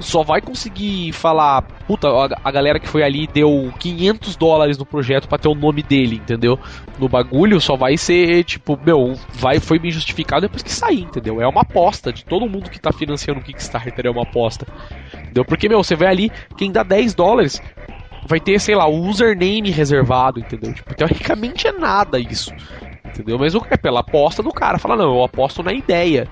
só 0.02 0.24
vai 0.24 0.42
conseguir 0.42 1.12
falar, 1.14 1.62
puta, 1.88 2.08
a, 2.44 2.52
galera 2.52 2.80
que 2.80 2.88
foi 2.88 3.04
ali 3.04 3.28
deu 3.28 3.72
500 3.80 4.36
dólares 4.36 4.78
no 4.78 4.86
projeto 4.86 5.28
pra 5.28 5.38
ter 5.38 5.48
o 5.48 5.56
nome 5.56 5.84
dele, 5.84 6.16
entendeu? 6.18 6.60
No 7.00 7.08
bagulho 7.08 7.60
só 7.62 7.76
vai 7.76 7.98
ser, 7.98 8.44
tipo, 8.44 8.78
meu, 8.84 9.16
vai, 9.34 9.60
foi 9.60 9.80
bem 9.80 9.92
justificado 9.92 10.42
depois 10.42 10.64
que 10.64 10.72
sair, 10.72 11.02
entendeu? 11.02 11.42
É 11.42 11.48
uma 11.48 11.62
aposta 11.62 12.12
de 12.12 12.26
todo 12.26 12.50
mundo 12.50 12.70
que 12.70 12.80
tá 12.80 12.92
financiando 12.92 13.40
o 13.40 13.44
Kickstarter, 13.44 14.06
é 14.06 14.10
uma 14.10 14.24
aposta, 14.24 14.68
entendeu? 15.24 15.46
Porque, 15.46 15.70
meu, 15.70 15.84
você 15.84 15.96
vê 15.96 16.08
ali, 16.08 16.32
quem 16.58 16.72
dá 16.72 16.84
10 16.84 17.14
dólares 17.14 17.62
vai 18.26 18.40
ter, 18.40 18.60
sei 18.60 18.76
lá, 18.76 18.88
o 18.88 19.08
username 19.08 19.72
reservado, 19.72 20.40
entendeu? 20.40 20.74
Tipo, 20.74 20.94
teoricamente 20.96 21.68
é 21.68 21.72
nada 21.72 22.20
isso. 22.20 22.54
Entendeu? 23.08 23.38
Mas 23.38 23.54
o- 23.56 23.66
é 23.70 23.76
pela 23.78 24.00
aposta 24.00 24.42
do 24.42 24.52
cara. 24.52 24.80
Fala, 24.80 24.96
não, 24.96 25.16
eu 25.16 25.24
aposto 25.24 25.62
na 25.62 25.74
ideia. 25.74 26.28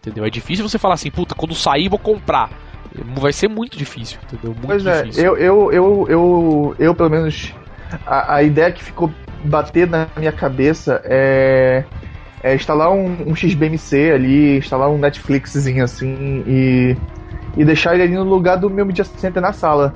Entendeu? 0.00 0.24
É 0.24 0.30
difícil 0.30 0.66
você 0.66 0.78
falar 0.78 0.94
assim, 0.94 1.10
puta, 1.10 1.34
quando 1.34 1.54
sair 1.54 1.88
vou 1.88 1.98
comprar. 1.98 2.48
Vai 3.16 3.32
ser 3.32 3.48
muito 3.48 3.76
difícil, 3.76 4.18
entendeu? 4.24 4.50
Muito 4.50 4.66
Pois 4.66 4.86
é, 4.86 5.02
difícil. 5.02 5.24
eu, 5.24 5.36
eu, 5.36 5.72
eu, 5.72 6.06
eu, 6.08 6.76
eu 6.78 6.94
pelo 6.94 7.10
menos, 7.10 7.54
a, 8.06 8.36
a 8.36 8.42
ideia 8.42 8.70
que 8.72 8.82
ficou 8.82 9.12
bater 9.44 9.88
na 9.88 10.08
minha 10.16 10.32
cabeça 10.32 11.00
é, 11.04 11.84
é 12.42 12.54
instalar 12.54 12.90
um, 12.90 13.30
um 13.30 13.34
XBMC 13.34 14.12
ali, 14.12 14.58
instalar 14.58 14.90
um 14.90 14.98
Netflixzinho 14.98 15.84
assim 15.84 16.42
e, 16.46 16.96
e 17.56 17.64
deixar 17.64 17.94
ele 17.94 18.04
ali 18.04 18.14
no 18.14 18.24
lugar 18.24 18.56
do 18.56 18.70
meu 18.70 18.86
Media 18.86 19.04
Center 19.04 19.42
na 19.42 19.52
sala. 19.52 19.94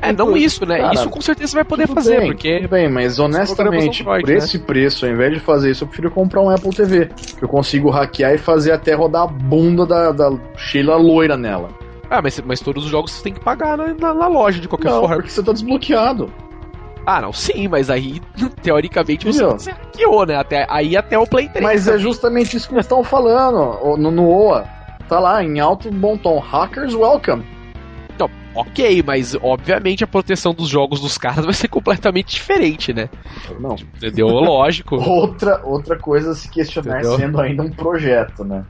É, 0.00 0.12
não 0.12 0.36
isso, 0.36 0.66
né? 0.66 0.78
Cara, 0.78 0.94
isso 0.94 1.08
com 1.08 1.20
certeza 1.20 1.52
você 1.52 1.56
vai 1.56 1.64
poder 1.64 1.86
fazer, 1.86 2.18
bem, 2.18 2.26
porque. 2.26 2.56
Tudo 2.56 2.68
bem, 2.68 2.90
mas 2.90 3.18
honestamente, 3.18 4.02
Android, 4.02 4.22
por 4.22 4.30
né? 4.30 4.36
esse 4.36 4.58
preço, 4.58 5.06
ao 5.06 5.12
invés 5.12 5.32
de 5.32 5.40
fazer 5.40 5.70
isso, 5.70 5.84
eu 5.84 5.88
prefiro 5.88 6.10
comprar 6.10 6.42
um 6.42 6.50
Apple 6.50 6.74
TV. 6.74 7.10
Que 7.38 7.44
eu 7.44 7.48
consigo 7.48 7.88
hackear 7.88 8.34
e 8.34 8.38
fazer 8.38 8.72
até 8.72 8.92
rodar 8.92 9.22
a 9.22 9.26
bunda 9.26 9.86
da, 9.86 10.12
da 10.12 10.36
Sheila 10.56 10.96
loira 10.96 11.36
nela. 11.36 11.70
Ah, 12.16 12.22
mas, 12.22 12.40
mas 12.46 12.60
todos 12.60 12.84
os 12.84 12.90
jogos 12.90 13.10
você 13.10 13.24
tem 13.24 13.32
que 13.32 13.40
pagar 13.40 13.76
na, 13.76 13.92
na- 13.92 14.14
na 14.14 14.28
loja 14.28 14.60
de 14.60 14.68
qualquer 14.68 14.88
Não, 14.90 15.00
forma. 15.00 15.16
porque 15.16 15.30
você 15.30 15.42
tá 15.42 15.52
desbloqueado. 15.52 16.32
Ah, 17.04 17.20
não, 17.20 17.32
sim, 17.32 17.66
mas 17.66 17.90
aí, 17.90 18.22
teoricamente, 18.62 19.26
você, 19.26 19.44
você 19.44 19.72
hackeou, 19.72 20.24
né? 20.24 20.36
Até, 20.36 20.64
aí 20.70 20.96
até 20.96 21.18
o 21.18 21.26
Play 21.26 21.48
3. 21.48 21.62
Mas 21.64 21.86
é 21.88 21.90
também. 21.90 22.02
justamente 22.04 22.56
isso 22.56 22.68
que 22.68 22.74
eles 22.74 22.84
estão 22.84 23.02
falando 23.02 23.96
no, 23.96 24.10
no 24.12 24.28
OA. 24.30 24.64
Tá 25.08 25.18
lá, 25.18 25.42
em 25.42 25.58
alto 25.58 25.90
bom 25.90 26.16
tom. 26.16 26.38
Hackers 26.38 26.94
welcome. 26.94 27.44
Não, 28.16 28.30
ok, 28.54 29.02
mas 29.04 29.36
obviamente 29.42 30.04
a 30.04 30.06
proteção 30.06 30.54
dos 30.54 30.68
jogos 30.68 31.00
dos 31.00 31.18
caras 31.18 31.44
vai 31.44 31.52
ser 31.52 31.66
completamente 31.68 32.32
diferente, 32.36 32.92
né? 32.94 33.10
Não. 33.58 33.74
Entendeu? 33.96 34.28
Lógico. 34.28 34.94
Outra, 35.04 35.60
outra 35.64 35.98
coisa 35.98 36.30
a 36.30 36.34
se 36.36 36.48
questionar 36.48 37.00
Entendeu? 37.00 37.16
sendo 37.18 37.40
ainda 37.40 37.62
um 37.64 37.70
projeto, 37.70 38.44
né? 38.44 38.64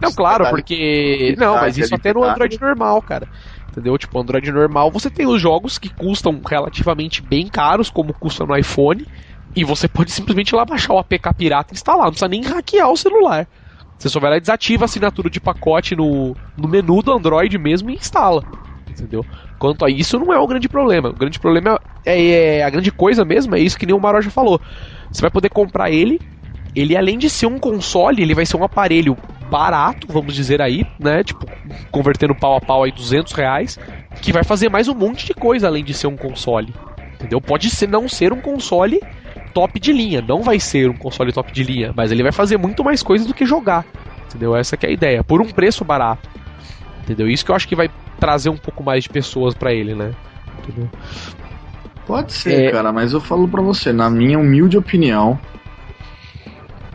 Não, 0.00 0.12
claro, 0.12 0.44
tá- 0.44 0.50
porque. 0.50 1.34
tá 1.36 1.40
Não, 1.44 1.54
mas 1.54 1.74
ali 1.76 1.84
isso 1.84 1.94
até 1.94 2.12
no. 2.12 2.24
Android 2.24 2.58
normal, 2.60 3.02
cara. 3.02 3.28
Entendeu? 3.70 3.96
Tipo, 3.98 4.18
Android 4.18 4.50
normal, 4.50 4.90
você 4.90 5.10
tem 5.10 5.26
os 5.26 5.40
jogos 5.40 5.78
que 5.78 5.90
custam 5.90 6.40
relativamente 6.46 7.22
bem 7.22 7.48
caros, 7.48 7.90
como 7.90 8.12
custa 8.14 8.44
no 8.44 8.56
iPhone, 8.56 9.06
e 9.54 9.64
você 9.64 9.86
pode 9.88 10.10
simplesmente 10.10 10.50
ir 10.50 10.56
lá 10.56 10.64
baixar 10.64 10.94
o 10.94 10.98
APK 10.98 11.32
pirata 11.34 11.72
e 11.72 11.76
instalar, 11.76 12.04
não 12.04 12.10
precisa 12.12 12.28
nem 12.28 12.42
hackear 12.42 12.90
o 12.90 12.96
celular. 12.96 13.48
Você 13.98 14.08
só 14.08 14.18
vai 14.18 14.30
lá 14.30 14.36
e 14.36 14.40
desativa 14.40 14.84
a 14.84 14.86
assinatura 14.86 15.28
de 15.28 15.40
pacote 15.40 15.94
no, 15.94 16.36
no 16.56 16.68
menu 16.68 17.02
do 17.02 17.12
Android 17.12 17.56
mesmo 17.58 17.90
e 17.90 17.94
instala. 17.94 18.44
Entendeu? 18.88 19.26
Quanto 19.58 19.84
a 19.84 19.90
isso, 19.90 20.18
não 20.18 20.32
é 20.32 20.38
o 20.38 20.46
grande 20.46 20.68
problema. 20.68 21.10
O 21.10 21.16
grande 21.16 21.38
problema 21.38 21.80
é, 22.04 22.58
é- 22.58 22.64
a 22.64 22.70
grande 22.70 22.90
coisa 22.90 23.24
mesmo, 23.24 23.54
é 23.54 23.60
isso 23.60 23.78
que 23.78 23.86
nem 23.86 23.94
o 23.94 24.00
Maroja 24.00 24.30
falou. 24.30 24.60
Você 25.12 25.20
vai 25.20 25.30
poder 25.30 25.50
comprar 25.50 25.90
ele. 25.90 26.20
Ele, 26.74 26.96
além 26.96 27.18
de 27.18 27.28
ser 27.28 27.46
um 27.46 27.58
console, 27.58 28.22
ele 28.22 28.34
vai 28.34 28.46
ser 28.46 28.56
um 28.56 28.64
aparelho 28.64 29.16
barato, 29.50 30.06
vamos 30.08 30.34
dizer 30.34 30.62
aí, 30.62 30.86
né? 30.98 31.24
Tipo, 31.24 31.46
convertendo 31.90 32.34
pau 32.34 32.56
a 32.56 32.60
pau 32.60 32.84
aí 32.84 32.92
200 32.92 33.32
reais, 33.32 33.78
que 34.22 34.32
vai 34.32 34.44
fazer 34.44 34.68
mais 34.68 34.86
um 34.86 34.94
monte 34.94 35.26
de 35.26 35.34
coisa 35.34 35.66
além 35.66 35.82
de 35.82 35.92
ser 35.92 36.06
um 36.06 36.16
console. 36.16 36.72
Entendeu? 37.14 37.40
Pode 37.40 37.68
ser 37.68 37.88
não 37.88 38.08
ser 38.08 38.32
um 38.32 38.40
console 38.40 39.00
top 39.52 39.80
de 39.80 39.92
linha, 39.92 40.22
não 40.22 40.42
vai 40.42 40.60
ser 40.60 40.88
um 40.88 40.96
console 40.96 41.32
top 41.32 41.52
de 41.52 41.64
linha, 41.64 41.92
mas 41.94 42.12
ele 42.12 42.22
vai 42.22 42.32
fazer 42.32 42.56
muito 42.56 42.84
mais 42.84 43.02
coisa 43.02 43.26
do 43.26 43.34
que 43.34 43.44
jogar. 43.44 43.84
Entendeu? 44.26 44.54
Essa 44.54 44.76
que 44.76 44.86
é 44.86 44.90
a 44.90 44.92
ideia. 44.92 45.24
Por 45.24 45.40
um 45.40 45.48
preço 45.48 45.84
barato. 45.84 46.28
Entendeu? 47.02 47.28
Isso 47.28 47.44
que 47.44 47.50
eu 47.50 47.56
acho 47.56 47.66
que 47.66 47.74
vai 47.74 47.90
trazer 48.20 48.50
um 48.50 48.56
pouco 48.56 48.84
mais 48.84 49.02
de 49.02 49.08
pessoas 49.10 49.54
para 49.54 49.72
ele, 49.72 49.94
né? 49.94 50.14
Entendeu? 50.60 50.88
Pode 52.06 52.32
ser, 52.32 52.66
é... 52.66 52.70
cara, 52.70 52.92
mas 52.92 53.12
eu 53.12 53.20
falo 53.20 53.48
para 53.48 53.62
você, 53.62 53.92
na 53.92 54.08
minha 54.08 54.38
humilde 54.38 54.78
opinião, 54.78 55.38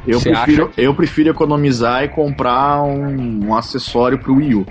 eu 0.07 0.21
prefiro, 0.21 0.71
eu 0.77 0.93
prefiro 0.93 1.29
economizar 1.29 2.03
e 2.03 2.09
comprar 2.09 2.83
um, 2.83 3.47
um 3.47 3.55
acessório 3.55 4.17
pro 4.17 4.35
Wii 4.35 4.55
U. 4.55 4.65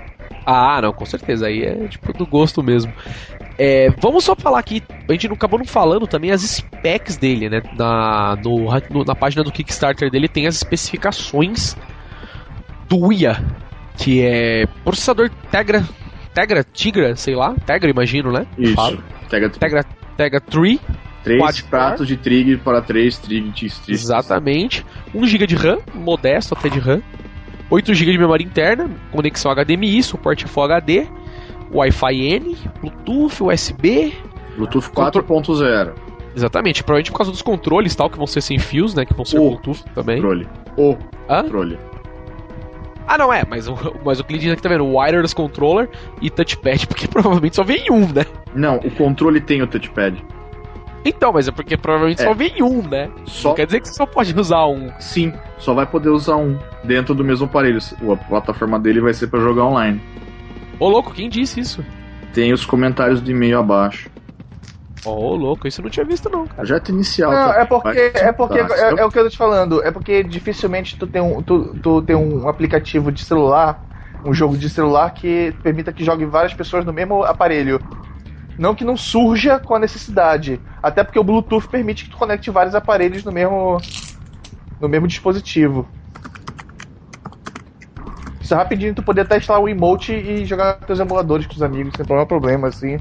Ah, 0.47 0.81
não, 0.83 0.93
com 0.93 1.07
certeza. 1.07 1.47
Aí 1.47 1.63
é 1.63 1.89
tipo 1.89 2.13
do 2.13 2.27
gosto 2.27 2.63
mesmo. 2.63 2.93
É, 3.57 3.89
vamos 4.01 4.25
só 4.25 4.35
falar 4.35 4.59
aqui, 4.59 4.83
a 5.09 5.13
gente 5.13 5.29
não 5.29 5.35
acabou 5.35 5.59
não 5.59 5.67
falando 5.67 6.07
também 6.07 6.33
as 6.33 6.43
specs 6.43 7.17
dele, 7.17 7.49
né? 7.49 7.63
Na, 7.79 8.37
no, 8.43 8.67
no, 8.91 9.05
na 9.05 9.15
página 9.15 9.45
do 9.45 9.53
Kickstarter 9.53 10.11
dele 10.11 10.29
tem 10.29 10.47
as 10.47 10.57
especificações 10.57 11.77
do 12.89 12.99
Wia, 12.99 13.41
que 13.97 14.23
é 14.23 14.67
processador 14.83 15.31
Tegra, 15.53 15.85
Tegra, 16.35 16.65
Tigra, 16.65 17.15
sei 17.15 17.37
lá, 17.37 17.55
Tegra 17.65 17.89
imagino, 17.89 18.33
né? 18.33 18.45
Isso. 18.59 18.99
Tegra, 19.29 19.51
Tegra, 19.51 19.85
Tegra 20.17 20.41
3. 20.41 20.81
Três 21.25 21.61
pratos 21.63 22.07
de 22.07 22.17
trig 22.17 22.59
para 22.59 22.81
três 22.83 23.19
trig 23.19 23.53
Exatamente. 23.89 24.85
1 25.15 25.27
GB 25.27 25.47
de 25.47 25.57
RAM, 25.57 25.79
modesto 25.95 26.55
até 26.55 26.69
de 26.69 26.79
RAM. 26.79 27.03
8 27.71 27.95
GB 27.95 28.13
de 28.13 28.19
memória 28.19 28.45
interna, 28.45 28.91
conexão 29.11 29.51
HDMI, 29.51 30.03
suporte 30.03 30.47
Full 30.47 30.65
HD 30.65 31.07
Wi-Fi 31.75 32.15
N, 32.37 32.57
Bluetooth, 32.81 33.43
USB. 33.43 34.15
Bluetooth 34.57 34.91
4.0. 34.91 35.93
Exatamente, 36.37 36.83
provavelmente 36.83 37.11
por 37.11 37.19
causa 37.19 37.33
dos 37.33 37.43
controles 37.43 37.95
tal, 37.95 38.09
que 38.09 38.17
vão 38.17 38.27
ser 38.27 38.41
sem 38.41 38.59
fios, 38.59 38.95
né? 38.95 39.05
Que 39.05 39.15
vão 39.15 39.25
ser 39.25 39.39
o 39.39 39.51
Bluetooth 39.51 39.85
também. 39.95 40.17
Controle. 40.17 40.49
O 40.77 40.97
Hã? 41.29 41.43
controle. 41.43 41.79
Ah, 43.07 43.19
não 43.19 43.33
é, 43.33 43.45
mas, 43.47 43.69
o, 43.69 43.75
mas 44.05 44.19
o 44.19 44.25
diz 44.25 44.51
aqui 44.51 44.63
tá 44.63 44.69
vendo, 44.69 44.87
wireless 44.87 45.35
controller 45.35 45.91
e 46.23 46.31
touchpad, 46.31 46.87
porque 46.89 47.07
provavelmente 47.07 47.57
só 47.57 47.63
vem 47.65 47.91
um, 47.91 48.01
né? 48.01 48.25
Não, 48.55 48.77
o 48.77 48.91
controle 48.91 49.41
tem 49.41 49.63
o 49.63 49.67
touchpad. 49.67 50.25
Então, 51.05 51.33
mas 51.33 51.47
é 51.47 51.53
porque 51.53 51.77
provavelmente 51.77 52.23
é. 52.23 52.25
só 52.25 52.33
vem 52.33 52.63
um, 52.63 52.83
né? 52.83 53.11
Só... 53.27 53.51
Não 53.51 53.57
quer 53.57 53.67
dizer 53.67 53.81
que 53.81 53.89
você 53.89 53.95
só 53.95 54.07
pode 54.07 54.39
usar 54.39 54.67
um. 54.67 54.91
Sim, 54.99 55.33
só 55.59 55.75
vai 55.75 55.87
poder 55.87 56.09
usar 56.09 56.37
um 56.37 56.59
dentro 56.83 57.15
do 57.15 57.23
mesmo 57.23 57.47
aparelho. 57.47 57.79
A 58.11 58.17
plataforma 58.17 58.79
dele 58.79 59.01
vai 59.01 59.13
ser 59.13 59.27
para 59.27 59.41
jogar 59.41 59.65
online. 59.65 60.01
Ô 60.79 60.89
louco, 60.89 61.13
quem 61.13 61.29
disse 61.29 61.61
isso? 61.61 61.85
Tem 62.33 62.53
os 62.53 62.65
comentários 62.65 63.21
do 63.21 63.31
e-mail 63.31 63.59
abaixo. 63.59 64.11
Ô 65.05 65.11
oh, 65.11 65.37
louco, 65.37 65.69
isso 65.69 65.81
eu 65.81 65.85
não 65.85 65.91
tinha 65.91 66.07
visto 66.07 66.31
não, 66.31 66.47
cara. 66.47 66.65
Já 66.65 66.77
é 66.77 66.83
inicial. 66.89 67.31
Não, 67.31 67.49
tá? 67.49 67.61
é 67.61 67.65
porque, 67.67 68.13
é, 68.15 68.33
porque 68.33 68.65
tá, 68.65 68.75
é, 68.75 69.01
é, 69.01 69.05
o 69.05 69.11
que 69.11 69.19
eu 69.19 69.25
tô 69.25 69.31
te 69.31 69.37
falando. 69.37 69.83
É 69.85 69.91
porque 69.91 70.23
dificilmente 70.23 70.97
tu 70.97 71.07
tem, 71.07 71.21
um, 71.21 71.43
tu, 71.43 71.75
tu 71.83 72.01
tem 72.01 72.17
um 72.17 72.49
aplicativo 72.49 73.13
de 73.13 73.23
celular, 73.23 73.85
um 74.25 74.33
jogo 74.33 74.57
de 74.57 74.71
celular 74.71 75.11
que 75.11 75.55
permita 75.63 75.93
que 75.93 76.03
jogue 76.03 76.25
várias 76.25 76.55
pessoas 76.55 76.87
no 76.87 76.93
mesmo 76.93 77.23
aparelho. 77.23 77.81
Não 78.59 78.75
que 78.75 78.85
não 78.85 78.97
surja 78.97 79.59
com 79.59 79.75
a 79.75 79.79
necessidade. 79.79 80.61
Até 80.83 81.03
porque 81.03 81.19
o 81.19 81.25
Bluetooth 81.25 81.69
permite 81.69 82.05
que 82.05 82.11
tu 82.11 82.17
conecte 82.17 82.51
vários 82.51 82.75
aparelhos 82.75 83.25
no 83.25 83.33
mesmo, 83.33 83.79
no 84.81 84.89
mesmo 84.89 85.07
dispositivo. 85.09 85.89
Isso 88.41 88.53
é 88.53 88.57
rapidinho 88.57 88.95
tu 88.95 89.03
poder 89.03 89.23
até 89.23 89.39
instalar 89.39 89.63
o 89.63 89.69
emote 89.69 90.13
e 90.13 90.45
jogar 90.45 90.75
teus 90.75 91.01
emuladores 91.01 91.47
com 91.47 91.55
os 91.55 91.63
amigos 91.63 91.95
sem 91.97 92.05
problema, 92.05 92.27
problema 92.27 92.69
assim. 92.69 92.99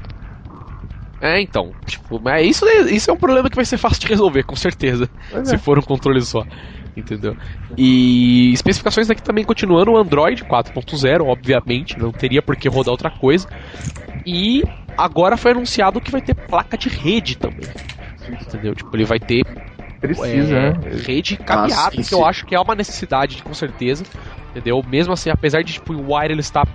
É, 1.20 1.40
então, 1.40 1.72
tipo, 1.86 2.20
mas 2.20 2.46
isso, 2.46 2.66
é, 2.66 2.80
isso 2.82 3.10
é 3.10 3.14
um 3.14 3.16
problema 3.16 3.48
que 3.48 3.56
vai 3.56 3.64
ser 3.64 3.78
fácil 3.78 4.00
de 4.00 4.06
resolver, 4.06 4.42
com 4.42 4.56
certeza. 4.56 5.08
Pois 5.30 5.48
se 5.48 5.54
é. 5.54 5.58
for 5.58 5.78
um 5.78 5.82
controle 5.82 6.20
só. 6.20 6.44
Entendeu? 6.96 7.36
E 7.76 8.52
especificações 8.52 9.10
aqui 9.10 9.22
também 9.22 9.44
continuando 9.44 9.92
o 9.92 9.96
Android 9.96 10.44
4.0, 10.44 11.26
obviamente, 11.26 11.98
não 11.98 12.12
teria 12.12 12.40
por 12.40 12.56
que 12.56 12.68
rodar 12.68 12.92
outra 12.92 13.10
coisa. 13.10 13.48
E 14.24 14.62
agora 14.96 15.36
foi 15.36 15.52
anunciado 15.52 16.00
que 16.00 16.10
vai 16.10 16.20
ter 16.20 16.34
placa 16.34 16.76
de 16.76 16.88
rede 16.88 17.36
também. 17.36 17.68
Entendeu? 18.28 18.74
Tipo, 18.74 18.96
ele 18.96 19.04
vai 19.04 19.18
ter 19.18 19.44
Precisa, 20.00 20.54
é, 20.54 20.72
né? 20.72 20.80
rede 21.06 21.36
cabeada, 21.38 21.96
que 21.96 22.14
eu 22.14 22.24
acho 22.24 22.44
que 22.44 22.54
é 22.54 22.60
uma 22.60 22.74
necessidade, 22.74 23.42
com 23.42 23.54
certeza. 23.54 24.04
Entendeu? 24.50 24.82
Mesmo 24.86 25.12
assim, 25.12 25.30
apesar 25.30 25.62
de 25.62 25.74
tipo, 25.74 25.94
o 25.94 26.14
Wire 26.14 26.32
ele 26.32 26.40
estar 26.40 26.66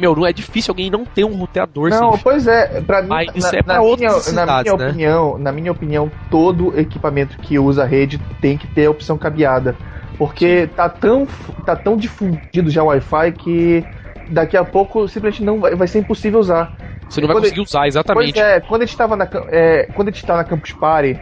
meu, 0.00 0.16
não 0.16 0.26
é 0.26 0.32
difícil 0.32 0.72
alguém 0.72 0.90
não 0.90 1.04
ter 1.04 1.24
um 1.24 1.36
roteador. 1.36 1.90
Não, 1.90 2.16
pois 2.18 2.46
é, 2.46 2.80
para 2.80 3.02
mim, 3.02 3.08
Mas 3.08 3.28
isso 3.34 3.52
na, 3.52 3.58
é 3.58 3.62
pra 3.62 3.74
na, 3.74 3.80
minha, 3.80 4.10
na 4.32 4.46
minha 4.62 4.76
né? 4.76 4.88
opinião, 4.88 5.38
na 5.38 5.52
minha 5.52 5.72
opinião, 5.72 6.10
todo 6.30 6.78
equipamento 6.78 7.36
que 7.38 7.58
usa 7.58 7.84
rede 7.84 8.18
tem 8.40 8.56
que 8.56 8.66
ter 8.66 8.86
a 8.86 8.90
opção 8.90 9.18
cabeada, 9.18 9.76
porque 10.16 10.68
tá 10.74 10.88
tão 10.88 11.28
tá 11.66 11.76
tão 11.76 11.96
difundido 11.96 12.70
já 12.70 12.82
o 12.82 12.86
Wi-Fi 12.86 13.32
que 13.32 13.84
daqui 14.30 14.56
a 14.56 14.64
pouco 14.64 15.06
simplesmente 15.06 15.44
não 15.44 15.60
vai, 15.60 15.74
vai 15.74 15.86
ser 15.86 15.98
impossível 15.98 16.40
usar. 16.40 16.74
Você 17.10 17.20
não 17.20 17.28
vai 17.28 17.36
conseguir 17.36 17.60
usar, 17.60 17.86
exatamente. 17.88 18.34
Pois 18.34 18.46
é, 18.46 18.60
quando 18.60 18.82
a 18.82 18.86
gente 18.86 18.96
tava 18.96 19.16
na 19.16 19.28
é, 19.48 19.86
quando 19.94 20.08
a 20.08 20.10
gente 20.12 20.24
tava 20.24 20.38
na 20.38 20.44
Campus 20.44 20.72
Party, 20.72 21.18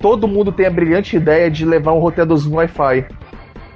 todo 0.00 0.26
mundo 0.26 0.50
tem 0.50 0.66
a 0.66 0.70
brilhante 0.70 1.16
ideia 1.16 1.50
de 1.50 1.64
levar 1.64 1.92
um 1.92 1.98
roteadorzinho 1.98 2.56
Wi-Fi 2.56 3.06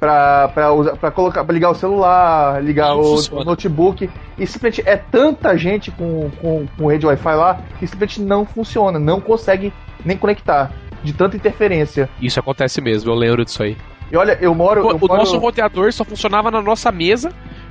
pra, 0.00 0.48
pra, 0.48 0.72
usar, 0.72 0.96
pra, 0.96 1.10
colocar, 1.10 1.44
pra 1.44 1.52
ligar 1.52 1.70
o 1.70 1.74
celular, 1.74 2.64
ligar 2.64 2.96
o, 2.96 3.16
o, 3.32 3.44
notebook. 3.44 4.08
E 4.38 4.46
simplesmente 4.46 4.88
é 4.88 4.96
tanta 4.96 5.56
gente 5.56 5.90
com, 5.90 6.30
com, 6.40 6.66
com 6.76 6.86
rede 6.86 7.04
Wi-Fi 7.06 7.34
lá 7.34 7.60
que 7.78 7.86
simplesmente 7.86 8.22
não 8.22 8.46
funciona, 8.46 8.98
não 8.98 9.20
consegue 9.20 9.72
nem 10.04 10.16
conectar. 10.16 10.72
De 11.04 11.12
tanta 11.12 11.36
interferência. 11.36 12.08
Isso 12.20 12.40
acontece 12.40 12.80
mesmo, 12.80 13.12
eu 13.12 13.14
lembro 13.14 13.44
disso 13.44 13.62
aí. 13.62 13.76
E 14.10 14.16
olha, 14.16 14.36
eu 14.40 14.52
moro. 14.52 14.84
O, 14.84 14.90
eu 14.90 14.96
o 14.96 15.00
moro... 15.00 15.16
nosso 15.16 15.38
roteador 15.38 15.92
só 15.92 16.04
funcionava 16.04 16.50
na 16.50 16.60
nossa 16.60 16.90
mesa. 16.90 17.30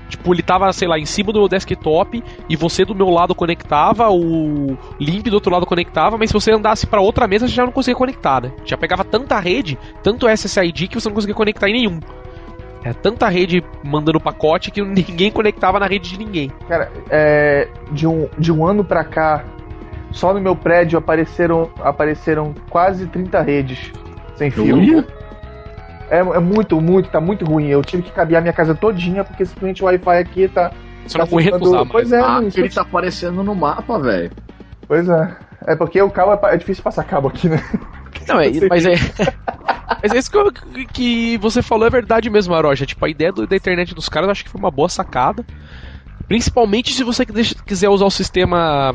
Tipo, 0.10 0.34
ele 0.34 0.42
tava, 0.42 0.72
sei 0.72 0.88
lá, 0.88 0.98
em 0.98 1.06
cima 1.06 1.34
do 1.34 1.40
meu 1.40 1.48
desktop 1.48 2.24
e 2.50 2.56
você 2.56 2.86
do 2.86 2.96
meu 2.96 3.10
lado 3.10 3.36
conectava, 3.36 4.10
o 4.10 4.78
Limp 5.00 5.28
do 5.28 5.34
outro 5.34 5.52
lado 5.52 5.66
conectava, 5.66 6.18
mas 6.18 6.30
se 6.30 6.34
você 6.34 6.52
andasse 6.52 6.88
para 6.88 7.02
outra 7.02 7.28
mesa, 7.28 7.48
você 7.48 7.54
já 7.54 7.66
não 7.66 7.72
conseguia 7.72 7.98
conectar, 7.98 8.42
né? 8.42 8.52
Já 8.64 8.78
pegava 8.78 9.04
tanta 9.04 9.40
rede, 9.40 9.78
tanto 10.02 10.30
SSID 10.30 10.88
que 10.88 11.00
você 11.00 11.10
não 11.10 11.16
conseguia 11.16 11.36
conectar 11.36 11.70
em 11.70 11.74
nenhum. 11.74 12.00
É 12.84 12.94
tanta 12.94 13.28
rede 13.28 13.62
mandando 13.84 14.20
pacote 14.20 14.72
que 14.72 14.82
ninguém 14.82 15.32
conectava 15.32 15.80
na 15.80 15.88
rede 15.88 16.10
de 16.10 16.18
ninguém. 16.18 16.52
Cara, 16.68 16.92
é, 17.10 17.68
de, 17.92 18.08
um, 18.08 18.30
de 18.38 18.52
um 18.52 18.66
ano 18.66 18.84
pra 18.84 19.04
cá, 19.04 19.44
só 20.12 20.34
no 20.34 20.40
meu 20.40 20.56
prédio 20.56 20.98
apareceram, 20.98 21.70
apareceram 21.82 22.56
quase 22.70 23.08
30 23.08 23.42
redes 23.42 23.92
sem 24.36 24.52
fio. 24.52 25.06
É, 26.10 26.20
é, 26.20 26.40
muito, 26.40 26.80
muito, 26.80 27.10
tá 27.10 27.20
muito 27.20 27.46
ruim. 27.46 27.68
Eu 27.68 27.82
tive 27.84 28.04
que 28.04 28.12
cabear 28.12 28.42
minha 28.42 28.54
casa 28.54 28.74
todinha 28.74 29.24
porque 29.24 29.46
simplesmente 29.46 29.84
o 29.84 29.86
Wi-Fi 29.86 30.18
aqui 30.18 30.48
tá. 30.48 30.72
Você 31.06 31.18
tá 31.18 31.26
não 31.26 31.38
aguenta 31.38 31.64
usar 31.64 31.78
mais. 31.78 31.90
Pois 31.90 32.12
é, 32.12 32.20
ah, 32.20 32.40
ele 32.56 32.70
tá 32.70 32.82
aparecendo 32.82 33.44
no 33.44 33.56
mapa, 33.56 34.00
velho. 34.00 34.32
Pois 34.88 35.08
é. 35.08 35.36
É 35.66 35.76
porque 35.76 36.02
o 36.02 36.10
cabo 36.10 36.34
é, 36.34 36.54
é 36.54 36.58
difícil 36.58 36.84
passar 36.84 37.04
cabo 37.04 37.28
aqui, 37.28 37.50
né? 37.50 37.62
Não, 38.28 38.40
é, 38.40 38.50
mas 38.70 38.86
é. 38.86 38.96
Mas 40.02 40.12
é 40.12 40.18
isso 40.18 40.32
que, 40.74 40.86
que 40.86 41.38
você 41.38 41.62
falou 41.62 41.88
é 41.88 41.90
verdade 41.90 42.30
mesmo, 42.30 42.54
Aroja. 42.54 42.86
Tipo, 42.86 43.06
a 43.06 43.10
ideia 43.10 43.32
do, 43.32 43.48
da 43.48 43.56
internet 43.56 43.96
dos 43.96 44.10
caras 44.10 44.28
eu 44.28 44.32
acho 44.32 44.44
que 44.44 44.50
foi 44.50 44.60
uma 44.60 44.70
boa 44.70 44.90
sacada. 44.90 45.46
Principalmente 46.28 46.94
se 46.94 47.04
você 47.04 47.26
quiser 47.26 47.90
usar 47.90 48.06
o 48.06 48.12
sistema, 48.12 48.94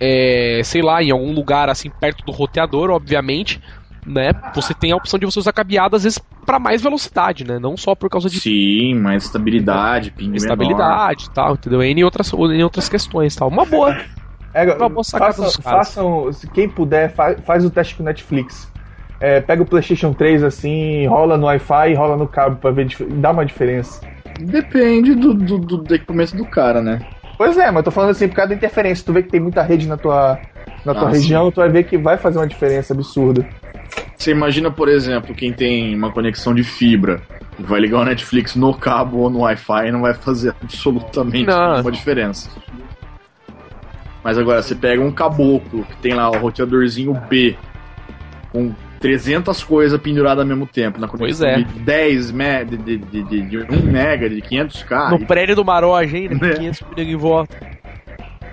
é, 0.00 0.62
sei 0.64 0.80
lá, 0.82 1.02
em 1.02 1.10
algum 1.10 1.32
lugar 1.32 1.68
assim 1.68 1.90
perto 1.90 2.24
do 2.24 2.32
roteador, 2.32 2.90
obviamente, 2.90 3.60
né? 4.06 4.32
Você 4.54 4.72
tem 4.72 4.92
a 4.92 4.96
opção 4.96 5.18
de 5.18 5.26
você 5.26 5.38
usar 5.38 5.52
cabeado 5.52 5.96
às 5.96 6.04
vezes 6.04 6.18
para 6.44 6.58
mais 6.58 6.80
velocidade, 6.80 7.44
né? 7.44 7.58
Não 7.58 7.76
só 7.76 7.94
por 7.94 8.08
causa 8.08 8.30
de 8.30 8.40
sim, 8.40 8.94
mais 8.94 9.24
estabilidade, 9.24 10.10
ping 10.12 10.34
estabilidade, 10.34 11.24
e 11.24 11.30
tal, 11.30 11.54
entendeu? 11.54 11.82
Em 11.82 12.04
outras, 12.04 12.32
em 12.32 12.62
outras 12.62 12.88
questões, 12.88 13.34
tal. 13.34 13.48
Uma 13.48 13.64
boa. 13.64 13.96
É, 14.54 14.72
uma 14.74 14.88
boa 14.88 15.04
sacada 15.04 15.34
façam, 15.34 15.62
façam, 15.62 16.30
quem 16.54 16.68
puder, 16.68 17.12
faz, 17.12 17.38
faz 17.44 17.64
o 17.64 17.70
teste 17.70 17.94
com 17.96 18.02
Netflix 18.02 18.70
é, 19.20 19.40
pega 19.40 19.62
o 19.62 19.66
PlayStation 19.66 20.12
3 20.12 20.42
assim, 20.42 21.06
rola 21.06 21.36
no 21.36 21.46
Wi-Fi 21.46 21.90
e 21.90 21.94
rola 21.94 22.16
no 22.16 22.28
cabo 22.28 22.56
pra 22.56 22.70
ver, 22.70 22.88
dá 23.10 23.30
uma 23.30 23.44
diferença. 23.44 24.00
Depende 24.40 25.14
do, 25.14 25.32
do, 25.32 25.58
do, 25.58 25.94
equipamento 25.94 26.36
do 26.36 26.44
cara, 26.44 26.82
né? 26.82 27.00
Pois 27.38 27.56
é, 27.56 27.70
mas 27.70 27.84
tô 27.84 27.90
falando 27.90 28.10
assim 28.10 28.28
por 28.28 28.34
causa 28.34 28.50
da 28.50 28.54
interferência. 28.54 29.04
Tu 29.04 29.12
vê 29.12 29.22
que 29.22 29.30
tem 29.30 29.40
muita 29.40 29.62
rede 29.62 29.88
na 29.88 29.96
tua, 29.96 30.38
na 30.84 30.94
tua 30.94 31.08
ah, 31.08 31.10
região, 31.10 31.46
sim. 31.46 31.52
tu 31.52 31.56
vai 31.56 31.68
ver 31.70 31.84
que 31.84 31.96
vai 31.96 32.18
fazer 32.18 32.38
uma 32.38 32.46
diferença 32.46 32.92
absurda. 32.92 33.46
Você 34.16 34.30
imagina, 34.30 34.70
por 34.70 34.88
exemplo, 34.88 35.34
quem 35.34 35.52
tem 35.52 35.94
uma 35.94 36.10
conexão 36.10 36.54
de 36.54 36.64
fibra, 36.64 37.22
vai 37.58 37.80
ligar 37.80 38.00
o 38.00 38.04
Netflix 38.04 38.54
no 38.54 38.74
cabo 38.74 39.18
ou 39.18 39.30
no 39.30 39.40
Wi-Fi 39.40 39.88
e 39.88 39.92
não 39.92 40.02
vai 40.02 40.14
fazer 40.14 40.54
absolutamente 40.62 41.46
não. 41.46 41.72
nenhuma 41.72 41.92
diferença. 41.92 42.50
Mas 44.22 44.36
agora, 44.38 44.62
você 44.62 44.74
pega 44.74 45.00
um 45.00 45.12
caboclo 45.12 45.84
que 45.84 45.96
tem 45.98 46.14
lá 46.14 46.28
o 46.30 46.38
roteadorzinho 46.38 47.14
B 47.28 47.56
com 48.50 48.74
300 49.00 49.62
coisas 49.62 50.00
penduradas 50.00 50.42
ao 50.42 50.48
mesmo 50.48 50.66
tempo. 50.66 51.00
Na 51.00 51.06
pois 51.06 51.40
é. 51.40 51.58
De 51.58 51.64
10 51.64 52.32
me 52.32 52.64
de, 52.64 52.76
de, 52.76 53.22
de, 53.22 53.42
de 53.42 53.58
1 53.58 53.82
mega, 53.82 54.28
de 54.28 54.42
500k. 54.42 55.10
No 55.10 55.26
prédio 55.26 55.54
do 55.54 55.64
Maroja 55.64 56.16
ainda, 56.16 56.34
né? 56.34 56.54
500 56.54 56.84
mega 56.96 57.10
em 57.10 57.16
volta. 57.16 57.75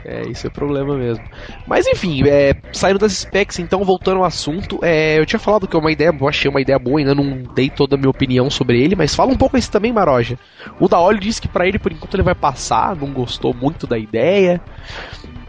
É, 0.05 0.23
isso 0.27 0.45
é 0.45 0.49
problema 0.49 0.97
mesmo. 0.97 1.23
Mas 1.65 1.87
enfim, 1.87 2.23
é, 2.27 2.53
saindo 2.73 2.99
das 2.99 3.13
specs, 3.13 3.59
então, 3.59 3.83
voltando 3.85 4.17
ao 4.17 4.25
assunto, 4.25 4.79
é, 4.83 5.17
eu 5.17 5.25
tinha 5.25 5.39
falado 5.39 5.65
que 5.67 5.75
é 5.75 5.79
uma 5.79 5.91
ideia, 5.91 6.13
eu 6.19 6.27
achei 6.27 6.49
uma 6.51 6.59
ideia 6.59 6.77
boa, 6.77 6.99
ainda 6.99 7.15
não 7.15 7.43
dei 7.55 7.69
toda 7.69 7.95
a 7.95 7.97
minha 7.97 8.09
opinião 8.09 8.49
sobre 8.49 8.81
ele, 8.81 8.95
mas 8.95 9.15
fala 9.15 9.31
um 9.31 9.37
pouco 9.37 9.57
isso 9.57 9.71
também, 9.71 9.93
Maroja. 9.93 10.37
O 10.79 10.89
da 10.89 10.99
Olho 10.99 11.19
disse 11.19 11.39
que 11.41 11.47
para 11.47 11.65
ele, 11.67 11.79
por 11.79 11.91
enquanto, 11.91 12.15
ele 12.15 12.23
vai 12.23 12.35
passar, 12.35 12.95
não 12.97 13.13
gostou 13.13 13.53
muito 13.53 13.87
da 13.87 13.97
ideia. 13.97 14.59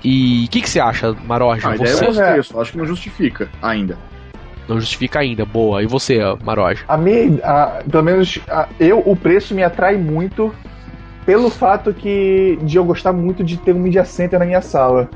E 0.04 0.44
o 0.46 0.50
que, 0.50 0.60
que 0.62 0.68
você 0.70 0.78
acha, 0.80 1.12
Maroja? 1.26 1.66
Ah, 1.66 1.70
a 1.72 1.76
ideia 1.76 1.90
você 1.96 2.02
eu 2.04 2.06
gostei, 2.06 2.38
eu 2.38 2.44
só 2.44 2.60
acho 2.60 2.72
que 2.72 2.78
não 2.78 2.86
justifica 2.86 3.50
ainda. 3.62 3.98
não 4.68 4.78
justifica 4.78 5.18
ainda, 5.18 5.44
boa. 5.44 5.82
E 5.82 5.86
você, 5.86 6.18
Maroja? 6.44 6.84
A 6.86 6.96
minha, 6.96 7.40
a- 7.44 7.82
pelo 7.90 8.02
menos 8.04 8.38
a- 8.48 8.68
eu, 8.78 9.02
o 9.04 9.16
preço 9.16 9.54
me 9.54 9.62
atrai 9.64 9.96
muito 9.96 10.54
pelo 11.26 11.50
fato 11.50 11.92
que 11.94 12.58
de 12.62 12.76
eu 12.76 12.84
gostar 12.84 13.12
muito 13.12 13.42
de 13.44 13.56
ter 13.56 13.72
um 13.74 13.78
media 13.78 14.04
center 14.04 14.38
na 14.38 14.44
minha 14.44 14.60
sala. 14.62 15.08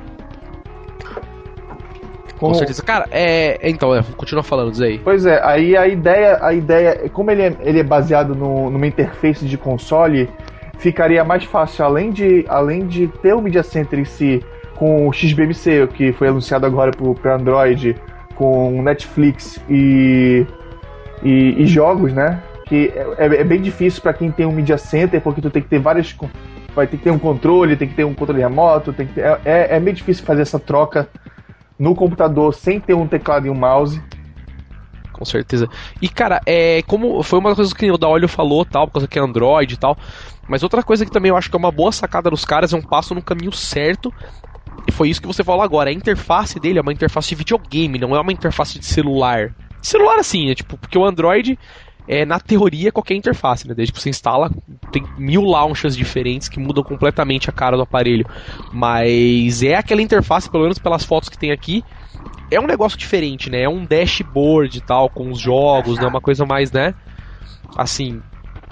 Com 2.34 2.46
Como- 2.46 2.54
certeza. 2.54 2.82
Cara, 2.82 3.06
é. 3.10 3.58
é, 3.66 3.70
Então, 3.70 3.94
é, 3.94 4.02
continua 4.16 4.42
falando, 4.44 4.80
aí. 4.82 4.98
Pois 5.02 5.26
é, 5.26 5.40
aí 5.44 5.76
a 5.76 5.86
ideia, 5.88 6.38
a 6.40 6.52
ideia, 6.52 7.08
como 7.12 7.30
ele 7.30 7.42
é, 7.42 7.56
ele 7.60 7.80
é 7.80 7.82
baseado 7.82 8.34
no, 8.34 8.70
numa 8.70 8.86
interface 8.86 9.44
de 9.44 9.58
console, 9.58 10.30
ficaria 10.78 11.24
mais 11.24 11.42
fácil, 11.44 11.84
além 11.84 12.12
de, 12.12 12.44
além 12.48 12.86
de 12.86 13.08
ter 13.08 13.34
o 13.34 13.40
Media 13.42 13.62
Center 13.64 13.98
em 13.98 14.04
si, 14.04 14.42
com 14.76 15.08
o 15.08 15.12
XBMC, 15.12 15.88
que 15.94 16.12
foi 16.12 16.28
anunciado 16.28 16.64
agora 16.64 16.92
para 17.20 17.34
Android, 17.34 17.96
com 18.36 18.80
Netflix 18.82 19.60
e, 19.68 20.46
e, 21.24 21.60
e 21.62 21.66
jogos, 21.66 22.12
né? 22.12 22.40
Que 22.68 22.92
é, 23.16 23.40
é 23.40 23.44
bem 23.44 23.60
difícil 23.60 24.02
para 24.02 24.12
quem 24.12 24.30
tem 24.30 24.46
um 24.46 24.52
Media 24.52 24.78
Center, 24.78 25.20
porque 25.20 25.40
tu 25.40 25.50
tem 25.50 25.62
que 25.62 25.68
ter 25.68 25.78
várias. 25.78 26.14
Vai 26.74 26.86
ter 26.86 26.96
que 26.98 27.04
ter 27.04 27.10
um 27.10 27.18
controle, 27.18 27.76
tem 27.76 27.88
que 27.88 27.94
ter 27.94 28.04
um 28.04 28.14
controle 28.14 28.40
remoto, 28.40 28.92
tem 28.92 29.06
que 29.06 29.14
ter, 29.14 29.22
é, 29.22 29.40
é, 29.44 29.76
é 29.76 29.80
meio 29.80 29.96
difícil 29.96 30.24
fazer 30.24 30.42
essa 30.42 30.58
troca 30.58 31.08
no 31.78 31.94
computador 31.94 32.54
sem 32.54 32.78
ter 32.78 32.94
um 32.94 33.06
teclado 33.06 33.46
e 33.46 33.50
um 33.50 33.54
mouse. 33.54 34.00
Com 35.12 35.24
certeza. 35.24 35.68
E, 36.00 36.08
cara, 36.08 36.40
é 36.46 36.82
como 36.82 37.22
foi 37.24 37.40
uma 37.40 37.50
das 37.50 37.56
coisas 37.56 37.72
que 37.72 37.90
o 37.90 37.98
da 37.98 38.06
Olho 38.06 38.28
falou, 38.28 38.64
tal, 38.64 38.86
por 38.86 38.94
causa 38.94 39.08
que 39.08 39.18
é 39.18 39.22
Android 39.22 39.74
e 39.74 39.76
tal. 39.76 39.96
Mas 40.46 40.62
outra 40.62 40.82
coisa 40.82 41.04
que 41.04 41.10
também 41.10 41.30
eu 41.30 41.36
acho 41.36 41.50
que 41.50 41.56
é 41.56 41.58
uma 41.58 41.72
boa 41.72 41.90
sacada 41.90 42.30
dos 42.30 42.44
caras, 42.44 42.72
é 42.72 42.76
um 42.76 42.82
passo 42.82 43.14
no 43.14 43.22
caminho 43.22 43.52
certo. 43.52 44.12
E 44.86 44.92
foi 44.92 45.08
isso 45.08 45.20
que 45.20 45.26
você 45.26 45.42
falou 45.42 45.62
agora. 45.62 45.90
A 45.90 45.92
interface 45.92 46.60
dele 46.60 46.78
é 46.78 46.82
uma 46.82 46.92
interface 46.92 47.28
de 47.28 47.34
videogame, 47.34 47.98
não 47.98 48.14
é 48.14 48.20
uma 48.20 48.32
interface 48.32 48.78
de 48.78 48.86
celular. 48.86 49.52
Celular 49.82 50.18
assim, 50.18 50.50
é 50.50 50.54
tipo, 50.54 50.76
porque 50.78 50.96
o 50.96 51.04
Android 51.04 51.58
é, 52.08 52.24
na 52.24 52.40
teoria, 52.40 52.90
qualquer 52.90 53.14
interface, 53.14 53.68
né? 53.68 53.74
Desde 53.74 53.92
que 53.92 54.00
você 54.00 54.08
instala, 54.08 54.50
tem 54.90 55.04
mil 55.16 55.42
launchers 55.42 55.94
diferentes 55.94 56.48
que 56.48 56.58
mudam 56.58 56.82
completamente 56.82 57.50
a 57.50 57.52
cara 57.52 57.76
do 57.76 57.82
aparelho. 57.82 58.26
Mas 58.72 59.62
é 59.62 59.74
aquela 59.74 60.00
interface, 60.00 60.48
pelo 60.48 60.62
menos 60.62 60.78
pelas 60.78 61.04
fotos 61.04 61.28
que 61.28 61.36
tem 61.36 61.52
aqui, 61.52 61.84
é 62.50 62.58
um 62.58 62.66
negócio 62.66 62.98
diferente, 62.98 63.50
né? 63.50 63.62
É 63.62 63.68
um 63.68 63.84
dashboard 63.84 64.78
e 64.78 64.80
tal, 64.80 65.10
com 65.10 65.30
os 65.30 65.38
jogos, 65.38 65.98
né? 65.98 66.06
Uma 66.06 66.20
coisa 66.20 66.46
mais, 66.46 66.72
né? 66.72 66.94
Assim, 67.76 68.22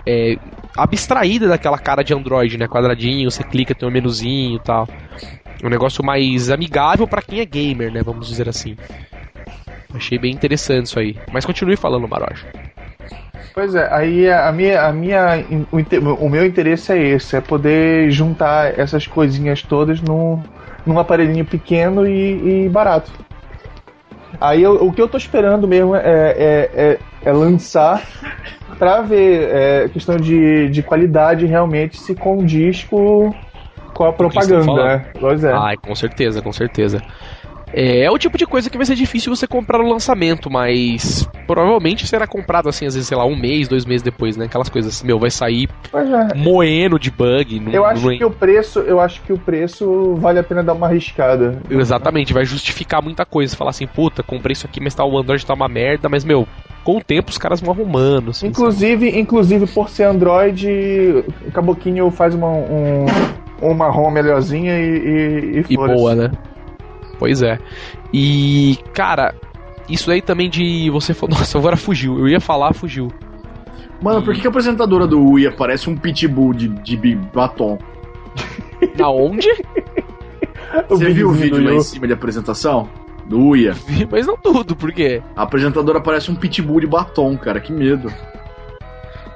é, 0.07 0.39
abstraída 0.75 1.47
daquela 1.47 1.79
cara 1.79 2.03
de 2.03 2.15
Android, 2.15 2.57
né? 2.57 2.67
Quadradinho, 2.67 3.31
você 3.31 3.45
clica, 3.45 3.75
tem 3.75 3.87
um 3.87 3.93
menuzinho 3.93 4.57
e 4.57 4.61
tal. 4.61 4.89
Um 5.63 5.69
negócio 5.69 6.03
mais 6.03 6.51
amigável 6.51 7.07
pra 7.07 7.21
quem 7.21 7.41
é 7.41 7.45
gamer, 7.45 7.93
né? 7.93 8.03
Vamos 8.03 8.29
dizer 8.29 8.49
assim. 8.49 8.77
Achei 9.93 10.19
bem 10.19 10.33
interessante 10.33 10.87
isso 10.87 10.99
aí. 10.99 11.17
Mas 11.31 11.45
continue 11.45 11.77
falando, 11.77 12.09
Maroja. 12.09 12.47
Pois 13.55 13.75
é, 13.75 13.89
aí 13.91 14.31
a 14.31 14.53
minha, 14.53 14.83
a 14.83 14.93
minha, 14.93 15.45
o, 16.21 16.29
meu 16.29 16.45
interesse 16.45 16.93
é 16.93 16.99
esse, 16.99 17.37
é 17.37 17.41
poder 17.41 18.11
juntar 18.11 18.79
essas 18.79 19.07
coisinhas 19.07 19.63
todas 19.63 19.99
num, 20.03 20.39
num 20.85 20.99
aparelhinho 20.99 21.45
pequeno 21.45 22.07
e, 22.07 22.67
e 22.67 22.69
barato. 22.69 23.11
Aí 24.39 24.63
eu- 24.63 24.85
o 24.87 24.93
que 24.93 25.01
eu 25.01 25.09
tô 25.09 25.17
esperando 25.17 25.67
mesmo 25.67 25.97
é, 25.97 26.01
é, 26.05 26.71
é, 26.75 26.99
é 27.25 27.33
lançar 27.33 28.05
pra 28.79 29.01
ver 29.01 29.49
é, 29.51 29.89
questão 29.89 30.19
de, 30.19 30.69
de 30.69 30.83
qualidade 30.83 31.47
realmente 31.47 31.99
se 31.99 32.15
condiz 32.15 32.85
com, 32.85 33.33
com 33.95 34.05
a 34.05 34.13
propaganda, 34.13 34.85
né? 34.85 35.07
Pois 35.19 35.43
é. 35.43 35.53
Ai, 35.53 35.77
com 35.79 35.95
certeza, 35.95 36.43
com 36.43 36.53
certeza. 36.53 37.03
É, 37.77 38.05
é 38.05 38.11
o 38.11 38.17
tipo 38.17 38.39
de 38.39 38.47
coisa 38.47 38.71
que 38.71 38.77
vai 38.79 38.87
ser 38.87 38.95
difícil 38.95 39.35
você 39.37 39.47
comprar 39.47 39.79
no 39.79 39.89
lançamento, 39.91 40.51
mas 40.51 41.29
provavelmente 41.47 42.07
será 42.07 42.27
comprado 42.27 42.71
assim, 42.71 42.87
às 42.87 42.95
vezes, 42.95 43.07
sei 43.07 43.17
lá, 43.19 43.27
um 43.27 43.37
mês, 43.37 43.69
dois 43.69 43.85
meses 43.85 44.03
depois, 44.03 44.35
né? 44.35 44.47
Aquelas 44.47 44.71
coisas 44.71 44.95
assim, 44.97 45.07
meu, 45.07 45.19
vai 45.19 45.31
sair 45.31 45.69
é. 45.93 46.35
moendo 46.35 46.99
de 46.99 47.11
bug. 47.11 47.61
Não, 47.61 47.71
Eu 47.73 47.85
acho 47.85 48.07
não- 48.09 48.17
que 48.17 48.25
o 48.25 48.31
preço, 48.31 48.79
eu 48.81 48.99
acho 48.99 49.21
que 49.21 49.33
o 49.33 49.37
preço 49.39 50.15
vale 50.15 50.39
a 50.39 50.43
pena 50.43 50.63
dar 50.65 50.73
uma 50.73 50.87
arriscada. 50.87 51.61
Exatamente, 51.69 52.33
vai 52.33 52.47
justificar 52.47 53.03
muita 53.03 53.27
coisa. 53.27 53.55
Falar 53.55 53.71
assim, 53.71 53.87
puta, 53.87 54.23
comprei 54.23 54.55
isso 54.55 54.67
aqui, 54.67 54.81
mas 54.81 54.95
tá, 54.95 55.05
o 55.05 55.19
Android 55.19 55.45
tá 55.45 55.53
uma 55.53 55.69
merda, 55.69 56.09
mas, 56.09 56.25
meu, 56.25 56.49
com 56.83 56.97
o 56.97 57.05
tempo 57.05 57.31
os 57.31 57.37
caras 57.37 57.61
vão 57.61 57.75
arrumando. 57.75 58.31
Assim, 58.31 58.47
Inclusive, 58.47 59.19
inclusive 59.19 59.67
por 59.67 59.91
ser 59.91 60.05
Android, 60.05 60.67
o 61.47 61.51
Caboquinho 61.53 62.11
faz 62.11 62.35
uma, 62.35 62.49
um, 62.49 63.05
uma 63.61 63.91
ROM 63.91 64.11
melhorzinha 64.11 64.79
e, 64.79 65.59
e, 65.59 65.65
E 65.69 65.75
foda-se. 65.77 65.99
boa, 65.99 66.15
né? 66.15 66.31
Pois 67.19 67.43
é. 67.43 67.59
E, 68.13 68.79
cara, 68.93 69.35
isso 69.89 70.11
aí 70.11 70.21
também 70.21 70.49
de 70.49 70.91
você. 70.91 71.15
Nossa, 71.29 71.59
agora 71.59 71.77
fugiu. 71.77 72.19
Eu 72.19 72.29
ia 72.29 72.41
falar, 72.41 72.75
fugiu. 72.75 73.09
Mano, 74.01 74.23
por 74.23 74.35
que, 74.35 74.47
a 74.47 74.51
apresentadora 74.51 75.07
do 75.07 75.21
Uia 75.21 75.51
parece 75.51 75.89
um 75.89 75.97
pitbull 75.97 76.53
de, 76.53 76.69
de 76.69 77.15
batom? 77.33 77.79
Na 78.97 79.11
onde? 79.11 79.49
Você 80.89 81.09
viu 81.11 81.29
o 81.29 81.33
vídeo 81.33 81.63
lá 81.65 81.73
em 81.73 81.81
cima 81.81 82.07
de 82.07 82.13
apresentação? 82.13 82.89
Do 83.25 83.41
Uia. 83.41 83.75
mas 84.11 84.27
não 84.27 84.37
tudo, 84.37 84.77
por 84.77 84.93
quê? 84.93 85.23
A 85.35 85.43
apresentadora 85.43 86.01
parece 86.01 86.31
um 86.31 86.37
pitbull 86.37 86.81
de 86.81 86.87
batom, 86.87 87.37
cara, 87.37 87.59
que 87.59 87.73
medo. 87.73 88.13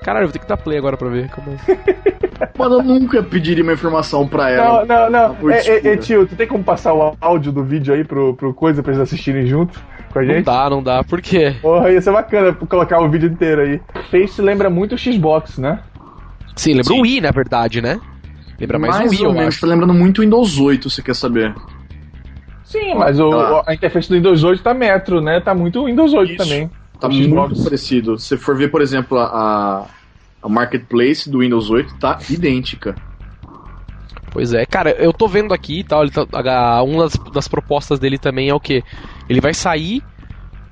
Caralho, 0.02 0.24
eu 0.24 0.28
vou 0.28 0.32
ter 0.32 0.38
que 0.38 0.46
dar 0.48 0.56
play 0.56 0.78
agora 0.78 0.96
pra 0.96 1.08
ver. 1.08 1.28
Calma 1.28 1.52
aí. 1.68 2.48
Mano, 2.58 2.76
eu 2.76 2.82
nunca 2.82 3.22
pediria 3.22 3.62
uma 3.62 3.72
informação 3.74 4.26
pra 4.26 4.50
ela. 4.50 4.84
Não, 4.86 5.10
não, 5.10 5.34
não. 5.38 5.50
É, 5.50 5.58
é, 5.68 5.86
é, 5.92 5.96
tio, 5.96 6.26
tu 6.26 6.34
tem 6.36 6.46
como 6.46 6.64
passar 6.64 6.94
o 6.94 7.14
áudio 7.20 7.52
do 7.52 7.62
vídeo 7.62 7.92
aí 7.94 8.02
pro, 8.04 8.34
pro 8.34 8.54
coisa 8.54 8.82
pra 8.82 8.92
eles 8.92 9.02
assistirem 9.02 9.46
junto 9.46 9.78
com 10.12 10.18
a 10.18 10.22
Não 10.22 10.28
gente? 10.34 10.44
dá, 10.46 10.70
não 10.70 10.82
dá. 10.82 11.04
Por 11.04 11.20
quê? 11.20 11.54
Porra, 11.60 11.90
ia 11.90 12.00
ser 12.00 12.12
bacana 12.12 12.52
colocar 12.54 13.00
o 13.00 13.08
vídeo 13.10 13.28
inteiro 13.30 13.60
aí. 13.62 13.80
Face 14.10 14.40
lembra 14.40 14.70
muito 14.70 14.94
o 14.94 14.98
Xbox, 14.98 15.58
né? 15.58 15.80
Sim, 16.56 16.70
lembra 16.72 16.84
Sim. 16.94 16.98
o 16.98 17.02
Wii, 17.02 17.20
na 17.20 17.30
verdade, 17.30 17.80
né? 17.82 18.00
Lembra 18.58 18.78
mais, 18.78 18.96
Mais 18.98 19.10
o 19.10 19.14
Wii, 19.14 19.20
ou 19.26 19.28
eu 19.28 19.32
menos, 19.34 19.54
acho. 19.54 19.60
tá 19.60 19.66
lembrando 19.66 19.94
muito 19.94 20.18
o 20.18 20.20
Windows 20.22 20.58
8, 20.58 20.90
você 20.90 21.02
quer 21.02 21.14
saber? 21.14 21.54
Sim, 22.64 22.94
mas 22.94 23.18
o, 23.18 23.32
Ah. 23.32 23.62
a 23.66 23.74
interface 23.74 24.08
do 24.08 24.14
Windows 24.16 24.44
8 24.44 24.62
tá 24.62 24.72
metro, 24.74 25.20
né? 25.20 25.40
Tá 25.40 25.54
muito 25.54 25.84
Windows 25.86 26.12
8 26.12 26.32
Isso. 26.32 26.36
também. 26.44 26.70
Tá 27.00 27.08
Xbox. 27.08 27.50
muito 27.50 27.62
parecido. 27.64 28.18
Se 28.18 28.36
for 28.36 28.56
ver, 28.56 28.70
por 28.70 28.82
exemplo, 28.82 29.18
a, 29.18 29.90
a 30.42 30.48
Marketplace 30.48 31.28
do 31.30 31.40
Windows 31.40 31.70
8 31.70 31.94
tá 31.98 32.18
idêntica. 32.28 33.00
Pois 34.32 34.52
é, 34.52 34.64
cara, 34.64 34.90
eu 34.92 35.12
tô 35.12 35.26
vendo 35.26 35.52
aqui 35.52 35.80
e 35.80 35.84
tal, 35.84 36.02
ele 36.02 36.10
tá, 36.12 36.24
a- 36.32 36.82
uma 36.82 37.04
das, 37.04 37.14
das 37.32 37.48
propostas 37.48 37.98
dele 37.98 38.18
também 38.18 38.48
é 38.48 38.54
o 38.54 38.60
que? 38.60 38.84
Ele 39.28 39.40
vai 39.40 39.52
sair 39.52 40.04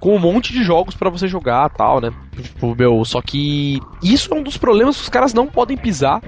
com 0.01 0.17
um 0.17 0.21
monte 0.21 0.53
de 0.53 0.63
jogos 0.65 0.97
pra 0.97 1.11
você 1.11 1.29
jogar 1.29 1.71
tal, 1.71 2.01
né? 2.01 2.13
Tipo, 2.43 2.75
meu, 2.77 3.05
só 3.05 3.23
que 3.23 3.81
isso 4.03 4.33
é 4.35 4.37
um 4.37 4.43
dos 4.45 4.59
problemas 4.59 4.97
que 4.97 5.03
os 5.05 5.09
caras 5.09 5.35
não 5.35 5.49
podem 5.49 5.77
pisar, 5.79 6.23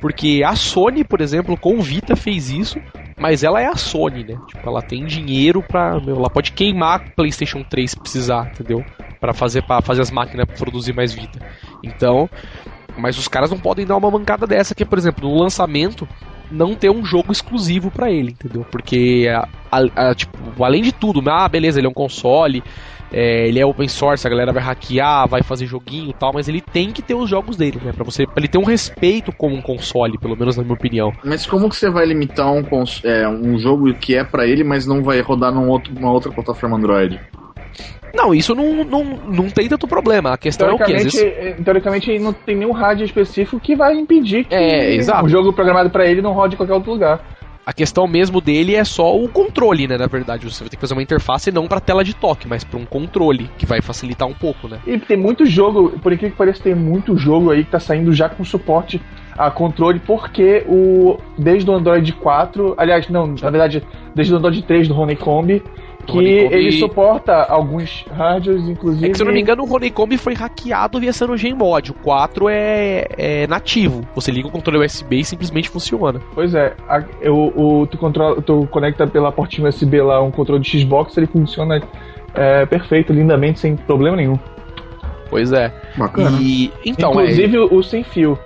porque 0.00 0.42
a 0.46 0.56
Sony, 0.56 1.04
por 1.04 1.20
exemplo, 1.20 1.58
com 1.58 1.78
o 1.78 1.82
Vita 1.82 2.16
fez 2.16 2.50
isso, 2.50 2.82
mas 3.18 3.42
ela 3.44 3.60
é 3.60 3.66
a 3.66 3.76
Sony, 3.76 4.24
né? 4.24 4.40
Tipo, 4.46 4.68
ela 4.68 4.82
tem 4.82 5.04
dinheiro 5.06 5.62
pra. 5.64 6.00
Meu, 6.00 6.18
ela 6.18 6.30
pode 6.30 6.52
queimar 6.52 7.02
PlayStation 7.16 7.64
3 7.64 7.92
se 7.92 8.00
precisar, 8.00 8.46
entendeu? 8.54 8.86
Pra 9.20 9.32
fazer, 9.32 9.62
pra 9.62 9.80
fazer 9.80 10.02
as 10.02 10.10
máquinas 10.10 10.46
produzir 10.58 10.92
mais 10.94 11.12
Vita. 11.12 11.40
Então. 11.82 12.28
Mas 12.98 13.18
os 13.18 13.28
caras 13.28 13.50
não 13.50 13.58
podem 13.58 13.84
dar 13.84 13.96
uma 13.96 14.10
mancada 14.10 14.46
dessa, 14.46 14.74
que 14.74 14.82
por 14.84 14.96
exemplo, 14.96 15.28
no 15.28 15.38
lançamento, 15.38 16.08
não 16.50 16.74
ter 16.74 16.90
um 16.90 17.04
jogo 17.04 17.30
exclusivo 17.30 17.90
pra 17.90 18.10
ele, 18.10 18.30
entendeu? 18.30 18.64
Porque, 18.70 19.28
a- 19.70 19.82
a- 19.94 20.14
tipo, 20.14 20.64
além 20.64 20.80
de 20.82 20.92
tudo, 20.92 21.22
ah, 21.28 21.46
beleza, 21.46 21.78
ele 21.78 21.86
é 21.86 21.90
um 21.90 21.94
console, 21.94 22.64
é, 23.12 23.48
ele 23.48 23.60
é 23.60 23.66
open 23.66 23.86
source, 23.86 24.26
a 24.26 24.30
galera 24.30 24.50
vai 24.50 24.62
hackear, 24.62 25.28
vai 25.28 25.42
fazer 25.42 25.66
joguinho 25.66 26.08
e 26.08 26.14
tal, 26.14 26.32
mas 26.32 26.48
ele 26.48 26.62
tem 26.62 26.90
que 26.90 27.02
ter 27.02 27.14
os 27.14 27.28
jogos 27.28 27.54
dele, 27.56 27.78
né? 27.84 27.92
Pra, 27.92 28.02
você, 28.04 28.26
pra 28.26 28.38
ele 28.38 28.48
ter 28.48 28.56
um 28.58 28.64
respeito 28.64 29.30
como 29.30 29.54
um 29.54 29.60
console, 29.60 30.16
pelo 30.16 30.34
menos 30.34 30.56
na 30.56 30.62
minha 30.62 30.74
opinião. 30.74 31.12
Mas 31.22 31.44
como 31.44 31.68
que 31.68 31.76
você 31.76 31.90
vai 31.90 32.06
limitar 32.06 32.50
um, 32.50 32.64
é, 33.04 33.28
um 33.28 33.58
jogo 33.58 33.92
que 33.92 34.14
é 34.14 34.24
pra 34.24 34.46
ele, 34.46 34.64
mas 34.64 34.86
não 34.86 35.02
vai 35.02 35.20
rodar 35.20 35.52
numa 35.52 36.10
outra 36.10 36.32
plataforma 36.32 36.78
Android? 36.78 37.20
Não, 38.14 38.34
isso 38.34 38.54
não, 38.54 38.82
não, 38.84 39.04
não 39.04 39.50
tem 39.50 39.68
tanto 39.68 39.86
problema. 39.86 40.32
A 40.32 40.38
questão 40.38 40.68
é 40.68 40.72
o 40.72 40.76
que? 40.78 40.84
Às 40.84 40.88
Teoricamente, 40.88 41.16
vezes. 41.16 41.58
eh, 41.58 41.62
teoricamente 41.62 42.18
não 42.18 42.32
tem 42.32 42.56
nenhum 42.56 42.72
rádio 42.72 43.04
específico 43.04 43.60
que 43.60 43.76
vai 43.76 43.94
impedir 43.94 44.44
que 44.44 44.54
É, 44.54 44.98
um 45.22 45.28
jogo 45.28 45.52
programado 45.52 45.90
pra 45.90 46.06
ele 46.06 46.22
não 46.22 46.32
rode 46.32 46.54
em 46.54 46.56
qualquer 46.56 46.72
outro 46.74 46.92
lugar. 46.92 47.20
A 47.66 47.72
questão 47.72 48.06
mesmo 48.06 48.40
dele 48.40 48.76
é 48.76 48.84
só 48.84 49.14
o 49.16 49.28
controle, 49.28 49.88
né? 49.88 49.98
Na 49.98 50.06
verdade, 50.06 50.48
você 50.48 50.62
vai 50.62 50.70
ter 50.70 50.76
que 50.76 50.80
fazer 50.80 50.94
uma 50.94 51.02
interface 51.02 51.50
não 51.50 51.66
pra 51.66 51.80
tela 51.80 52.04
de 52.04 52.14
toque, 52.14 52.46
mas 52.46 52.62
pra 52.62 52.78
um 52.78 52.84
controle, 52.86 53.50
que 53.58 53.66
vai 53.66 53.82
facilitar 53.82 54.28
um 54.28 54.32
pouco, 54.32 54.68
né? 54.68 54.78
E 54.86 54.96
tem 55.00 55.16
muito 55.16 55.44
jogo, 55.44 55.98
por 55.98 56.12
incrível 56.12 56.30
que 56.30 56.38
pareça, 56.38 56.62
tem 56.62 56.76
muito 56.76 57.16
jogo 57.18 57.50
aí 57.50 57.64
que 57.64 57.70
tá 57.72 57.80
saindo 57.80 58.12
já 58.12 58.28
com 58.28 58.44
suporte 58.44 59.02
a 59.36 59.50
controle 59.50 59.98
porque 59.98 60.64
o 60.68 61.18
desde 61.36 61.68
o 61.68 61.74
Android 61.74 62.10
4, 62.12 62.74
aliás, 62.78 63.08
não, 63.08 63.26
na 63.26 63.50
verdade, 63.50 63.82
desde 64.14 64.32
o 64.32 64.36
Android 64.36 64.62
3 64.62 64.86
do 64.86 64.98
Honeycomb, 64.98 65.60
Honeycomb- 66.12 66.52
ele 66.52 66.72
suporta 66.72 67.42
alguns 67.44 68.04
hardwares, 68.10 68.68
inclusive. 68.68 69.06
É 69.06 69.08
que, 69.10 69.16
se 69.16 69.22
eu 69.22 69.26
não 69.26 69.32
me 69.32 69.40
engano, 69.40 69.64
o 69.64 69.74
Honeycomb 69.74 70.16
foi 70.18 70.34
hackeado 70.34 71.00
via 71.00 71.12
CyanogenMod. 71.12 71.90
O 71.90 71.94
4 71.94 72.48
é, 72.48 73.06
é 73.16 73.46
nativo. 73.46 74.06
Você 74.14 74.30
liga 74.30 74.48
o 74.48 74.50
controle 74.50 74.84
USB 74.84 75.18
e 75.20 75.24
simplesmente 75.24 75.68
funciona. 75.68 76.20
Pois 76.34 76.54
é, 76.54 76.74
a- 76.88 77.02
o, 77.30 77.80
o- 77.82 77.86
tu, 77.86 77.98
controla, 77.98 78.40
tu 78.42 78.68
conecta 78.70 79.06
pela 79.06 79.32
portinha 79.32 79.68
USB 79.68 80.00
lá 80.02 80.22
um 80.22 80.30
controle 80.30 80.62
de 80.62 80.78
Xbox, 80.80 81.16
ele 81.16 81.26
funciona 81.26 81.82
é, 82.34 82.66
perfeito, 82.66 83.12
lindamente, 83.12 83.58
sem 83.60 83.76
problema 83.76 84.16
nenhum. 84.16 84.38
Pois 85.30 85.52
é. 85.52 85.72
Bacana. 85.96 86.38
E 86.40 86.70
então, 86.84 87.10
é, 87.18 87.24
Inclusive 87.24 87.58
o, 87.58 87.74
o 87.74 87.82
sem 87.82 88.04
fio. 88.04 88.38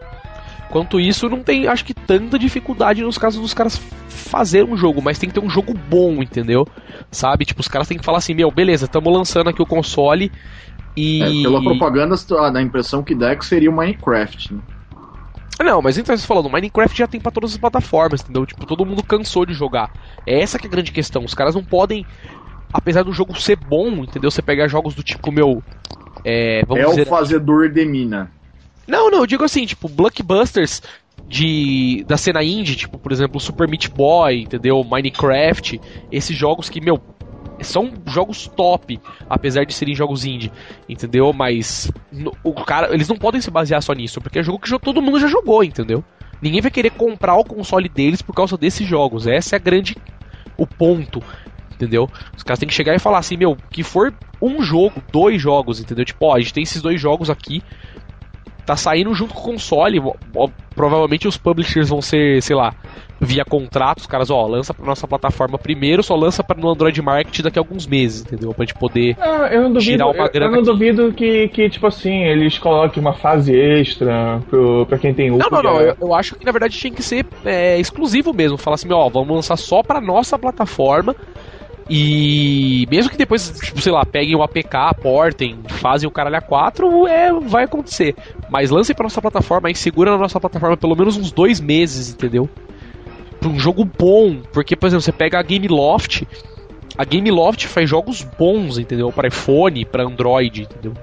Quanto 0.70 1.00
isso, 1.00 1.28
não 1.28 1.42
tem, 1.42 1.66
acho 1.66 1.84
que 1.84 1.92
tanta 1.92 2.38
dificuldade 2.38 3.02
nos 3.02 3.18
casos 3.18 3.40
dos 3.40 3.52
caras 3.52 3.76
fazer 4.08 4.64
um 4.64 4.76
jogo, 4.76 5.02
mas 5.02 5.18
tem 5.18 5.28
que 5.28 5.34
ter 5.34 5.44
um 5.44 5.50
jogo 5.50 5.74
bom, 5.74 6.22
entendeu? 6.22 6.66
Sabe? 7.10 7.44
Tipo, 7.44 7.60
os 7.60 7.68
caras 7.68 7.88
têm 7.88 7.98
que 7.98 8.04
falar 8.04 8.18
assim, 8.18 8.34
meu, 8.34 8.50
beleza, 8.50 8.84
estamos 8.84 9.12
lançando 9.12 9.50
aqui 9.50 9.60
o 9.60 9.66
console 9.66 10.30
e 10.96 11.22
É, 11.22 11.42
pela 11.42 11.62
propaganda, 11.62 12.14
a 12.54 12.62
impressão 12.62 13.02
que 13.02 13.14
dá 13.14 13.30
é 13.30 13.36
que 13.36 13.44
seria 13.44 13.70
o 13.70 13.72
Minecraft. 13.72 14.54
Né? 14.54 14.60
Não, 15.62 15.82
mas 15.82 15.98
então 15.98 16.16
você 16.16 16.26
falando, 16.26 16.48
Minecraft 16.48 16.96
já 16.96 17.06
tem 17.06 17.20
pra 17.20 17.30
todas 17.30 17.52
as 17.52 17.58
plataformas, 17.58 18.22
entendeu? 18.22 18.46
Tipo, 18.46 18.64
todo 18.64 18.86
mundo 18.86 19.02
cansou 19.02 19.44
de 19.44 19.52
jogar. 19.52 19.92
É 20.26 20.40
essa 20.40 20.58
que 20.58 20.66
é 20.66 20.68
a 20.68 20.70
grande 20.70 20.90
questão. 20.90 21.24
Os 21.24 21.34
caras 21.34 21.54
não 21.54 21.62
podem, 21.62 22.06
apesar 22.72 23.02
do 23.02 23.12
jogo 23.12 23.38
ser 23.38 23.56
bom, 23.56 23.88
entendeu? 24.04 24.30
Você 24.30 24.40
pegar 24.40 24.68
jogos 24.68 24.94
do 24.94 25.02
tipo, 25.02 25.30
meu. 25.30 25.62
É, 26.24 26.64
vamos 26.66 26.84
é 26.84 26.86
dizer. 26.88 27.02
o 27.02 27.06
fazedor 27.06 27.68
de 27.68 27.84
mina. 27.84 28.30
Não, 28.86 29.10
não, 29.10 29.20
eu 29.20 29.26
digo 29.26 29.44
assim, 29.44 29.66
tipo, 29.66 29.88
blockbusters 29.88 30.82
de 31.26 32.04
da 32.08 32.16
cena 32.16 32.42
indie, 32.42 32.74
tipo, 32.76 32.98
por 32.98 33.12
exemplo, 33.12 33.40
Super 33.40 33.68
Meat 33.68 33.88
Boy, 33.88 34.42
entendeu? 34.42 34.82
Minecraft, 34.82 35.80
esses 36.10 36.36
jogos 36.36 36.68
que, 36.68 36.80
meu, 36.80 37.00
são 37.62 37.92
jogos 38.06 38.48
top, 38.48 38.98
apesar 39.28 39.64
de 39.64 39.72
serem 39.74 39.94
jogos 39.94 40.24
indie, 40.24 40.50
entendeu? 40.88 41.32
Mas 41.32 41.90
no- 42.10 42.34
o 42.42 42.52
cara, 42.54 42.92
eles 42.92 43.08
não 43.08 43.16
podem 43.16 43.40
se 43.40 43.50
basear 43.50 43.82
só 43.82 43.92
nisso, 43.92 44.20
porque 44.20 44.38
é 44.38 44.42
jogo 44.42 44.58
que 44.58 44.78
todo 44.78 45.02
mundo 45.02 45.20
já 45.20 45.28
jogou, 45.28 45.62
entendeu? 45.62 46.02
Ninguém 46.40 46.60
vai 46.62 46.70
querer 46.70 46.90
comprar 46.90 47.36
o 47.36 47.44
console 47.44 47.88
deles 47.88 48.22
por 48.22 48.34
causa 48.34 48.56
desses 48.56 48.86
jogos. 48.86 49.26
Essa 49.26 49.56
é 49.56 49.58
a 49.58 49.60
grande 49.62 49.94
o 50.56 50.66
ponto, 50.66 51.22
entendeu? 51.74 52.10
Os 52.36 52.42
caras 52.42 52.58
têm 52.58 52.68
que 52.68 52.74
chegar 52.74 52.94
e 52.94 52.98
falar 52.98 53.18
assim, 53.18 53.36
meu, 53.36 53.56
que 53.70 53.82
for 53.82 54.12
um 54.40 54.62
jogo, 54.62 55.02
dois 55.12 55.40
jogos, 55.40 55.80
entendeu? 55.80 56.04
Tipo, 56.04 56.26
ó, 56.26 56.34
a 56.36 56.40
gente 56.40 56.54
tem 56.54 56.62
esses 56.62 56.80
dois 56.80 56.98
jogos 57.00 57.28
aqui, 57.28 57.62
tá 58.70 58.76
saindo 58.76 59.12
junto 59.12 59.34
com 59.34 59.40
o 59.40 59.52
console. 59.54 60.00
provavelmente 60.76 61.26
os 61.26 61.36
publishers 61.36 61.88
vão 61.88 62.00
ser, 62.00 62.40
sei 62.40 62.54
lá, 62.54 62.72
via 63.20 63.44
contrato, 63.44 63.98
os 63.98 64.06
caras, 64.06 64.30
ó, 64.30 64.46
lança 64.46 64.72
pra 64.72 64.86
nossa 64.86 65.08
plataforma 65.08 65.58
primeiro, 65.58 66.04
só 66.04 66.14
lança 66.14 66.44
para 66.44 66.56
no 66.56 66.70
Android 66.70 67.02
Market 67.02 67.40
daqui 67.42 67.58
a 67.58 67.62
alguns 67.62 67.84
meses, 67.84 68.22
entendeu? 68.22 68.54
Pra 68.54 68.64
gente 68.64 68.78
poder. 68.78 69.16
Ah, 69.20 69.48
eu 69.50 69.62
não 69.62 69.72
duvido, 69.72 69.90
Tirar 69.92 70.06
uma 70.06 70.14
eu, 70.16 70.24
eu 70.26 70.32
grana 70.32 70.52
não 70.52 70.60
aqui. 70.60 70.70
duvido 70.70 71.12
que, 71.12 71.48
que, 71.48 71.68
tipo 71.68 71.84
assim, 71.88 72.22
eles 72.22 72.58
coloquem 72.58 73.00
uma 73.02 73.14
fase 73.14 73.52
extra 73.52 74.40
pro, 74.48 74.86
pra 74.86 74.98
quem 74.98 75.12
tem 75.12 75.30
Não, 75.30 75.50
não, 75.50 75.62
não. 75.62 75.80
Eu, 75.80 75.96
eu 76.00 76.14
acho 76.14 76.36
que 76.36 76.44
na 76.44 76.52
verdade 76.52 76.78
tinha 76.78 76.92
que 76.92 77.02
ser 77.02 77.26
é, 77.44 77.76
exclusivo 77.80 78.32
mesmo. 78.32 78.56
Falar 78.56 78.76
assim, 78.76 78.92
ó, 78.92 79.08
vamos 79.08 79.34
lançar 79.34 79.56
só 79.56 79.82
pra 79.82 80.00
nossa 80.00 80.38
plataforma. 80.38 81.16
E 81.92 82.86
mesmo 82.88 83.10
que 83.10 83.18
depois, 83.18 83.50
tipo, 83.64 83.80
sei 83.80 83.90
lá, 83.90 84.06
peguem 84.06 84.36
o 84.36 84.44
APK, 84.44 84.76
aportem, 84.76 85.58
fazem 85.66 86.08
o 86.08 86.12
caralho 86.12 86.36
a 86.36 86.40
4, 86.40 87.08
é, 87.08 87.32
vai 87.32 87.64
acontecer. 87.64 88.14
Mas 88.48 88.70
lancem 88.70 88.94
pra 88.94 89.02
nossa 89.02 89.20
plataforma 89.20 89.66
aí, 89.66 89.74
segura 89.74 90.12
na 90.12 90.18
nossa 90.18 90.38
plataforma 90.38 90.76
pelo 90.76 90.94
menos 90.94 91.16
uns 91.16 91.32
dois 91.32 91.58
meses, 91.58 92.10
entendeu? 92.10 92.48
Pra 93.40 93.48
um 93.48 93.58
jogo 93.58 93.84
bom. 93.84 94.36
Porque, 94.52 94.76
por 94.76 94.86
exemplo, 94.86 95.02
você 95.02 95.10
pega 95.10 95.40
a 95.40 95.42
Game 95.42 95.66
Loft. 95.66 96.22
A 96.96 97.04
Game 97.04 97.28
Loft 97.28 97.66
faz 97.66 97.90
jogos 97.90 98.22
bons, 98.22 98.78
entendeu? 98.78 99.10
Para 99.10 99.26
iPhone, 99.26 99.84
para 99.84 100.04
Android, 100.04 100.62
entendeu? 100.62 100.94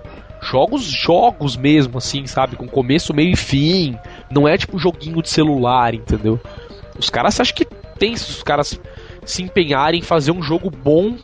Jogos, 0.42 0.84
jogos 0.84 1.58
mesmo, 1.58 1.98
assim, 1.98 2.26
sabe? 2.28 2.56
Com 2.56 2.66
começo, 2.66 3.14
meio 3.14 3.34
e 3.34 3.36
fim. 3.36 3.98
Não 4.32 4.48
é 4.48 4.58
tipo 4.58 4.80
joguinho 4.80 5.22
de 5.22 5.30
celular, 5.30 5.94
entendeu? 5.94 6.40
Os 6.98 7.10
caras 7.10 7.38
acham 7.42 7.54
que 7.54 7.66
tem 8.00 8.14
os 8.14 8.42
caras 8.42 8.80
se 9.28 9.44
empenharem 9.44 10.00
em 10.00 10.04
fazer 10.04 10.32
um 10.32 10.42
jogo 10.42 10.72
bom 10.72 11.16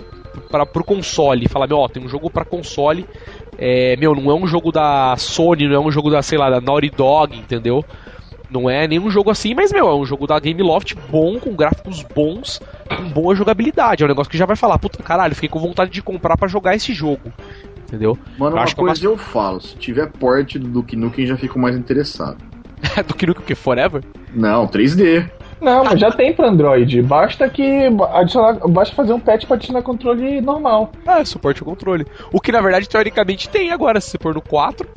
para 0.51 0.65
pro 0.65 0.83
console. 0.83 1.47
Falar, 1.47 1.67
meu, 1.67 1.77
ó, 1.77 1.87
tem 1.87 2.03
um 2.03 2.09
jogo 2.09 2.29
para 2.29 2.45
console. 2.45 3.07
É, 3.57 3.95
meu, 3.97 4.13
não 4.13 4.29
é 4.29 4.35
um 4.35 4.45
jogo 4.45 4.71
da 4.71 5.15
Sony, 5.17 5.67
não 5.67 5.75
é 5.75 5.79
um 5.79 5.91
jogo 5.91 6.11
da, 6.11 6.21
sei 6.21 6.37
lá, 6.37 6.49
da 6.49 6.59
Naughty 6.59 6.89
Dog, 6.89 7.37
entendeu? 7.37 7.83
Não 8.51 8.69
é 8.69 8.87
nenhum 8.87 9.09
jogo 9.09 9.31
assim, 9.31 9.55
mas, 9.55 9.71
meu, 9.71 9.87
é 9.87 9.95
um 9.95 10.05
jogo 10.05 10.27
da 10.27 10.39
Gameloft 10.39 10.95
bom, 11.09 11.39
com 11.39 11.55
gráficos 11.55 12.03
bons, 12.15 12.61
com 12.87 13.09
boa 13.09 13.33
jogabilidade. 13.33 14.03
É 14.03 14.05
um 14.05 14.09
negócio 14.09 14.29
que 14.29 14.37
já 14.37 14.45
vai 14.45 14.55
falar, 14.55 14.77
puta 14.77 15.01
caralho, 15.01 15.33
fiquei 15.33 15.49
com 15.49 15.59
vontade 15.59 15.89
de 15.89 16.03
comprar 16.03 16.37
para 16.37 16.47
jogar 16.47 16.75
esse 16.75 16.93
jogo. 16.93 17.33
Entendeu? 17.87 18.17
Mano, 18.37 18.51
Eu 18.51 18.57
uma 18.57 18.63
acho 18.63 18.75
que 18.75 18.81
é 18.81 18.85
coisa 18.85 19.05
eu 19.05 19.17
falo: 19.17 19.61
se 19.61 19.75
tiver 19.75 20.07
porte 20.11 20.59
do 20.59 20.67
Duke 20.67 20.95
Nukem, 20.95 21.25
já 21.25 21.37
fico 21.37 21.57
mais 21.57 21.75
interessado. 21.75 22.37
Do 23.07 23.13
que 23.13 23.25
Nukem 23.25 23.55
Forever? 23.55 24.03
Não, 24.33 24.67
3D. 24.67 25.29
Não, 25.63 25.83
mas 25.83 25.99
já 25.99 26.11
tem 26.11 26.33
pra 26.33 26.49
Android. 26.49 27.01
Basta 27.01 27.47
que 27.49 27.89
adicionar. 28.13 28.53
Basta 28.67 28.93
fazer 28.95 29.13
um 29.13 29.19
patch 29.19 29.45
pra 29.45 29.55
adicionar 29.55 29.81
controle 29.81 30.41
normal. 30.41 30.91
Ah, 31.07 31.23
suporte 31.23 31.61
ao 31.61 31.65
controle. 31.69 32.05
O 32.31 32.41
que 32.41 32.51
na 32.51 32.61
verdade 32.61 32.87
teoricamente 32.89 33.47
tem 33.49 33.71
agora, 33.71 34.01
se 34.01 34.09
você 34.09 34.17
pôr 34.17 34.33
no 34.33 34.41
4. 34.41 34.87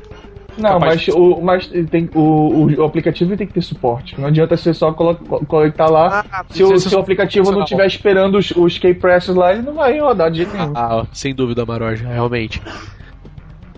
Não, 0.58 0.80
mas, 0.80 1.02
de- 1.02 1.12
o, 1.12 1.38
mas 1.42 1.66
tem, 1.90 2.08
o, 2.14 2.18
o, 2.20 2.74
o 2.80 2.84
aplicativo 2.84 3.36
tem 3.36 3.46
que 3.46 3.52
ter 3.52 3.60
suporte. 3.60 4.18
Não 4.18 4.28
adianta 4.28 4.56
você 4.56 4.72
só 4.72 4.90
colo- 4.90 5.14
co- 5.16 5.44
conectar 5.44 5.86
lá. 5.86 6.24
se, 6.48 6.62
o, 6.64 6.80
se 6.80 6.94
o 6.94 6.98
aplicativo 6.98 7.44
não 7.52 7.62
estiver 7.64 7.86
esperando 7.86 8.38
os, 8.38 8.50
os 8.52 8.78
keypresses 8.78 9.34
lá, 9.34 9.52
ele 9.52 9.60
não 9.60 9.74
vai 9.74 9.98
rodar 10.00 10.30
de 10.30 10.38
jeito 10.38 10.56
nenhum. 10.56 10.72
Ah, 10.74 11.04
sem 11.12 11.34
dúvida, 11.34 11.66
Maroja, 11.66 12.08
realmente. 12.08 12.62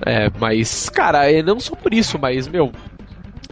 É, 0.07 0.31
mas, 0.39 0.89
cara, 0.89 1.23
não 1.43 1.59
só 1.59 1.75
por 1.75 1.93
isso, 1.93 2.17
mas, 2.21 2.47
meu. 2.47 2.71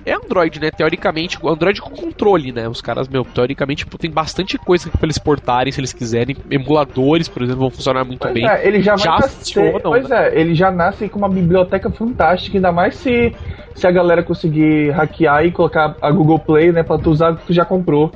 É 0.07 0.13
Android, 0.13 0.61
né? 0.61 0.71
Teoricamente, 0.71 1.37
o 1.43 1.49
Android 1.49 1.81
com 1.81 1.91
controle, 1.91 2.53
né? 2.53 2.69
Os 2.69 2.81
caras, 2.81 3.09
meu, 3.09 3.25
teoricamente 3.25 3.85
tipo, 3.85 3.99
tem 3.99 4.09
bastante 4.11 4.57
coisa 4.57 4.89
pra 4.89 5.01
eles 5.03 5.19
portarem 5.19 5.73
se 5.73 5.81
eles 5.81 5.93
quiserem. 5.93 6.37
Emuladores, 6.49 7.27
por 7.29 7.43
exemplo, 7.43 7.63
vão 7.63 7.71
funcionar 7.71 8.05
muito 8.05 8.21
Pois 8.21 8.33
bem. 8.33 8.47
é, 8.49 8.65
ele 8.67 8.81
já 8.81 8.95
vai 8.95 9.05
Já 9.05 9.29
funcionam, 9.29 9.81
Pois 9.83 10.09
é, 10.11 10.41
ele 10.41 10.55
já 10.55 10.71
nasce 10.71 11.09
com 11.09 11.19
uma 11.19 11.29
biblioteca 11.29 11.91
fantástica, 11.91 12.57
ainda 12.57 12.71
mais 12.71 12.95
se, 12.95 13.35
se 13.75 13.85
a 13.85 13.91
galera 13.91 14.23
conseguir 14.23 14.91
hackear 14.91 15.45
e 15.45 15.51
colocar 15.51 15.97
a 16.01 16.11
Google 16.13 16.39
Play, 16.39 16.71
né, 16.71 16.85
pra 16.85 16.97
tu 16.99 17.11
usar 17.11 17.33
o 17.33 17.37
que 17.37 17.47
tu 17.47 17.53
já 17.53 17.65
comprou. 17.65 18.13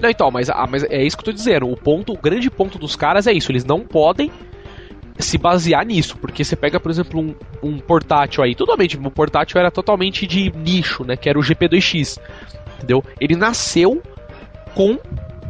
Não, 0.00 0.10
então, 0.10 0.30
mas, 0.30 0.50
ah, 0.50 0.66
mas 0.68 0.82
é 0.84 1.02
isso 1.04 1.16
que 1.16 1.20
eu 1.20 1.26
tô 1.26 1.32
dizendo. 1.32 1.70
O 1.70 1.76
ponto, 1.76 2.12
o 2.12 2.18
grande 2.18 2.50
ponto 2.50 2.78
dos 2.78 2.96
caras 2.96 3.26
é 3.26 3.32
isso. 3.32 3.52
Eles 3.52 3.64
não 3.64 3.80
podem 3.80 4.32
se 5.20 5.38
basear 5.38 5.84
nisso, 5.84 6.16
porque 6.16 6.44
você 6.44 6.56
pega, 6.56 6.78
por 6.78 6.90
exemplo, 6.90 7.20
um, 7.20 7.34
um 7.62 7.78
portátil 7.78 8.42
aí. 8.42 8.54
Totalmente, 8.54 8.96
o 8.96 9.10
portátil 9.10 9.58
era 9.58 9.70
totalmente 9.70 10.26
de 10.26 10.50
nicho, 10.56 11.04
né? 11.04 11.16
Que 11.16 11.28
era 11.28 11.38
o 11.38 11.42
GP2X. 11.42 12.18
Entendeu? 12.78 13.04
Ele 13.20 13.36
nasceu 13.36 14.02
com 14.74 14.98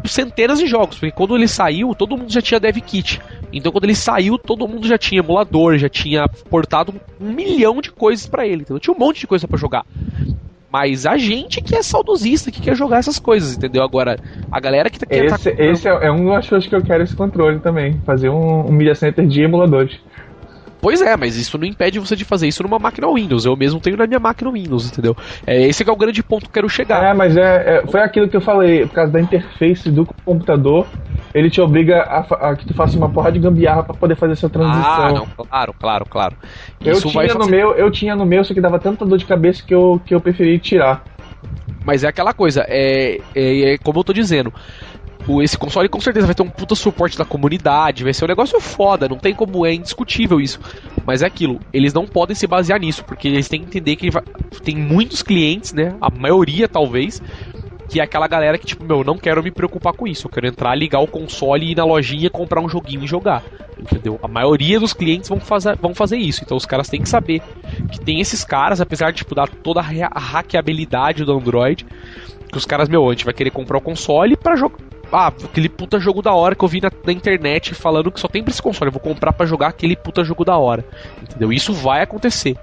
centenas 0.04 0.58
de 0.58 0.66
jogos, 0.66 0.98
porque 0.98 1.12
quando 1.12 1.36
ele 1.36 1.46
saiu, 1.46 1.94
todo 1.94 2.16
mundo 2.16 2.32
já 2.32 2.40
tinha 2.40 2.58
dev 2.58 2.76
kit. 2.78 3.20
Então 3.52 3.72
quando 3.72 3.84
ele 3.84 3.94
saiu, 3.94 4.38
todo 4.38 4.66
mundo 4.66 4.86
já 4.86 4.96
tinha 4.96 5.20
emulador, 5.20 5.76
já 5.76 5.88
tinha 5.88 6.28
portado 6.48 6.94
um 7.20 7.32
milhão 7.32 7.80
de 7.80 7.90
coisas 7.90 8.26
pra 8.26 8.46
ele. 8.46 8.62
Então 8.62 8.78
tinha 8.78 8.94
um 8.94 8.98
monte 8.98 9.20
de 9.20 9.26
coisa 9.26 9.46
pra 9.46 9.58
jogar. 9.58 9.84
Mas 10.72 11.04
a 11.04 11.16
gente 11.16 11.60
que 11.60 11.74
é 11.74 11.82
saudosista, 11.82 12.50
que 12.50 12.60
quer 12.60 12.76
jogar 12.76 12.98
essas 12.98 13.18
coisas, 13.18 13.56
entendeu? 13.56 13.82
Agora, 13.82 14.16
a 14.50 14.60
galera 14.60 14.88
que 14.88 15.00
tá 15.00 15.06
que 15.06 15.26
tá 15.26 15.34
Esse, 15.34 15.50
esse 15.58 15.88
é, 15.88 15.92
é 15.92 16.24
das 16.24 16.48
coisas 16.48 16.68
que 16.68 16.74
eu 16.74 16.82
quero 16.82 17.02
esse 17.02 17.16
controle 17.16 17.58
também. 17.58 18.00
Fazer 18.06 18.28
um, 18.28 18.68
um 18.68 18.72
Media 18.72 18.94
Center 18.94 19.26
de 19.26 19.42
emuladores. 19.42 19.98
Pois 20.80 21.00
é, 21.02 21.16
mas 21.16 21.36
isso 21.36 21.58
não 21.58 21.66
impede 21.66 21.98
você 21.98 22.16
de 22.16 22.24
fazer 22.24 22.48
isso 22.48 22.62
numa 22.62 22.78
máquina 22.78 23.12
Windows. 23.12 23.44
Eu 23.44 23.56
mesmo 23.56 23.80
tenho 23.80 23.96
na 23.96 24.06
minha 24.06 24.18
máquina 24.20 24.50
Windows, 24.50 24.88
entendeu? 24.88 25.14
É 25.46 25.60
esse 25.62 25.84
que 25.84 25.90
é 25.90 25.92
o 25.92 25.96
grande 25.96 26.22
ponto 26.22 26.42
que 26.44 26.48
eu 26.48 26.52
quero 26.52 26.68
chegar. 26.68 27.02
É, 27.02 27.12
mas 27.14 27.36
é, 27.36 27.78
é- 27.78 27.86
foi 27.86 28.00
aquilo 28.00 28.28
que 28.28 28.36
eu 28.36 28.40
falei, 28.40 28.86
por 28.86 28.94
causa 28.94 29.12
da 29.12 29.20
interface 29.20 29.90
do 29.90 30.06
computador, 30.24 30.88
ele 31.34 31.50
te 31.50 31.60
obriga 31.60 32.02
a, 32.02 32.50
a 32.50 32.56
que 32.56 32.66
tu 32.66 32.74
faça 32.74 32.96
uma 32.96 33.10
porra 33.10 33.30
de 33.30 33.38
gambiarra 33.38 33.82
pra 33.82 33.94
poder 33.94 34.16
fazer 34.16 34.32
essa 34.32 34.48
transição. 34.48 35.04
Ah, 35.04 35.12
não, 35.12 35.26
claro, 35.46 35.74
claro, 35.74 36.06
claro. 36.06 36.36
eu 36.84 36.92
Isso 36.92 37.08
tinha 37.08 37.34
no 37.34 37.46
meu, 37.46 37.74
eu 37.74 37.90
tinha 37.90 38.16
no 38.16 38.24
meu, 38.26 38.42
só 38.42 38.54
que 38.54 38.60
dava 38.60 38.78
tanta 38.78 39.04
dor 39.04 39.18
de 39.18 39.26
cabeça 39.26 39.62
que 39.64 39.74
eu, 39.74 40.00
que 40.04 40.14
eu 40.14 40.20
preferi 40.20 40.58
tirar. 40.58 41.04
Mas 41.82 42.04
é 42.04 42.08
aquela 42.08 42.34
coisa, 42.34 42.64
é, 42.68 43.22
é, 43.34 43.72
é 43.74 43.78
como 43.78 44.00
eu 44.00 44.04
tô 44.04 44.12
dizendo. 44.12 44.52
Esse 45.42 45.56
console 45.56 45.88
com 45.88 46.00
certeza 46.00 46.26
vai 46.26 46.34
ter 46.34 46.42
um 46.42 46.48
puta 46.50 46.74
suporte 46.74 47.16
da 47.16 47.24
comunidade, 47.24 48.02
vai 48.04 48.12
ser 48.12 48.24
um 48.24 48.28
negócio 48.28 48.60
foda, 48.60 49.08
não 49.08 49.16
tem 49.18 49.34
como, 49.34 49.64
é 49.64 49.72
indiscutível 49.72 50.40
isso. 50.40 50.58
Mas 51.06 51.22
é 51.22 51.26
aquilo, 51.26 51.60
eles 51.72 51.92
não 51.94 52.06
podem 52.06 52.34
se 52.34 52.46
basear 52.46 52.80
nisso, 52.80 53.04
porque 53.04 53.28
eles 53.28 53.48
têm 53.48 53.60
que 53.60 53.66
entender 53.66 53.96
que 53.96 54.10
vai- 54.10 54.22
tem 54.64 54.76
muitos 54.76 55.22
clientes, 55.22 55.72
né? 55.72 55.94
A 56.00 56.10
maioria 56.10 56.66
talvez, 56.66 57.22
que 57.88 58.00
é 58.00 58.02
aquela 58.02 58.26
galera 58.28 58.56
que, 58.58 58.66
tipo, 58.66 58.84
meu, 58.84 59.04
não 59.04 59.18
quero 59.18 59.42
me 59.42 59.50
preocupar 59.50 59.92
com 59.92 60.06
isso. 60.06 60.26
Eu 60.26 60.30
quero 60.30 60.46
entrar, 60.46 60.74
ligar 60.74 61.00
o 61.00 61.06
console 61.06 61.66
e 61.66 61.72
ir 61.72 61.76
na 61.76 61.84
lojinha 61.84 62.30
comprar 62.30 62.60
um 62.60 62.68
joguinho 62.68 63.04
e 63.04 63.06
jogar. 63.06 63.42
Entendeu? 63.78 64.18
A 64.22 64.28
maioria 64.28 64.78
dos 64.78 64.92
clientes 64.92 65.28
vão 65.28 65.40
fazer, 65.40 65.76
vão 65.76 65.94
fazer 65.94 66.16
isso. 66.16 66.42
Então 66.44 66.56
os 66.56 66.66
caras 66.66 66.88
têm 66.88 67.00
que 67.02 67.08
saber 67.08 67.40
que 67.90 67.98
tem 68.00 68.20
esses 68.20 68.44
caras, 68.44 68.80
apesar 68.80 69.10
de 69.10 69.18
tipo, 69.18 69.34
dar 69.34 69.48
toda 69.48 69.80
a 69.80 70.18
hackeabilidade 70.20 71.24
do 71.24 71.32
Android, 71.32 71.84
que 72.50 72.58
os 72.58 72.64
caras, 72.64 72.88
meu, 72.88 73.08
a 73.08 73.12
gente 73.12 73.24
vai 73.24 73.34
querer 73.34 73.50
comprar 73.50 73.78
o 73.78 73.80
console 73.80 74.36
para 74.36 74.56
jogar. 74.56 74.78
Ah, 75.12 75.28
aquele 75.28 75.68
puta 75.68 75.98
jogo 75.98 76.22
da 76.22 76.32
hora 76.32 76.54
que 76.54 76.64
eu 76.64 76.68
vi 76.68 76.80
na, 76.80 76.90
na, 77.04 77.12
internet 77.12 77.74
falando 77.74 78.12
que 78.12 78.20
só 78.20 78.28
tem 78.28 78.42
pra 78.42 78.50
esse 78.50 78.62
console. 78.62 78.88
Eu 78.88 78.92
vou 78.92 79.00
comprar 79.00 79.32
para 79.32 79.46
jogar 79.46 79.68
aquele 79.68 79.96
puta 79.96 80.22
jogo 80.22 80.44
da 80.44 80.56
hora. 80.56 80.84
Entendeu? 81.22 81.52
Isso 81.52 81.72
vai 81.72 82.02
acontecer. 82.02 82.56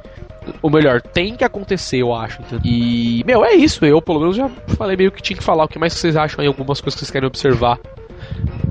Ou 0.62 0.70
melhor, 0.70 1.02
tem 1.02 1.36
que 1.36 1.44
acontecer, 1.44 1.98
eu 1.98 2.14
acho. 2.14 2.42
Entendeu? 2.42 2.62
E, 2.64 3.24
meu, 3.26 3.44
é 3.44 3.54
isso. 3.54 3.86
Eu, 3.86 4.02
pelo 4.02 4.20
menos, 4.22 4.36
já 4.36 4.50
falei 4.78 4.96
meio 4.96 5.12
que 5.12 5.22
tinha 5.22 5.38
que 5.38 5.44
falar. 5.44 5.66
O 5.66 5.68
que 5.68 5.78
mais 5.78 5.94
vocês 5.94 6.16
acham 6.16 6.42
aí? 6.42 6.48
Algumas 6.48 6.80
coisas 6.80 6.96
que 6.96 7.06
vocês 7.06 7.12
querem 7.12 7.28
observar 7.28 7.80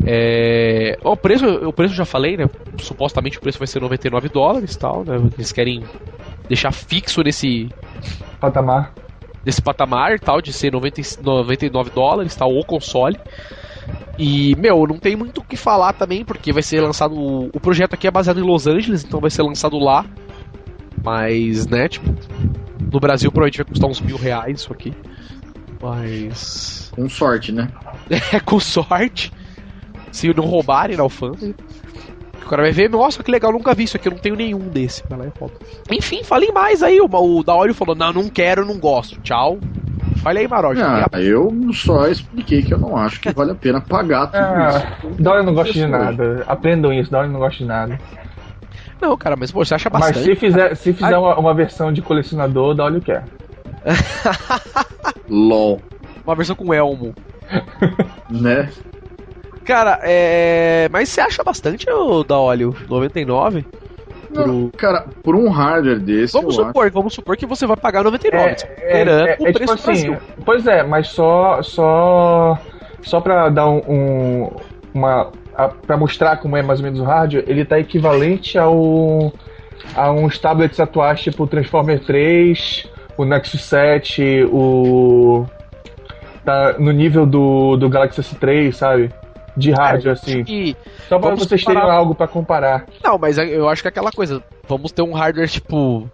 é... 0.07 0.97
O 1.03 1.17
preço, 1.17 1.47
o 1.47 1.73
preço 1.73 1.93
eu 1.95 1.99
já 1.99 2.05
falei, 2.05 2.37
né? 2.37 2.49
Supostamente 2.79 3.39
o 3.39 3.41
preço 3.41 3.59
vai 3.59 3.67
ser 3.67 3.81
99 3.81 4.29
dólares 4.29 4.75
e 4.75 4.79
tal, 4.79 5.05
né? 5.05 5.17
Eles 5.37 5.51
querem 5.51 5.83
deixar 6.49 6.73
fixo 6.73 7.23
nesse 7.23 7.69
patamar. 8.41 8.93
Nesse 9.45 9.61
patamar 9.61 10.21
tal, 10.21 10.41
de 10.41 10.53
ser 10.53 10.73
90, 10.73 11.23
99 11.23 11.91
dólares, 11.91 12.35
tal, 12.37 12.57
o 12.57 12.65
console. 12.65 13.19
E, 14.19 14.57
meu, 14.57 14.87
não 14.87 14.99
tem 14.99 15.15
muito 15.15 15.41
o 15.41 15.45
que 15.45 15.57
falar 15.57 15.93
também, 15.93 16.25
porque 16.25 16.53
vai 16.53 16.63
ser 16.63 16.81
lançado. 16.81 17.15
O 17.15 17.61
projeto 17.61 17.95
aqui 17.95 18.07
é 18.07 18.11
baseado 18.11 18.41
em 18.41 18.43
Los 18.43 18.67
Angeles, 18.67 19.05
então 19.05 19.21
vai 19.21 19.31
ser 19.31 19.43
lançado 19.43 19.79
lá. 19.79 20.05
Mas, 21.03 21.67
né, 21.67 21.89
tipo, 21.89 22.09
no 22.93 22.99
Brasil 22.99 23.31
provavelmente 23.31 23.59
vai 23.59 23.67
custar 23.67 23.91
uns 23.91 24.01
mil 24.01 24.17
reais 24.17 24.61
isso 24.61 24.73
aqui. 24.73 24.95
Mas. 25.83 26.91
Com 26.95 27.09
sorte, 27.09 27.53
né? 27.53 27.69
É, 28.33 28.41
com 28.41 28.59
sorte. 28.61 29.33
Se 30.13 30.33
não 30.33 30.45
roubarem 30.45 30.97
na 30.97 31.03
alfândega. 31.03 31.55
O 32.47 32.49
cara 32.49 32.63
vai 32.63 32.71
ver, 32.71 32.89
nossa, 32.89 33.25
que 33.25 33.31
legal, 33.31 33.51
nunca 33.51 33.75
vi 33.75 33.83
isso 33.83 33.97
aqui, 33.97 34.07
eu 34.07 34.13
não 34.13 34.21
tenho 34.21 34.37
nenhum 34.37 34.69
desse. 34.69 35.03
Vai 35.09 35.19
lá 35.19 35.25
e 35.27 35.33
rouba. 35.37 35.55
Enfim, 35.91 36.23
falei 36.23 36.53
mais 36.53 36.81
aí. 36.81 37.01
O, 37.01 37.07
o 37.07 37.43
Daório 37.43 37.75
falou: 37.75 37.97
não, 37.97 38.13
não 38.13 38.29
quero, 38.29 38.65
não 38.65 38.79
gosto. 38.79 39.21
Tchau. 39.21 39.59
Fala 40.19 40.39
aí, 40.39 40.47
Maroja. 40.47 41.09
Ah, 41.13 41.21
eu 41.21 41.53
só 41.73 42.07
expliquei 42.07 42.63
que 42.63 42.73
eu 42.73 42.79
não 42.79 42.97
acho 42.97 43.21
que 43.21 43.33
vale 43.33 43.51
a 43.51 43.55
pena 43.57 43.81
pagar 43.81 44.27
tudo 44.29 44.39
ah, 44.39 44.69
isso. 44.69 45.23
Daório 45.23 45.45
não 45.45 45.55
gosta 45.55 45.73
de 45.73 45.87
nada. 45.87 46.45
Aprendam 46.47 46.93
isso, 46.93 47.11
Daório 47.11 47.33
não 47.33 47.41
gosta 47.41 47.59
de 47.59 47.65
nada. 47.65 47.99
Não, 49.01 49.17
cara, 49.17 49.35
mas 49.37 49.51
pô, 49.51 49.65
você 49.65 49.75
acha 49.75 49.91
bastante. 49.91 50.19
Mas 50.19 50.25
se 50.25 50.37
fizer, 50.37 50.75
se 50.77 50.93
fizer 50.93 51.19
uma, 51.19 51.37
uma 51.37 51.53
versão 51.53 51.93
de 51.93 52.01
colecionador, 52.01 52.77
Daório 52.77 53.01
quer. 53.01 53.25
LOL. 55.29 55.81
Uma 56.25 56.37
versão 56.37 56.55
com 56.55 56.73
elmo. 56.73 57.13
né? 58.31 58.71
Cara, 59.67 59.99
é. 60.03 60.89
Mas 60.93 61.09
você 61.09 61.21
acha 61.21 61.43
bastante 61.43 61.91
o 61.91 62.23
da 62.23 62.39
óleo 62.39 62.75
99? 62.89 63.67
Não, 64.31 64.43
pro... 64.43 64.71
Cara, 64.77 65.07
por 65.23 65.35
um 65.35 65.49
hardware 65.49 65.99
desse. 65.99 66.33
Vamos 66.33 66.55
supor, 66.55 66.87
acho... 66.87 66.95
vamos 66.95 67.15
supor 67.15 67.37
que 67.37 67.45
você 67.45 67.67
vai 67.67 67.77
pagar 67.77 68.05
99. 68.05 68.45
É, 68.45 68.53
esperando 68.53 69.27
é, 69.27 69.33
é, 69.33 69.37
o 69.41 69.49
é 69.49 69.53
preço 69.53 69.77
tipo 69.77 69.91
assim, 69.91 70.17
Pois 70.45 70.67
é, 70.67 70.83
mas 70.85 71.09
só. 71.09 71.61
Só. 71.63 72.59
Só 73.03 73.21
pra 73.21 73.49
dar 73.49 73.69
um. 73.69 73.83
um 73.89 74.51
uma. 74.95 75.33
para 75.85 75.97
mostrar 75.97 76.37
como 76.37 76.57
é 76.57 76.63
mais 76.63 76.79
ou 76.79 76.85
menos 76.85 77.01
o 77.01 77.05
hardware, 77.05 77.45
ele 77.49 77.65
tá 77.65 77.79
equivalente 77.79 78.57
ao. 78.57 79.33
a 79.97 80.13
uns 80.13 80.39
tablets 80.39 80.79
atuais 80.79 81.21
tipo 81.21 81.43
o 81.43 81.47
Transformer 81.47 81.99
3, 82.05 82.89
o 83.19 83.25
Nexus 83.25 83.63
7, 83.63 84.45
o. 84.45 85.45
Tá 86.45 86.77
no 86.79 86.93
nível 86.93 87.27
do, 87.27 87.77
do 87.77 87.89
Galaxy 87.89 88.21
S3, 88.21 88.71
sabe? 88.71 89.11
De 89.57 89.73
rádio, 89.73 90.13
assim. 90.13 90.45
Que... 90.45 90.77
Só 91.09 91.19
pra 91.19 91.35
vocês 91.35 91.65
terem 91.65 91.83
algo 91.83 92.15
para 92.15 92.29
comparar. 92.29 92.87
Não, 93.03 93.19
mas 93.19 93.39
eu 93.39 93.69
acho 93.69 93.83
que 93.83 93.89
é 93.89 93.91
aquela 93.91 94.13
coisa. 94.13 94.43
Vamos 94.69 94.93
ter 94.93 95.03
um 95.03 95.13
hardware, 95.13 95.49
tipo. 95.49 96.11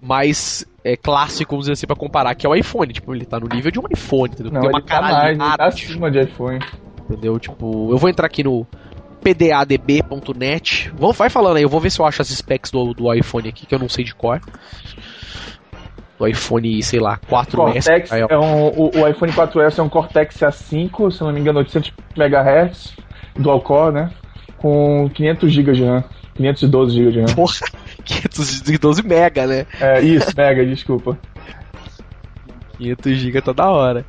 Mais 0.00 0.64
é, 0.84 0.96
clássico, 0.96 1.50
vamos 1.50 1.64
dizer 1.64 1.72
assim, 1.72 1.86
pra 1.86 1.96
comparar, 1.96 2.34
que 2.34 2.46
é 2.46 2.48
o 2.48 2.54
iPhone. 2.54 2.92
Tipo, 2.92 3.14
ele 3.14 3.24
tá 3.24 3.40
no 3.40 3.48
nível 3.48 3.70
de 3.70 3.80
um 3.80 3.84
iPhone, 3.90 4.32
entendeu? 4.32 4.52
Não, 4.52 4.60
Tem 4.60 4.70
uma 4.70 4.82
tá 4.82 5.02
mais, 5.02 5.30
ele 5.30 5.38
tá 5.38 5.66
acima 5.66 6.10
de 6.10 6.20
iPhone. 6.20 6.60
Entendeu? 7.08 7.38
Tipo, 7.38 7.90
eu 7.90 7.96
vou 7.96 8.08
entrar 8.08 8.26
aqui 8.26 8.44
no 8.44 8.64
pdadb.net. 9.22 10.92
Vai 10.94 11.28
falando 11.28 11.56
aí, 11.56 11.62
eu 11.62 11.68
vou 11.68 11.80
ver 11.80 11.90
se 11.90 12.00
eu 12.00 12.06
acho 12.06 12.22
as 12.22 12.28
specs 12.28 12.70
do, 12.70 12.94
do 12.94 13.12
iPhone 13.12 13.48
aqui, 13.48 13.66
que 13.66 13.74
eu 13.74 13.78
não 13.78 13.88
sei 13.88 14.04
de 14.04 14.14
cor 14.14 14.40
do 16.18 16.26
iPhone, 16.26 16.82
sei 16.82 16.98
lá, 16.98 17.18
4S. 17.30 17.54
Cortex 17.54 18.12
é 18.12 18.36
um, 18.36 18.68
o, 18.68 18.90
o, 18.94 19.08
iPhone 19.08 19.32
4S 19.32 19.78
é 19.78 19.82
um 19.82 19.88
Cortex 19.88 20.36
A5, 20.38 21.12
se 21.12 21.20
não 21.22 21.32
me 21.32 21.40
engano, 21.40 21.60
800 21.60 21.92
MHz, 22.16 22.96
dual 23.36 23.60
core, 23.60 23.94
né? 23.94 24.10
Com 24.58 25.08
500 25.14 25.52
GB 25.52 25.72
de 25.72 25.84
RAM. 25.84 26.04
512 26.34 26.96
GB 26.96 27.12
de 27.12 27.20
RAM. 27.20 27.34
Porra, 27.34 27.54
512 28.04 29.02
mega, 29.02 29.46
né? 29.46 29.66
É, 29.80 30.00
isso, 30.00 30.32
mega, 30.36 30.66
desculpa. 30.66 31.16
500 32.78 33.16
GB 33.16 33.40
tá 33.40 33.52
da 33.52 33.70
hora. 33.70 34.04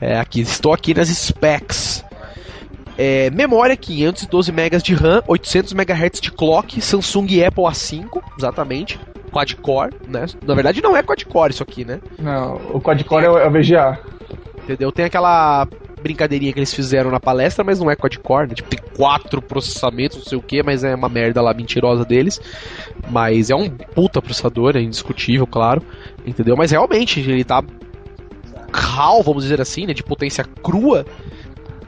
É, 0.00 0.18
aqui, 0.18 0.40
estou 0.40 0.72
aqui 0.72 0.94
nas 0.94 1.08
specs. 1.08 2.04
É, 2.96 3.30
memória 3.30 3.76
512 3.76 4.50
MB 4.50 4.82
de 4.82 4.94
RAM, 4.94 5.22
800 5.28 5.72
MHz 5.72 6.20
de 6.20 6.32
clock, 6.32 6.80
Samsung 6.80 7.26
e 7.30 7.44
Apple 7.44 7.64
A5, 7.64 8.20
exatamente 8.36 8.98
quad-core, 9.28 9.94
né? 10.06 10.26
Na 10.44 10.54
verdade 10.54 10.82
não 10.82 10.96
é 10.96 11.02
quad-core 11.02 11.52
isso 11.52 11.62
aqui, 11.62 11.84
né? 11.84 12.00
Não, 12.18 12.56
o 12.72 12.80
quad-core 12.80 13.24
é, 13.24 13.28
é 13.28 13.46
o 13.46 13.50
VGA. 13.50 13.98
Entendeu? 14.64 14.92
Tem 14.92 15.04
aquela 15.04 15.66
brincadeirinha 16.02 16.52
que 16.52 16.58
eles 16.58 16.72
fizeram 16.72 17.10
na 17.10 17.20
palestra, 17.20 17.64
mas 17.64 17.80
não 17.80 17.90
é 17.90 17.96
quad-core, 17.96 18.48
né? 18.48 18.54
Tipo, 18.54 18.68
tem 18.68 18.80
quatro 18.96 19.42
processamentos, 19.42 20.18
não 20.18 20.24
sei 20.24 20.38
o 20.38 20.42
que, 20.42 20.62
mas 20.62 20.84
é 20.84 20.94
uma 20.94 21.08
merda 21.08 21.42
lá 21.42 21.52
mentirosa 21.52 22.04
deles. 22.04 22.40
Mas 23.10 23.50
é 23.50 23.54
um 23.54 23.68
puta 23.68 24.22
processador, 24.22 24.76
é 24.76 24.80
indiscutível, 24.80 25.46
claro. 25.46 25.82
Entendeu? 26.26 26.56
Mas 26.56 26.70
realmente, 26.70 27.20
ele 27.20 27.44
tá 27.44 27.62
RAW, 28.72 29.22
vamos 29.22 29.42
dizer 29.42 29.60
assim, 29.60 29.86
né? 29.86 29.94
De 29.94 30.02
potência 30.02 30.44
crua. 30.62 31.04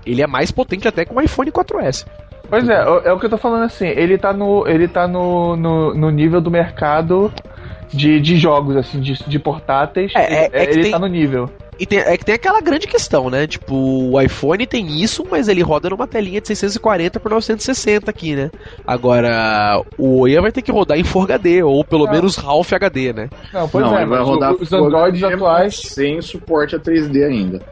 Ele 0.05 0.23
é 0.23 0.27
mais 0.27 0.51
potente 0.51 0.89
até 0.89 1.05
que 1.05 1.15
o 1.15 1.21
iPhone 1.21 1.51
4S. 1.53 2.07
Pois 2.51 2.69
é, 2.69 2.75
é 3.05 3.13
o 3.13 3.19
que 3.19 3.27
eu 3.27 3.31
tô 3.31 3.39
falando 3.39 3.63
assim, 3.63 3.87
ele 3.87 4.19
tá 4.19 4.33
no, 4.33 4.67
ele 4.67 4.89
tá 4.89 5.07
no, 5.07 5.55
no, 5.55 5.95
no 5.95 6.11
nível 6.11 6.41
do 6.41 6.51
mercado 6.51 7.33
de, 7.93 8.21
de 8.21 8.37
jogos, 8.37 8.77
assim, 8.77 9.01
de, 9.01 9.15
de 9.25 9.39
portáteis. 9.39 10.13
É, 10.17 10.47
é, 10.47 10.51
é 10.53 10.63
ele 10.65 10.83
tem, 10.83 10.91
tá 10.91 10.99
no 10.99 11.07
nível. 11.07 11.49
E 11.79 11.87
tem, 11.87 11.99
é 12.01 12.17
que 12.17 12.25
tem 12.25 12.35
aquela 12.35 12.61
grande 12.61 12.87
questão, 12.87 13.31
né? 13.31 13.47
Tipo, 13.47 13.75
o 13.75 14.21
iPhone 14.21 14.67
tem 14.67 15.01
isso, 15.01 15.25
mas 15.31 15.49
ele 15.49 15.63
roda 15.63 15.89
numa 15.89 16.07
telinha 16.07 16.41
de 16.41 16.49
640 16.49 17.19
por 17.19 17.31
960 17.31 18.11
aqui, 18.11 18.35
né? 18.35 18.51
Agora, 18.87 19.83
o 19.97 20.21
Oya 20.21 20.43
vai 20.43 20.53
ter 20.53 20.61
que 20.61 20.71
rodar 20.71 20.99
em 20.99 21.05
Full 21.05 21.23
HD, 21.23 21.63
ou 21.63 21.83
pelo 21.85 22.05
não. 22.05 22.13
menos 22.13 22.39
Half 22.39 22.73
HD, 22.73 23.13
né? 23.13 23.31
Não, 23.53 23.69
pois 23.69 23.87
não, 23.87 23.97
é, 23.97 24.05
vai 24.05 24.21
rodar 24.21 24.53
os 24.53 24.73
Androids 24.73 25.23
atuais 25.23 25.77
sem 25.77 26.21
suporte 26.21 26.77
a 26.77 26.79
3D 26.79 27.25
ainda. 27.25 27.63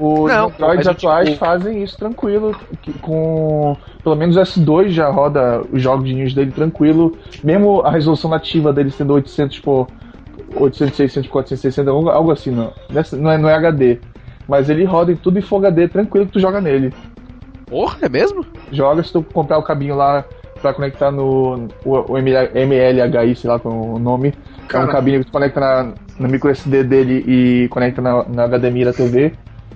Os 0.00 0.30
não, 0.30 0.46
Androids 0.46 0.86
atuais 0.86 1.28
tipo... 1.30 1.40
fazem 1.40 1.82
isso 1.82 1.98
tranquilo, 1.98 2.54
com 3.02 3.76
pelo 4.02 4.14
menos 4.14 4.36
o 4.36 4.40
S2 4.40 4.90
já 4.90 5.10
roda 5.10 5.60
os 5.72 5.82
jogos 5.82 6.06
de 6.06 6.14
news 6.14 6.32
dele 6.32 6.52
tranquilo, 6.52 7.16
mesmo 7.42 7.80
a 7.80 7.90
resolução 7.90 8.30
nativa 8.30 8.72
dele 8.72 8.90
sendo 8.90 9.14
800 9.14 9.58
por 9.58 9.88
800, 10.54 10.96
600, 10.96 11.30
460, 11.30 11.90
algo 11.90 12.30
assim, 12.30 12.50
não, 12.50 12.72
não 13.18 13.30
é, 13.30 13.38
não 13.38 13.48
é 13.48 13.54
HD. 13.54 13.98
Mas 14.46 14.70
ele 14.70 14.84
roda 14.84 15.12
em 15.12 15.16
tudo 15.16 15.38
em 15.38 15.42
Full 15.42 15.58
HD, 15.58 15.88
tranquilo 15.88 16.26
que 16.26 16.32
tu 16.32 16.40
joga 16.40 16.60
nele. 16.60 16.92
Porra, 17.66 17.98
é 18.00 18.08
mesmo? 18.08 18.46
Joga 18.72 19.02
se 19.02 19.12
tu 19.12 19.22
comprar 19.22 19.58
o 19.58 19.62
cabinho 19.62 19.94
lá 19.94 20.24
pra 20.62 20.72
conectar 20.72 21.10
no 21.10 21.68
o, 21.84 22.12
o 22.12 22.18
MLHI, 22.18 23.36
sei 23.36 23.50
lá 23.50 23.58
qual 23.58 23.74
é 23.74 23.76
o 23.76 23.98
nome. 23.98 24.32
Cara. 24.66 24.84
É 24.84 24.88
um 24.88 24.90
cabinho 24.90 25.20
que 25.20 25.26
tu 25.26 25.32
conecta 25.32 25.60
na, 25.60 25.92
no 26.18 26.28
micro 26.28 26.50
SD 26.50 26.84
dele 26.84 27.24
e 27.26 27.68
conecta 27.68 28.00
na, 28.00 28.24
na 28.24 28.48
HDMI 28.48 28.86
da 28.86 28.92
TV. 28.92 29.32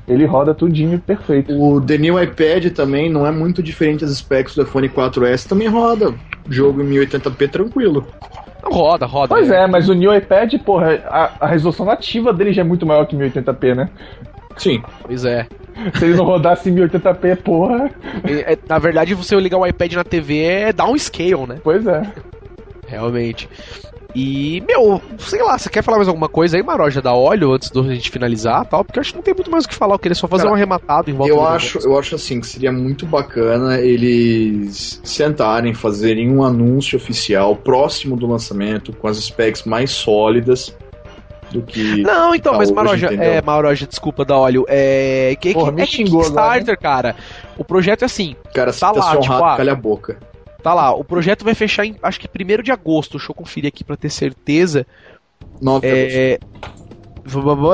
Ele 0.06 0.24
roda 0.24 0.52
tudinho 0.52 0.98
perfeito. 0.98 1.52
O 1.52 1.80
The 1.80 1.96
New 1.96 2.20
iPad 2.20 2.72
também 2.72 3.08
não 3.10 3.26
é 3.26 3.30
muito 3.30 3.62
diferente 3.62 4.04
das 4.04 4.16
specs 4.16 4.54
do 4.54 4.62
iPhone 4.62 4.88
4S, 4.88 5.48
também 5.48 5.68
roda 5.68 6.12
jogo 6.48 6.82
em 6.82 6.88
1080p 6.88 7.50
tranquilo. 7.50 8.06
Roda, 8.64 9.06
roda. 9.06 9.28
Pois 9.28 9.50
é, 9.50 9.64
é 9.64 9.66
mas 9.66 9.88
o 9.88 9.94
New 9.94 10.14
iPad, 10.14 10.54
porra, 10.64 11.02
a, 11.06 11.30
a, 11.40 11.46
resolução 11.46 11.84
nativa 11.86 12.32
dele 12.32 12.52
já 12.52 12.62
é 12.62 12.64
muito 12.64 12.86
maior 12.86 13.06
que 13.06 13.16
1080p, 13.16 13.74
né? 13.74 13.90
Sim. 14.56 14.82
Pois 15.02 15.24
é. 15.24 15.46
Se 15.94 16.04
ele 16.04 16.14
não 16.14 16.24
rodasse 16.24 16.68
em 16.68 16.74
1080p, 16.74 17.36
porra. 17.36 17.90
É, 18.24 18.56
na 18.68 18.78
verdade, 18.78 19.14
você 19.14 19.34
ligar 19.36 19.58
o 19.58 19.66
iPad 19.66 19.94
na 19.94 20.04
TV 20.04 20.42
é 20.42 20.72
downscale, 20.72 21.46
né? 21.46 21.56
Pois 21.62 21.86
é. 21.86 22.02
Realmente. 22.86 23.48
E, 24.14 24.62
meu, 24.66 25.00
sei 25.18 25.42
lá, 25.42 25.56
você 25.56 25.70
quer 25.70 25.82
falar 25.82 25.96
mais 25.96 26.08
alguma 26.08 26.28
coisa 26.28 26.56
aí, 26.56 26.62
Maroja, 26.62 27.00
da 27.00 27.14
óleo, 27.14 27.52
antes 27.52 27.70
da 27.70 27.82
gente 27.82 28.10
finalizar 28.10 28.66
tal? 28.66 28.84
Porque 28.84 28.98
eu 28.98 29.00
acho 29.00 29.10
que 29.10 29.16
não 29.16 29.22
tem 29.22 29.34
muito 29.34 29.50
mais 29.50 29.64
o 29.64 29.68
que 29.68 29.74
falar, 29.74 29.94
eu 29.94 29.98
queria 29.98 30.14
só 30.14 30.28
fazer 30.28 30.42
Cara, 30.42 30.52
um 30.52 30.54
arrematado 30.54 31.10
em 31.10 31.14
volta 31.14 31.32
eu 31.32 31.44
acho 31.44 31.78
Eu 31.78 31.98
acho 31.98 32.14
assim 32.14 32.40
que 32.40 32.46
seria 32.46 32.70
muito 32.70 33.06
bacana 33.06 33.80
eles 33.80 35.00
sentarem, 35.02 35.72
fazerem 35.72 36.30
um 36.30 36.42
anúncio 36.42 36.96
oficial 36.96 37.56
próximo 37.56 38.16
do 38.16 38.26
lançamento, 38.26 38.92
com 38.92 39.08
as 39.08 39.16
specs 39.16 39.64
mais 39.64 39.90
sólidas 39.90 40.76
do 41.50 41.62
que. 41.62 42.02
Não, 42.02 42.34
então, 42.34 42.52
tá 42.52 42.58
mas 42.58 42.70
Maroja, 42.70 43.06
é, 43.14 43.40
Maroja, 43.40 43.86
desculpa 43.86 44.24
da 44.24 44.36
óleo. 44.36 44.64
É. 44.68 45.36
Que, 45.40 45.52
Porra, 45.52 45.70
que, 45.70 45.76
me 45.76 45.82
é 45.82 45.86
xingou 45.86 46.20
Kickstarter, 46.20 46.62
agora, 46.62 46.76
cara. 46.76 47.16
O 47.56 47.64
projeto 47.64 48.02
é 48.02 48.06
assim. 48.06 48.34
Cara, 48.54 48.72
tá 48.72 48.90
lá, 48.90 49.10
tipo, 49.12 49.24
um 49.24 49.28
rato, 49.28 49.44
ah, 49.44 49.56
calha 49.56 49.72
a 49.72 49.76
boca. 49.76 50.31
Tá 50.62 50.72
lá, 50.74 50.94
o 50.94 51.02
projeto 51.04 51.44
vai 51.44 51.54
fechar 51.54 51.84
em, 51.84 51.96
acho 52.02 52.20
que 52.20 52.28
1 52.28 52.62
de 52.62 52.70
agosto. 52.70 53.18
Deixa 53.18 53.30
eu 53.30 53.34
conferir 53.34 53.68
aqui 53.68 53.82
pra 53.82 53.96
ter 53.96 54.10
certeza. 54.10 54.86
9 55.60 55.86
É. 55.86 56.38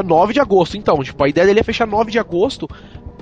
9 0.04 0.32
de 0.32 0.40
agosto, 0.40 0.76
então. 0.76 1.02
Tipo, 1.02 1.24
a 1.24 1.28
ideia 1.28 1.46
dele 1.46 1.60
é 1.60 1.62
fechar 1.62 1.86
9 1.86 2.10
de 2.10 2.18
agosto, 2.18 2.68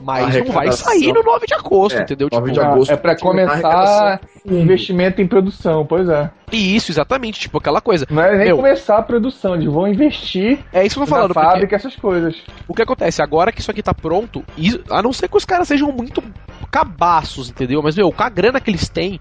mas 0.02 0.34
não 0.36 0.52
vai 0.52 0.70
sair 0.72 1.12
no 1.12 1.22
9 1.22 1.46
de 1.46 1.54
agosto, 1.54 1.98
É, 1.98 2.02
entendeu? 2.02 2.28
9 2.30 2.50
Tipo, 2.50 2.54
de 2.60 2.60
agosto. 2.66 2.90
é 2.92 2.96
pra 2.96 3.14
continua 3.16 3.44
a 3.44 3.46
começar 3.48 4.20
investimento 4.46 5.20
em 5.20 5.26
produção, 5.26 5.84
pois 5.86 6.08
é. 6.08 6.30
Isso, 6.52 6.90
exatamente, 6.92 7.40
tipo, 7.40 7.58
aquela 7.58 7.80
coisa. 7.80 8.06
Não 8.10 8.22
é 8.22 8.36
nem 8.36 8.46
Meu. 8.46 8.56
começar 8.56 8.98
a 8.98 9.02
produção, 9.02 9.54
eles 9.54 9.66
vão 9.66 9.86
investir 9.88 10.58
É 10.72 10.84
isso 10.86 10.96
que 10.96 11.02
eu 11.02 11.06
tô 11.06 11.10
na 11.10 11.16
falando, 11.16 11.34
porque 11.34 11.46
fábrica, 11.46 11.76
essas 11.76 11.96
coisas. 11.96 12.36
o 12.68 12.74
que 12.74 12.82
acontece? 12.82 13.20
Agora 13.22 13.50
que 13.52 13.60
isso 13.60 13.70
aqui 13.70 13.82
tá 13.82 13.92
pronto, 13.94 14.44
e- 14.56 14.80
a 14.90 15.02
não 15.02 15.12
ser 15.12 15.28
que 15.28 15.36
os 15.36 15.44
caras 15.44 15.66
sejam 15.68 15.90
muito 15.92 16.22
cabaços, 16.70 17.50
entendeu? 17.50 17.82
Mas, 17.82 17.96
meu, 17.96 18.10
com 18.12 18.22
a 18.22 18.28
grana 18.28 18.60
que 18.60 18.70
eles 18.70 18.88
têm, 18.88 19.20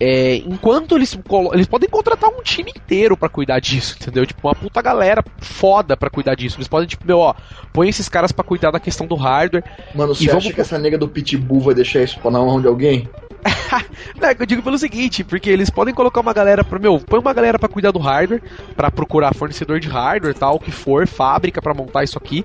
é, 0.00 0.36
enquanto 0.36 0.96
eles, 0.96 1.18
eles 1.52 1.66
podem 1.66 1.88
contratar 1.88 2.30
um 2.30 2.42
time 2.42 2.72
inteiro 2.74 3.16
pra 3.16 3.28
cuidar 3.28 3.60
disso, 3.60 3.96
entendeu? 4.00 4.24
Tipo, 4.26 4.46
uma 4.48 4.54
puta 4.54 4.80
galera 4.80 5.24
foda 5.38 5.96
pra 5.96 6.08
cuidar 6.10 6.34
disso. 6.34 6.56
Eles 6.56 6.68
podem, 6.68 6.86
tipo, 6.88 7.06
meu, 7.06 7.18
ó, 7.18 7.34
põe 7.72 7.88
esses 7.88 8.08
caras 8.08 8.30
pra 8.32 8.44
cuidar 8.44 8.70
da 8.70 8.78
questão 8.80 9.06
do 9.06 9.14
hardware. 9.16 9.64
Mano, 9.94 10.14
você 10.14 10.24
E 10.24 10.26
acha 10.28 10.38
vamos- 10.38 10.52
que 10.54 10.60
essa 10.60 10.78
nega 10.78 10.96
do 10.98 11.08
Pitbull 11.08 11.60
vai 11.60 11.74
deixar 11.74 12.02
isso 12.02 12.18
pra 12.20 12.30
na 12.30 12.38
mão 12.38 12.60
de 12.60 12.68
alguém? 12.68 13.08
Não, 14.20 14.28
é 14.28 14.36
eu 14.38 14.46
digo 14.46 14.62
pelo 14.62 14.78
seguinte, 14.78 15.22
porque 15.22 15.48
eles 15.50 15.70
podem 15.70 15.94
colocar 15.94 16.20
uma 16.20 16.32
galera 16.32 16.64
pra, 16.64 16.78
meu, 16.78 16.98
põe 17.00 17.20
uma 17.20 17.32
galera 17.32 17.58
pra 17.58 17.68
cuidar 17.68 17.90
do 17.92 17.98
hardware, 17.98 18.42
pra 18.76 18.90
procurar 18.90 19.34
fornecedor 19.34 19.78
de 19.80 19.88
hardware, 19.88 20.34
tal, 20.34 20.56
o 20.56 20.60
que 20.60 20.70
for, 20.72 21.06
fábrica 21.06 21.60
pra 21.62 21.74
montar 21.74 22.02
isso 22.04 22.18
aqui. 22.18 22.44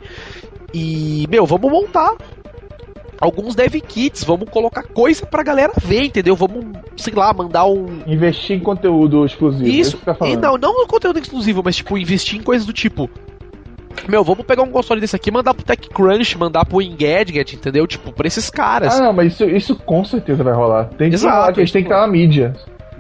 E, 0.73 1.25
meu, 1.29 1.45
vamos 1.45 1.71
montar 1.71 2.15
alguns 3.23 3.55
dev 3.55 3.73
kits, 3.87 4.23
vamos 4.23 4.49
colocar 4.49 4.83
coisa 4.83 5.25
pra 5.25 5.43
galera 5.43 5.73
ver, 5.81 6.03
entendeu? 6.03 6.35
Vamos, 6.35 6.65
sei 6.97 7.13
lá, 7.13 7.33
mandar 7.33 7.65
um 7.65 8.01
Investir 8.05 8.57
em 8.57 8.59
conteúdo 8.59 9.25
exclusivo. 9.25 9.65
é 9.65 9.69
isso, 9.69 9.97
tá 9.97 10.15
não, 10.41 10.57
não 10.57 10.81
no 10.81 10.87
conteúdo 10.87 11.19
exclusivo, 11.19 11.61
mas 11.63 11.77
tipo, 11.77 11.97
investir 11.97 12.39
em 12.39 12.43
coisas 12.43 12.65
do 12.65 12.73
tipo. 12.73 13.09
Meu, 14.07 14.23
vamos 14.23 14.45
pegar 14.45 14.63
um 14.63 14.71
console 14.71 14.99
desse 14.99 15.15
aqui, 15.15 15.31
mandar 15.31 15.53
pro 15.53 15.63
TechCrunch, 15.63 16.37
mandar 16.37 16.65
pro 16.65 16.81
Engadget, 16.81 17.55
entendeu? 17.55 17.87
Tipo, 17.87 18.11
pra 18.11 18.27
esses 18.27 18.49
caras. 18.49 18.99
Ah, 18.99 19.03
não, 19.03 19.13
mas 19.13 19.33
isso, 19.33 19.45
isso 19.45 19.75
com 19.75 20.03
certeza 20.03 20.43
vai 20.43 20.53
rolar. 20.53 20.85
Tem 20.97 21.09
que 21.09 21.15
Exato, 21.15 21.33
falar 21.33 21.53
que 21.53 21.59
eles 21.61 21.71
têm 21.71 21.83
que 21.83 21.89
estar 21.89 22.01
na 22.01 22.07
mídia. 22.07 22.53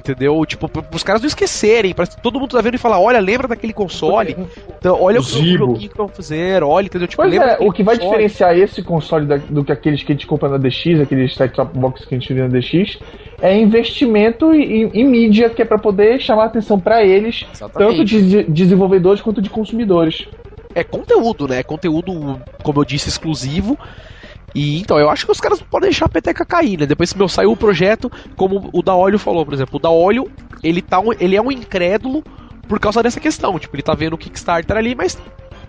Entendeu? 0.03 0.45
Tipo, 0.45 0.67
pra- 0.67 0.81
pros 0.81 1.01
caras 1.01 1.21
não 1.21 1.29
esquecerem, 1.29 1.93
pra 1.93 2.05
todo 2.05 2.37
mundo 2.37 2.51
tá 2.51 2.59
vendo 2.61 2.75
e 2.75 2.77
falar, 2.77 2.99
olha, 2.99 3.21
lembra 3.21 3.47
daquele 3.47 3.71
console? 3.71 4.35
Então, 4.77 5.01
olha 5.01 5.17
O 5.19 5.21
o, 5.21 5.23
joguinho 5.23 5.73
que 5.75 5.85
estão 5.85 6.09
fazendo, 6.09 6.67
olha, 6.67 6.87
entendeu? 6.87 7.07
Tipo, 7.07 7.21
Pois 7.21 7.31
lembra 7.33 7.51
é, 7.51 7.57
o 7.65 7.71
que 7.71 7.83
vai 7.83 7.95
console? 7.95 8.11
diferenciar 8.11 8.57
esse 8.57 8.83
console 8.83 9.25
da- 9.25 9.37
do 9.37 9.63
que 9.63 9.71
aqueles 9.71 10.03
que 10.03 10.11
a 10.11 10.15
gente 10.15 10.27
compra 10.27 10.49
na 10.49 10.57
DX, 10.57 10.99
aqueles 10.99 11.33
set-top 11.33 11.77
box 11.77 12.05
que 12.05 12.13
a 12.15 12.19
gente 12.19 12.33
vê 12.33 12.41
na 12.41 12.49
DX, 12.49 12.99
é 13.41 13.57
investimento 13.57 14.53
em, 14.53 14.89
em 14.93 15.05
mídia 15.05 15.49
que 15.49 15.61
é 15.61 15.65
pra 15.65 15.77
poder 15.77 16.19
chamar 16.19 16.45
atenção 16.45 16.77
pra 16.77 17.01
eles, 17.01 17.45
Exatamente. 17.53 17.95
tanto 17.97 18.03
de 18.05 18.43
desenvolvedores 18.43 19.21
quanto 19.21 19.41
de 19.41 19.49
consumidores. 19.49 20.27
É 20.75 20.83
conteúdo, 20.83 21.47
né? 21.47 21.59
É 21.59 21.63
conteúdo, 21.63 22.41
como 22.61 22.81
eu 22.81 22.83
disse, 22.85 23.07
exclusivo. 23.07 23.77
E 24.55 24.79
então, 24.79 24.99
eu 24.99 25.09
acho 25.09 25.25
que 25.25 25.31
os 25.31 25.41
caras 25.41 25.59
não 25.59 25.67
podem 25.67 25.89
deixar 25.89 26.05
a 26.05 26.09
peteca 26.09 26.45
cair, 26.45 26.79
né? 26.79 26.85
Depois 26.85 27.11
que 27.11 27.17
meu 27.17 27.27
saiu 27.27 27.51
o 27.51 27.57
projeto, 27.57 28.11
como 28.35 28.69
o 28.71 28.81
da 28.83 28.95
Olho 28.95 29.17
falou, 29.17 29.43
por 29.45 29.53
exemplo, 29.53 29.77
o 29.77 29.79
da 29.79 29.89
Olho, 29.89 30.29
ele, 30.63 30.81
tá 30.81 30.99
um- 30.99 31.13
ele 31.19 31.35
é 31.35 31.41
um 31.41 31.51
incrédulo 31.51 32.23
por 32.67 32.79
causa 32.79 33.01
dessa 33.01 33.19
questão. 33.19 33.57
Tipo, 33.57 33.75
ele 33.75 33.83
tá 33.83 33.93
vendo 33.95 34.13
o 34.13 34.17
Kickstarter 34.17 34.77
ali, 34.77 34.93
mas 34.95 35.17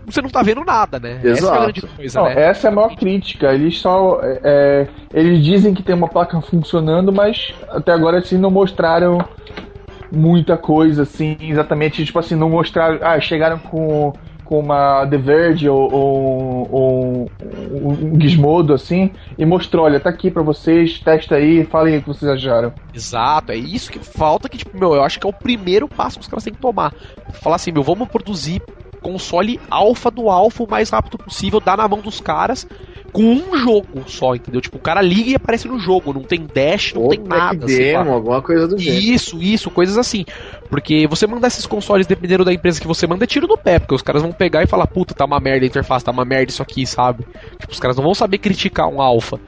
você 0.06 0.20
não 0.20 0.28
tá 0.28 0.42
vendo 0.42 0.62
nada, 0.64 1.00
né? 1.00 1.14
Essa 1.14 1.26
é 1.26 1.30
a 1.30 1.32
Exato. 1.32 1.62
grande 1.62 1.82
coisa, 1.96 2.20
Não, 2.20 2.26
né? 2.28 2.42
essa 2.42 2.68
é 2.68 2.70
a 2.70 2.74
maior 2.74 2.94
crítica. 2.94 3.54
Eles 3.54 3.80
só. 3.80 4.20
é, 4.22 4.40
é, 4.44 4.88
eles 5.14 5.42
dizem 5.42 5.72
que 5.72 5.82
tem 5.82 5.94
uma 5.94 6.08
placa 6.08 6.38
funcionando, 6.42 7.10
mas 7.10 7.54
até 7.70 7.90
agora 7.90 8.18
assim 8.18 8.36
não 8.36 8.50
mostraram 8.50 9.18
muita 10.12 10.56
coisa, 10.56 11.02
assim, 11.02 11.36
exatamente, 11.40 12.04
tipo 12.04 12.18
assim, 12.18 12.34
não 12.36 12.50
mostraram. 12.50 12.98
Ah, 13.02 13.18
chegaram 13.20 13.58
com, 13.58 14.12
com 14.44 14.60
uma 14.60 15.06
The 15.06 15.16
Verge 15.16 15.68
ou, 15.68 15.90
ou- 15.92 16.68
ou 16.70 17.30
um, 17.40 18.20
Gizmodo, 18.20 18.74
assim, 18.74 19.10
e 19.38 19.44
mostrou, 19.44 19.84
olha, 19.84 19.98
tá 19.98 20.10
aqui 20.10 20.30
pra 20.30 20.42
vocês, 20.42 21.00
testa 21.00 21.36
aí, 21.36 21.64
falem 21.64 21.96
o 21.98 22.02
que 22.02 22.08
vocês 22.08 22.30
acharam. 22.30 22.72
Exato, 22.94 23.52
é 23.52 23.56
isso 23.56 23.90
que 23.90 23.98
falta 23.98 24.48
que, 24.48 24.58
tipo, 24.58 24.76
meu, 24.78 24.94
eu 24.94 25.02
acho 25.02 25.18
que 25.18 25.26
é 25.26 25.30
o 25.30 25.32
primeiro 25.32 25.88
passo 25.88 26.18
que 26.18 26.22
os 26.22 26.28
caras 26.28 26.44
têm 26.44 26.52
que 26.54 26.60
tomar. 26.60 26.92
Falar 27.32 27.56
assim, 27.56 27.72
meu, 27.72 27.82
vamos 27.82 28.08
produzir 28.08 28.62
console 29.02 29.60
alfa 29.70 30.10
do 30.10 30.30
alfa 30.30 30.62
o 30.64 30.70
mais 30.70 30.88
rápido 30.90 31.18
possível, 31.18 31.60
dar 31.60 31.76
na 31.76 31.86
mão 31.86 32.00
dos 32.00 32.20
caras 32.20 32.66
com 33.14 33.22
um 33.22 33.56
jogo 33.56 34.02
só, 34.08 34.34
entendeu? 34.34 34.60
Tipo, 34.60 34.76
o 34.76 34.80
cara 34.80 35.00
liga 35.00 35.30
e 35.30 35.34
aparece 35.36 35.68
no 35.68 35.78
jogo, 35.78 36.12
não 36.12 36.22
tem 36.22 36.44
dash, 36.52 36.94
não 36.94 37.02
Ou 37.02 37.10
tem 37.10 37.20
nada. 37.20 37.60
lá. 37.60 37.66
Demo, 37.66 38.12
alguma 38.12 38.42
coisa 38.42 38.66
do 38.66 38.76
gênero. 38.76 39.04
Isso, 39.04 39.40
isso, 39.40 39.70
coisas 39.70 39.96
assim. 39.96 40.24
Porque 40.68 41.06
você 41.06 41.24
mandar 41.24 41.46
esses 41.46 41.64
consoles, 41.64 42.08
dependendo 42.08 42.44
da 42.44 42.52
empresa 42.52 42.80
que 42.80 42.88
você 42.88 43.06
manda, 43.06 43.22
é 43.22 43.26
tiro 43.28 43.46
no 43.46 43.56
pé, 43.56 43.78
porque 43.78 43.94
os 43.94 44.02
caras 44.02 44.20
vão 44.20 44.32
pegar 44.32 44.64
e 44.64 44.66
falar, 44.66 44.88
puta, 44.88 45.14
tá 45.14 45.24
uma 45.24 45.38
merda 45.38 45.64
a 45.64 45.68
interface, 45.68 46.04
tá 46.04 46.10
uma 46.10 46.24
merda 46.24 46.50
isso 46.50 46.60
aqui, 46.60 46.84
sabe? 46.84 47.24
Tipo, 47.60 47.72
os 47.72 47.78
caras 47.78 47.96
não 47.96 48.02
vão 48.02 48.14
saber 48.14 48.38
criticar 48.38 48.88
um 48.88 49.00
alpha. 49.00 49.38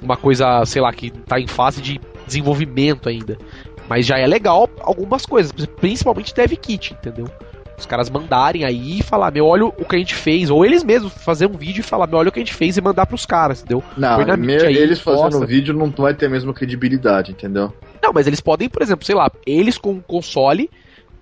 Uma 0.00 0.16
coisa, 0.16 0.64
sei 0.64 0.80
lá, 0.80 0.92
que 0.92 1.10
tá 1.10 1.40
em 1.40 1.48
fase 1.48 1.82
de 1.82 2.00
desenvolvimento 2.24 3.08
ainda. 3.08 3.36
Mas 3.88 4.06
já 4.06 4.16
é 4.16 4.28
legal 4.28 4.70
algumas 4.80 5.26
coisas, 5.26 5.50
principalmente 5.80 6.32
dev 6.32 6.52
kit, 6.52 6.94
entendeu? 6.94 7.26
Os 7.78 7.86
caras 7.86 8.10
mandarem 8.10 8.64
aí 8.64 8.98
e 8.98 9.02
falar, 9.02 9.30
meu, 9.30 9.46
olha 9.46 9.66
o 9.66 9.72
que 9.84 9.94
a 9.94 9.98
gente 9.98 10.14
fez. 10.14 10.50
Ou 10.50 10.64
eles 10.64 10.82
mesmos 10.82 11.12
fazer 11.12 11.46
um 11.46 11.56
vídeo 11.56 11.80
e 11.80 11.84
falar, 11.84 12.06
meu, 12.06 12.18
olha 12.18 12.28
o 12.28 12.32
que 12.32 12.40
a 12.40 12.42
gente 12.44 12.54
fez 12.54 12.76
e 12.76 12.80
mandar 12.80 13.06
pros 13.06 13.24
caras, 13.24 13.60
entendeu? 13.60 13.82
Não, 13.96 14.16
Põe 14.16 14.24
na 14.24 14.36
me- 14.36 14.46
mídia 14.48 14.68
aí, 14.68 14.76
eles 14.76 15.00
fazendo 15.00 15.30
posta. 15.30 15.46
vídeo 15.46 15.72
não 15.72 15.88
vai 15.90 16.12
ter 16.12 16.26
a 16.26 16.30
mesma 16.30 16.52
credibilidade, 16.52 17.32
entendeu? 17.32 17.72
Não, 18.02 18.12
mas 18.12 18.26
eles 18.26 18.40
podem, 18.40 18.68
por 18.68 18.82
exemplo, 18.82 19.04
sei 19.06 19.14
lá, 19.14 19.30
eles 19.46 19.78
com 19.78 19.92
um 19.92 20.00
console, 20.00 20.68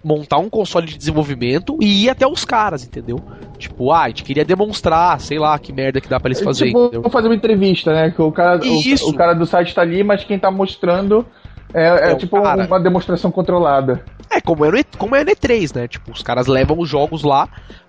montar 0.03 0.39
um 0.39 0.49
console 0.49 0.87
de 0.87 0.97
desenvolvimento 0.97 1.77
e 1.81 2.05
ir 2.05 2.09
até 2.11 2.27
os 2.27 2.45
caras, 2.45 2.85
entendeu? 2.85 3.19
Tipo, 3.59 3.91
ah, 3.93 4.03
a 4.03 4.09
gente 4.09 4.23
queria 4.23 4.45
demonstrar, 4.45 5.19
sei 5.21 5.39
lá, 5.39 5.59
que 5.59 5.73
merda 5.73 6.01
que 6.01 6.09
dá 6.09 6.21
pra 6.21 6.29
eles 6.29 6.41
fazerem, 6.41 6.73
tipo, 6.73 6.91
vamos 6.91 7.13
fazer 7.13 7.29
uma 7.29 7.35
entrevista, 7.35 7.93
né? 7.93 8.11
Que 8.11 8.21
o 8.23 8.31
cara, 8.31 8.61
o, 8.63 9.09
o 9.11 9.15
cara 9.15 9.35
do 9.35 9.47
site 9.47 9.75
tá 9.75 9.83
ali, 9.83 10.05
mas 10.05 10.25
quem 10.25 10.39
tá 10.39 10.51
mostrando 10.51 11.27
é, 11.77 12.09
é 12.09 12.11
É 12.11 12.15
o 12.15 12.19
tipo 12.19 12.41
cara. 12.41 12.67
uma 12.67 12.81
demonstração 12.81 13.31
controlada. 13.31 14.05
É, 14.31 14.41
como 14.41 14.65
é, 14.65 14.71
no, 14.71 14.85
como 14.99 15.15
é 15.15 15.23
no 15.23 15.31
E3, 15.31 15.75
né? 15.77 15.87
Tipo, 15.89 16.11
os 16.11 16.23
caras 16.23 16.47
levam 16.47 16.79
os 16.79 16.89
jogos 16.89 17.23
lá, 17.23 17.49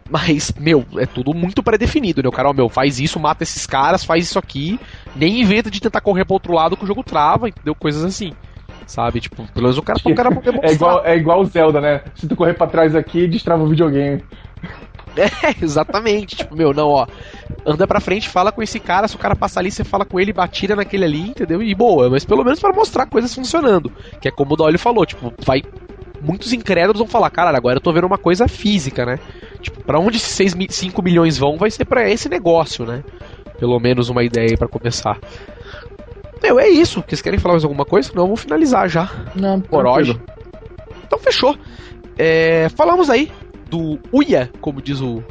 mas, 0.10 0.54
meu, 0.60 0.86
é 0.98 1.06
tudo 1.06 1.34
muito 1.34 1.64
pré-definido, 1.64 2.22
né? 2.22 2.30
O 2.30 2.32
cara, 2.32 2.50
ó, 2.50 2.54
meu, 2.54 2.70
faz 2.70 3.00
isso, 3.00 3.20
mata 3.20 3.44
esses 3.44 3.66
caras, 3.66 4.04
faz 4.04 4.26
isso 4.26 4.38
aqui, 4.40 4.80
nem 5.16 5.42
inventa 5.42 5.72
de 5.72 5.82
tentar 5.82 6.02
correr 6.02 6.26
pro 6.26 6.34
outro 6.36 6.54
lado 6.54 6.78
que 6.78 6.84
o 6.84 6.88
jogo 6.88 7.04
trava, 7.04 7.50
entendeu? 7.50 7.74
Coisas 7.76 8.04
assim. 8.04 8.34
Sabe? 8.86 9.20
Tipo, 9.20 9.46
pelo 9.52 9.64
menos 9.64 9.78
o 9.78 9.82
cara, 9.82 10.00
o 10.04 10.16
cara 10.16 10.30
É 10.64 10.72
igual, 10.72 11.06
é 11.06 11.18
igual 11.18 11.42
o 11.42 11.46
Zelda, 11.46 11.82
né? 11.82 12.02
Se 12.16 12.28
tu 12.28 12.36
correr 12.36 12.54
pra 12.54 12.68
trás 12.68 12.96
aqui, 12.96 13.28
destrava 13.28 13.64
o 13.64 13.68
videogame. 13.68 14.24
É, 15.44 15.56
exatamente. 15.62 16.36
Tipo, 16.36 16.56
meu, 16.56 16.74
não, 16.74 16.90
ó. 16.90 17.08
Anda 17.66 17.88
pra 17.88 18.00
frente, 18.00 18.30
fala 18.30 18.52
com 18.52 18.62
esse 18.62 18.80
cara. 18.80 19.08
Se 19.08 19.16
o 19.16 19.20
cara 19.20 19.36
passar 19.36 19.62
ali, 19.62 19.72
você 19.72 19.84
fala 19.84 20.06
com 20.06 20.20
ele, 20.20 20.34
batida 20.34 20.76
naquele 20.76 21.06
ali, 21.06 21.30
entendeu? 21.30 21.62
E 21.62 21.74
boa. 21.74 22.10
Mas 22.10 22.26
pelo 22.26 22.44
menos 22.44 22.60
para 22.60 22.74
mostrar 22.74 23.06
coisas 23.08 23.34
funcionando. 23.34 23.92
Que 24.22 24.28
é 24.28 24.32
como 24.32 24.54
o 24.54 24.58
Dolly 24.58 24.78
falou, 24.78 25.06
tipo, 25.06 25.34
vai. 25.46 25.62
Muitos 26.22 26.52
incrédulos 26.52 27.00
vão 27.00 27.08
falar, 27.08 27.30
cara, 27.30 27.56
agora 27.56 27.78
eu 27.78 27.82
tô 27.82 27.94
vendo 27.94 28.08
uma 28.08 28.18
coisa 28.18 28.48
física, 28.48 29.06
né? 29.06 29.20
Tipo, 29.62 29.84
pra 29.84 30.00
onde 30.00 30.18
esses 30.18 30.32
6, 30.32 30.56
5 30.70 31.02
milhões 31.04 31.38
vão, 31.38 31.58
vai 31.58 31.70
ser 31.70 31.86
pra 31.86 32.10
esse 32.10 32.28
negócio, 32.28 32.86
né? 32.86 33.04
Pelo 33.60 33.80
menos 33.80 34.10
uma 34.10 34.24
ideia 34.24 34.48
aí 34.50 34.58
pra 34.58 34.68
começar. 34.68 35.20
Meu, 36.42 36.60
é 36.60 36.68
isso. 36.68 37.04
Vocês 37.08 37.22
querem 37.22 37.40
falar 37.40 37.54
mais 37.54 37.64
alguma 37.64 37.86
coisa? 37.86 38.12
Não, 38.16 38.24
vamos 38.24 38.42
finalizar 38.42 38.88
já 38.90 39.10
Não, 39.36 39.60
por 39.60 39.86
hoje. 39.86 40.20
Então 41.06 41.20
fechou. 41.20 41.56
É, 42.18 42.68
falamos 42.70 43.10
aí 43.10 43.32
do 43.68 44.00
Uia, 44.12 44.50
como 44.62 44.82
diz 44.82 45.02
o 45.02 45.24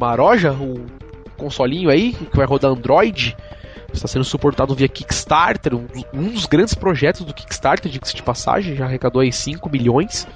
Maroja, 0.00 0.52
o 0.52 0.86
consolinho 1.36 1.90
aí 1.90 2.12
que 2.12 2.36
vai 2.36 2.46
rodar 2.46 2.70
Android. 2.70 3.36
Está 3.92 4.06
sendo 4.06 4.24
suportado 4.24 4.74
via 4.74 4.86
Kickstarter, 4.86 5.74
um 5.74 5.84
dos, 5.86 6.04
um 6.12 6.24
dos 6.28 6.44
grandes 6.46 6.74
projetos 6.74 7.24
do 7.24 7.32
Kickstarter, 7.32 7.90
diga-se 7.90 8.14
de 8.14 8.22
passagem, 8.22 8.76
já 8.76 8.84
arrecadou 8.84 9.22
aí 9.22 9.32
5 9.32 9.68
milhões. 9.70 10.26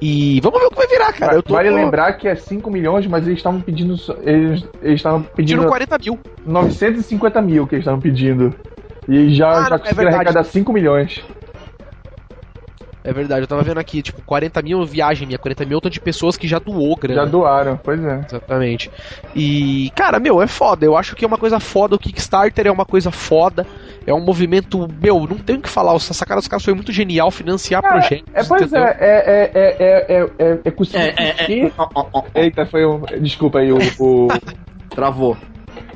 E 0.00 0.40
vamos 0.40 0.60
ver 0.60 0.66
o 0.66 0.70
que 0.70 0.76
vai 0.76 0.86
virar, 0.86 1.12
cara. 1.12 1.42
Tô 1.42 1.52
vale 1.52 1.68
lembrar 1.68 2.14
que 2.14 2.26
é 2.26 2.34
5 2.34 2.70
milhões, 2.70 3.06
mas 3.06 3.26
eles 3.26 3.38
estavam 3.38 3.60
pedindo. 3.60 3.96
Eles 4.22 4.64
estavam 4.82 5.22
pedindo 5.22 5.60
pedindo 5.60 5.66
40 5.66 5.98
mil. 5.98 6.18
950 6.46 7.42
mil 7.42 7.66
que 7.66 7.74
eles 7.74 7.82
estavam 7.82 8.00
pedindo. 8.00 8.54
E 9.06 9.34
já, 9.34 9.50
Ah, 9.50 9.54
já 9.68 9.74
é 9.74 9.78
conseguiram 9.78 9.96
verdade. 9.96 10.14
arrecadar 10.16 10.44
5 10.44 10.72
milhões. 10.72 11.22
É 13.02 13.12
verdade, 13.12 13.40
eu 13.42 13.46
tava 13.46 13.62
vendo 13.62 13.78
aqui, 13.78 14.02
tipo, 14.02 14.20
40 14.22 14.60
mil 14.60 14.84
viagem 14.84 15.26
minha, 15.26 15.38
40 15.38 15.64
mil 15.64 15.78
eu 15.78 15.80
tô 15.80 15.88
de 15.88 15.98
pessoas 16.00 16.36
que 16.36 16.46
já 16.46 16.58
doou 16.58 16.94
grana. 16.96 17.22
Já 17.22 17.26
doaram, 17.26 17.80
pois 17.82 18.02
é. 18.04 18.20
Exatamente. 18.28 18.90
E, 19.34 19.90
cara, 19.96 20.18
meu, 20.18 20.42
é 20.42 20.46
foda. 20.46 20.84
Eu 20.84 20.96
acho 20.96 21.16
que 21.16 21.24
é 21.24 21.28
uma 21.28 21.38
coisa 21.38 21.58
foda. 21.58 21.94
O 21.96 21.98
Kickstarter 21.98 22.66
é 22.66 22.70
uma 22.70 22.84
coisa 22.84 23.10
foda. 23.10 23.66
É 24.06 24.12
um 24.12 24.20
movimento, 24.20 24.86
meu, 25.02 25.20
não 25.26 25.38
tenho 25.38 25.58
o 25.58 25.62
que 25.62 25.68
falar. 25.68 25.94
Essa 25.94 26.26
cara 26.26 26.40
dos 26.40 26.48
caras 26.48 26.64
foi 26.64 26.74
muito 26.74 26.92
genial 26.92 27.30
financiar 27.30 27.80
projetos. 27.82 28.24
É, 28.34 28.44
pois 28.44 28.62
entendeu? 28.62 28.84
é, 28.84 28.96
é, 29.00 29.06
é, 29.08 29.50
é, 29.54 29.76
é, 29.78 30.16
é, 30.18 30.52
é, 30.52 30.58
é 30.64 30.70
cuspir. 30.70 31.00
Ó, 31.78 31.88
ó, 31.94 32.06
ó, 32.12 32.22
Eita, 32.34 32.66
foi 32.66 32.84
um. 32.84 33.00
Desculpa 33.20 33.60
aí, 33.60 33.72
o. 33.72 33.78
o- 33.98 34.28
Travou. 34.90 35.36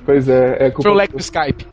pois 0.06 0.28
é, 0.28 0.56
é 0.66 0.70
culpa. 0.70 0.82
Foi 0.82 0.92
o 0.92 0.94
leque 0.94 1.12
do 1.14 1.20
Skype. 1.20 1.66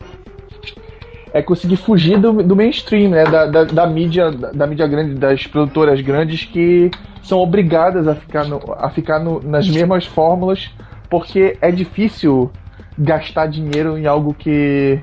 É 1.32 1.42
conseguir 1.42 1.76
fugir 1.76 2.18
do, 2.18 2.42
do 2.42 2.54
mainstream, 2.54 3.10
né? 3.10 3.24
Da, 3.24 3.46
da, 3.46 3.64
da 3.64 3.86
mídia, 3.86 4.30
da, 4.30 4.50
da, 4.50 4.66
mídia 4.66 4.86
grande, 4.86 5.14
das 5.14 5.46
produtoras 5.46 6.00
grandes 6.00 6.44
que 6.44 6.90
são 7.22 7.38
obrigadas 7.38 8.06
a 8.06 8.14
ficar, 8.14 8.44
no, 8.44 8.60
a 8.76 8.90
ficar 8.90 9.18
no, 9.18 9.40
nas 9.40 9.68
mesmas 9.68 10.06
fórmulas, 10.06 10.70
porque 11.08 11.56
é 11.60 11.70
difícil 11.70 12.50
gastar 12.98 13.46
dinheiro 13.46 13.96
em 13.96 14.06
algo 14.06 14.34
que 14.34 15.00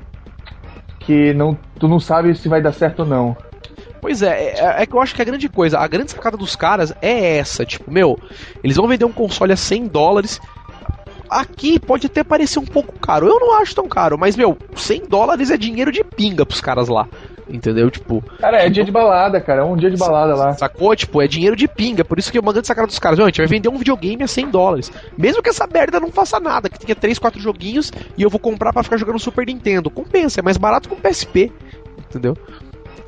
que 0.99 1.33
não, 1.33 1.57
tu 1.79 1.87
não 1.87 1.99
sabe 1.99 2.35
se 2.35 2.47
vai 2.47 2.61
dar 2.61 2.71
certo 2.71 2.99
ou 2.99 3.05
não. 3.05 3.35
Pois 4.01 4.21
é, 4.21 4.53
é, 4.53 4.81
é, 4.83 4.85
que 4.85 4.93
eu 4.93 5.01
acho 5.01 5.15
que 5.15 5.21
a 5.21 5.25
grande 5.25 5.49
coisa, 5.49 5.79
a 5.79 5.87
grande 5.87 6.11
sacada 6.11 6.37
dos 6.37 6.55
caras 6.55 6.93
é 7.01 7.37
essa, 7.37 7.65
tipo, 7.65 7.91
meu, 7.91 8.17
eles 8.63 8.77
vão 8.77 8.87
vender 8.87 9.05
um 9.05 9.11
console 9.11 9.51
a 9.51 9.57
100 9.57 9.87
dólares. 9.87 10.39
Aqui 11.29 11.79
pode 11.79 12.07
até 12.07 12.23
parecer 12.23 12.59
um 12.59 12.65
pouco 12.65 12.97
caro. 12.99 13.27
Eu 13.27 13.39
não 13.39 13.59
acho 13.59 13.75
tão 13.75 13.87
caro, 13.87 14.17
mas, 14.17 14.35
meu, 14.35 14.57
100 14.75 15.05
dólares 15.07 15.51
é 15.51 15.57
dinheiro 15.57 15.91
de 15.91 16.03
pinga 16.03 16.45
pros 16.45 16.61
caras 16.61 16.87
lá. 16.87 17.07
Entendeu? 17.47 17.89
Tipo. 17.89 18.23
Cara, 18.39 18.63
é 18.63 18.69
dia 18.69 18.83
de 18.83 18.91
balada, 18.91 19.41
cara. 19.41 19.61
É 19.61 19.63
um 19.63 19.75
dia 19.75 19.89
de 19.89 19.97
balada 19.97 20.35
lá. 20.35 20.53
Sacou? 20.53 20.95
Tipo, 20.95 21.21
é 21.21 21.27
dinheiro 21.27 21.55
de 21.55 21.67
pinga. 21.67 22.05
Por 22.05 22.19
isso 22.19 22.31
que 22.31 22.37
eu 22.37 22.43
mandando 22.43 22.67
sacada 22.67 22.87
dos 22.87 22.99
caras. 22.99 23.17
Meu, 23.17 23.25
a 23.25 23.29
gente 23.29 23.39
vai 23.39 23.47
vender 23.47 23.69
um 23.69 23.77
videogame 23.77 24.23
a 24.23 24.27
100 24.27 24.49
dólares. 24.49 24.91
Mesmo 25.17 25.41
que 25.41 25.49
essa 25.49 25.65
merda 25.65 25.99
não 25.99 26.11
faça 26.11 26.39
nada, 26.39 26.69
que 26.69 26.77
tenha 26.77 26.95
3, 26.95 27.17
4 27.17 27.41
joguinhos 27.41 27.91
e 28.15 28.21
eu 28.21 28.29
vou 28.29 28.39
comprar 28.39 28.71
para 28.71 28.83
ficar 28.83 28.97
jogando 28.97 29.17
Super 29.17 29.47
Nintendo. 29.47 29.89
Compensa, 29.89 30.41
é 30.41 30.43
mais 30.43 30.57
barato 30.57 30.87
que 30.87 30.93
um 30.93 30.99
PSP. 30.99 31.51
Entendeu? 31.97 32.35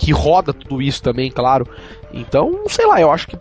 que 0.02 0.12
roda 0.12 0.52
tudo 0.52 0.82
isso 0.82 1.02
também, 1.04 1.30
claro. 1.30 1.68
Então, 2.12 2.64
sei 2.68 2.88
lá, 2.88 3.00
eu 3.00 3.12
acho 3.12 3.28
que 3.28 3.38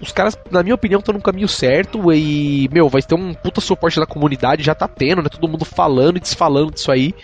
os 0.00 0.12
caras, 0.12 0.38
na 0.50 0.62
minha 0.62 0.74
opinião, 0.74 0.98
estão 0.98 1.14
no 1.14 1.22
caminho 1.22 1.48
certo 1.48 2.12
e, 2.12 2.68
meu, 2.72 2.88
vai 2.88 3.02
ter 3.02 3.14
um 3.14 3.32
puta 3.34 3.60
suporte 3.60 3.98
da 3.98 4.06
comunidade, 4.06 4.62
já 4.62 4.74
tá 4.74 4.86
tendo, 4.86 5.22
né? 5.22 5.28
Todo 5.28 5.48
mundo 5.48 5.64
falando 5.64 6.16
e 6.16 6.20
desfalando 6.20 6.72
disso 6.72 6.92
aí. 6.92 7.14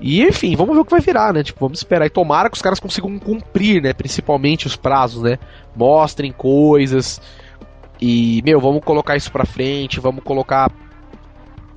E, 0.00 0.22
enfim, 0.22 0.54
vamos 0.54 0.74
ver 0.74 0.80
o 0.80 0.84
que 0.84 0.90
vai 0.90 1.00
virar, 1.00 1.32
né? 1.32 1.42
Tipo, 1.42 1.60
vamos 1.60 1.78
esperar. 1.78 2.06
E 2.06 2.10
tomara 2.10 2.50
que 2.50 2.56
os 2.56 2.62
caras 2.62 2.78
consigam 2.78 3.18
cumprir, 3.18 3.82
né? 3.82 3.92
Principalmente 3.92 4.66
os 4.66 4.76
prazos, 4.76 5.22
né? 5.22 5.38
Mostrem 5.74 6.32
coisas. 6.32 7.20
E, 8.00 8.42
meu, 8.44 8.60
vamos 8.60 8.82
colocar 8.84 9.16
isso 9.16 9.32
pra 9.32 9.44
frente, 9.44 9.98
vamos 9.98 10.22
colocar 10.22 10.70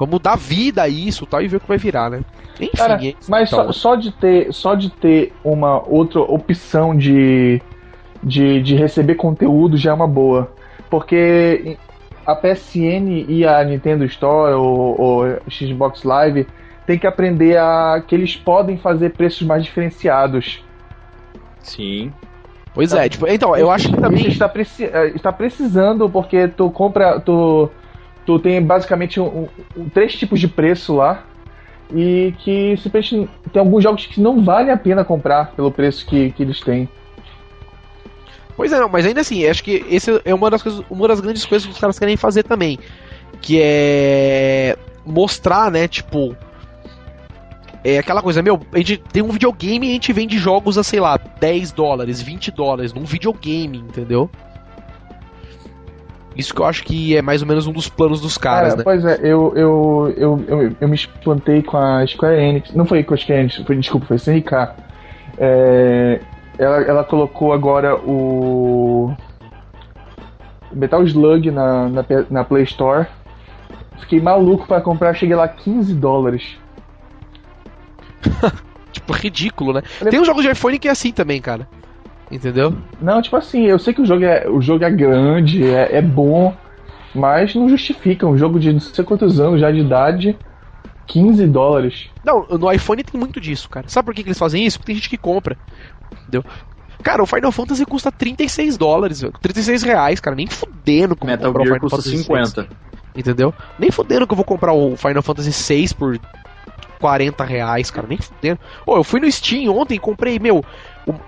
Vamos 0.02 0.20
dar 0.20 0.36
vida 0.36 0.82
a 0.82 0.90
isso 0.90 1.28
tal, 1.28 1.44
e 1.44 1.48
ver 1.48 1.58
o 1.58 1.60
que 1.60 1.68
vai 1.68 1.78
virar, 1.78 2.10
né? 2.10 2.22
Enfim, 2.56 2.76
Cara, 2.76 3.00
é 3.06 3.14
mas 3.30 3.52
só, 3.52 3.72
só, 3.72 3.96
de 3.96 4.12
ter, 4.12 4.52
só 4.52 4.74
de 4.74 4.90
ter 4.90 5.32
uma 5.44 5.80
outra 5.88 6.22
opção 6.22 6.98
de, 6.98 7.62
de, 8.24 8.62
de 8.62 8.76
receber 8.76 9.16
conteúdo 9.16 9.78
já 9.78 9.92
é 9.92 9.94
uma 9.94 10.08
boa. 10.08 10.52
Porque 10.90 11.78
a 12.26 12.36
PSN 12.36 13.26
e 13.28 13.46
a 13.46 13.64
Nintendo 13.64 14.06
Store 14.06 14.54
ou, 14.54 15.00
ou 15.00 15.24
Xbox 15.50 16.04
Live 16.04 16.48
tem 16.86 16.98
que 16.98 17.08
aprender 17.08 17.58
a 17.58 18.04
que 18.06 18.16
eles 18.16 18.36
podem 18.36 18.78
fazer 18.78 19.12
preços 19.12 19.42
mais 19.44 19.64
diferenciados. 19.64 20.64
Sim. 21.60 22.12
Pois 22.74 22.94
é, 22.94 23.10
tipo, 23.10 23.28
então, 23.28 23.56
eu 23.56 23.70
acho 23.70 23.90
que 23.90 24.00
também. 24.00 24.28
Está, 24.28 24.48
preci 24.48 24.86
eh, 24.86 25.12
está 25.16 25.32
precisando, 25.32 26.10
porque 26.10 26.48
tu 26.48 26.70
compra. 26.70 27.20
Tu, 27.20 27.70
tu 28.26 28.40
tem 28.40 28.62
basicamente 28.62 29.20
um, 29.20 29.48
um, 29.76 29.90
três 29.90 30.14
tipos 30.16 30.40
de 30.40 30.48
preço 30.48 30.96
lá. 30.96 31.24
E 31.94 32.34
que 32.40 32.78
simplesmente 32.78 33.30
tem 33.52 33.60
alguns 33.60 33.84
jogos 33.84 34.06
que 34.06 34.22
não 34.22 34.42
vale 34.42 34.72
a 34.72 34.78
pena 34.78 35.04
comprar 35.04 35.52
pelo 35.52 35.70
preço 35.70 36.06
que, 36.06 36.32
que 36.32 36.42
eles 36.42 36.62
têm. 36.62 36.88
Pois 38.56 38.72
é, 38.72 38.80
não, 38.80 38.90
mas 38.90 39.06
ainda 39.06 39.22
assim, 39.22 39.46
acho 39.46 39.64
que 39.64 39.86
esse 39.90 40.22
é 40.26 40.34
uma 40.34 40.50
das, 40.50 40.62
coisas, 40.62 40.84
uma 40.90 41.08
das 41.08 41.20
grandes 41.20 41.46
coisas 41.46 41.66
que 41.66 41.74
os 41.74 41.80
caras 41.80 41.98
querem 41.98 42.18
fazer 42.18 42.44
também. 42.44 42.78
Que 43.42 43.60
é 43.62 44.78
mostrar, 45.06 45.72
né, 45.72 45.88
tipo. 45.88 46.36
É 47.84 47.98
aquela 47.98 48.22
coisa, 48.22 48.44
meu, 48.44 48.60
a 48.72 48.78
gente 48.78 48.98
tem 48.98 49.24
um 49.24 49.30
videogame 49.30 49.88
e 49.88 49.90
a 49.90 49.94
gente 49.94 50.14
vende 50.14 50.38
jogos 50.38 50.78
a, 50.78 50.84
sei 50.84 51.00
lá, 51.00 51.18
10 51.18 51.72
dólares, 51.72 52.22
20 52.22 52.52
dólares 52.52 52.94
num 52.94 53.06
videogame, 53.06 53.80
entendeu? 53.80 54.30
Isso 56.36 56.54
que 56.54 56.62
eu 56.62 56.66
acho 56.66 56.84
que 56.84 57.18
é 57.18 57.22
mais 57.22 57.42
ou 57.42 57.48
menos 57.48 57.68
um 57.68 57.74
dos 57.74 57.90
planos 57.90 58.22
dos 58.22 58.38
caras, 58.38 58.76
né? 58.76 58.84
Pois 58.84 59.04
é, 59.04 59.20
eu, 59.22 59.52
eu, 59.56 60.14
eu, 60.16 60.46
eu, 60.48 60.76
eu 60.80 60.88
me 60.88 60.96
espantei 60.96 61.62
com 61.62 61.78
a 61.78 62.06
Square 62.08 62.40
Enix. 62.40 62.72
Não 62.74 62.86
foi 62.86 63.04
com 63.04 63.16
a 63.16 63.18
Square 63.18 63.42
Enix, 63.42 63.58
foi, 63.58 63.76
desculpa, 63.76 64.06
foi 64.06 64.16
a 64.16 64.18
SNK. 64.18 64.52
É, 65.38 66.22
ela, 66.58 66.82
ela 66.82 67.04
colocou 67.04 67.54
agora 67.54 67.96
o. 67.96 69.14
Metal 70.72 71.04
Slug 71.04 71.52
na, 71.52 71.90
na, 71.90 72.06
na 72.30 72.44
Play 72.44 72.64
Store. 72.64 73.08
Fiquei 74.00 74.22
maluco 74.22 74.66
para 74.68 74.82
comprar, 74.82 75.14
cheguei 75.14 75.36
lá 75.36 75.48
15 75.48 75.94
dólares. 75.94 76.58
tipo, 78.92 79.14
ridículo, 79.14 79.74
né? 79.74 79.82
Tem 80.10 80.20
uns 80.20 80.28
jogos 80.28 80.44
de 80.44 80.52
iPhone 80.52 80.80
que 80.80 80.88
é 80.88 80.92
assim 80.92 81.12
também, 81.12 81.42
cara. 81.42 81.68
Entendeu? 82.32 82.76
Não, 83.02 83.22
tipo 83.22 83.36
assim, 83.36 83.64
eu 83.66 83.78
sei 83.78 83.94
que 83.94 84.02
o 84.02 84.06
jogo 84.06 84.24
é, 84.24 84.48
o 84.50 84.62
jogo 84.62 84.86
é 84.86 84.90
grande, 84.90 85.70
é, 85.70 85.98
é 85.98 86.02
bom, 86.02 86.56
mas 87.14 87.54
não 87.54 87.68
justifica. 87.68 88.26
Um 88.26 88.38
jogo 88.38 88.60
de 88.60 88.72
não 88.72 88.80
sei 88.80 89.04
quantos 89.04 89.40
anos 89.40 89.60
já 89.60 89.70
de 89.70 89.80
idade, 89.80 90.38
15 91.12 91.46
dólares. 91.48 92.10
Não, 92.24 92.48
no 92.58 92.72
iPhone 92.72 93.04
tem 93.04 93.20
muito 93.20 93.42
disso, 93.42 93.70
cara. 93.70 93.90
Sabe 93.90 94.06
por 94.06 94.16
que, 94.16 94.24
que 94.24 94.30
eles 94.30 94.40
fazem 94.40 94.66
isso? 94.66 94.80
Porque 94.80 94.94
tem 94.94 94.96
gente 94.96 95.10
que 95.10 95.18
compra. 95.18 95.58
Entendeu? 96.22 96.44
Cara, 97.04 97.22
o 97.22 97.26
Final 97.26 97.52
Fantasy 97.52 97.86
custa 97.86 98.12
36 98.12 98.78
dólares, 98.78 99.22
36 99.42 99.84
reais, 99.84 100.22
cara. 100.22 100.36
Nem 100.36 100.48
fudendo 100.48 101.16
que 101.16 101.24
eu 101.26 101.28
vou 101.28 101.38
comprar 101.38 101.62
o 101.62 101.66
Final 101.66 101.80
custa 101.82 101.98
Fantasy 101.98 102.18
50. 102.18 102.62
6, 102.62 102.68
entendeu? 103.18 103.54
Nem 103.78 103.92
fudendo 103.92 104.26
que 104.26 104.32
eu 104.32 104.38
vou 104.38 104.46
comprar 104.46 104.72
o 104.72 104.96
Final 104.96 105.22
Fantasy 105.22 105.52
6 105.52 105.94
por 105.94 106.18
40 107.02 107.44
reais, 107.44 107.90
cara. 107.90 108.08
Nem 108.08 108.20
fudendo. 108.20 108.60
Pô, 108.86 108.96
eu 108.96 109.04
fui 109.04 109.20
no 109.20 109.30
Steam 109.30 109.76
ontem 109.76 109.96
e 109.96 110.00
comprei, 110.00 110.38
meu, 110.38 110.64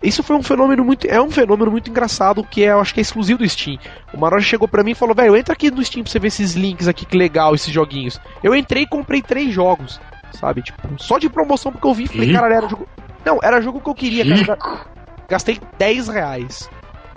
isso 0.01 0.21
foi 0.21 0.35
um 0.35 0.43
fenômeno 0.43 0.83
muito. 0.85 1.07
É 1.07 1.19
um 1.21 1.31
fenômeno 1.31 1.71
muito 1.71 1.89
engraçado 1.89 2.43
que 2.43 2.63
é, 2.63 2.71
eu 2.71 2.79
acho 2.79 2.93
que 2.93 2.99
é 2.99 3.01
exclusivo 3.01 3.39
do 3.39 3.49
Steam. 3.49 3.79
O 4.13 4.17
Maroja 4.19 4.45
chegou 4.45 4.67
pra 4.67 4.83
mim 4.83 4.91
e 4.91 4.95
falou: 4.95 5.15
velho, 5.15 5.35
entra 5.35 5.53
aqui 5.53 5.71
no 5.71 5.83
Steam 5.83 6.03
pra 6.03 6.11
você 6.11 6.19
ver 6.19 6.27
esses 6.27 6.53
links 6.53 6.87
aqui, 6.87 7.05
que 7.05 7.17
legal, 7.17 7.55
esses 7.55 7.73
joguinhos. 7.73 8.21
Eu 8.43 8.53
entrei 8.55 8.83
e 8.83 8.87
comprei 8.87 9.21
três 9.21 9.51
jogos, 9.51 9.99
sabe? 10.33 10.61
Tipo, 10.61 10.87
só 10.97 11.17
de 11.17 11.29
promoção 11.29 11.71
porque 11.71 11.87
eu 11.87 11.93
vi 11.93 12.07
falei, 12.07 12.31
cara, 12.31 12.55
era 12.55 12.69
jogo. 12.69 12.87
Não, 13.25 13.39
era 13.41 13.61
jogo 13.61 13.81
que 13.81 13.89
eu 13.89 13.95
queria, 13.95 14.45
cara. 14.45 14.85
Gastei 15.27 15.59
10 15.79 16.07
reais. 16.09 16.69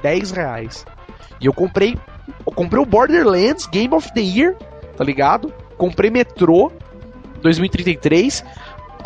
10 0.03 0.31
reais. 0.31 0.87
E 1.41 1.47
eu 1.47 1.53
comprei. 1.53 1.99
Eu 2.47 2.53
comprei 2.53 2.83
o 2.83 2.87
Borderlands 2.87 3.67
Game 3.67 3.93
of 3.95 4.13
the 4.15 4.21
Year, 4.21 4.57
tá 4.97 5.05
ligado? 5.05 5.53
Comprei 5.77 6.11
Metro 6.11 6.73
2033 7.47 8.45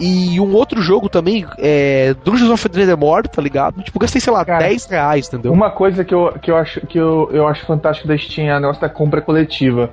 e 0.00 0.40
um 0.40 0.54
outro 0.54 0.80
jogo 0.80 1.08
também, 1.08 1.46
é 1.58 2.14
Dungeons 2.24 2.50
of 2.50 2.68
Nethermore, 2.74 3.28
tá 3.28 3.42
ligado? 3.42 3.82
Tipo, 3.82 3.98
gastei, 3.98 4.20
sei 4.20 4.32
lá, 4.32 4.44
Cara, 4.44 4.66
10 4.66 4.86
reais, 4.86 5.28
entendeu? 5.28 5.52
Uma 5.52 5.70
coisa 5.70 6.04
que 6.04 6.14
eu, 6.14 6.32
que 6.40 6.50
eu 6.50 6.56
acho 6.56 6.80
que 6.86 6.98
eu, 6.98 7.28
eu 7.32 7.46
acho 7.46 7.66
fantástico 7.66 8.08
da 8.08 8.16
Steam 8.16 8.48
é 8.48 8.52
a 8.52 8.60
nossa 8.60 8.88
compra 8.88 9.20
coletiva. 9.20 9.90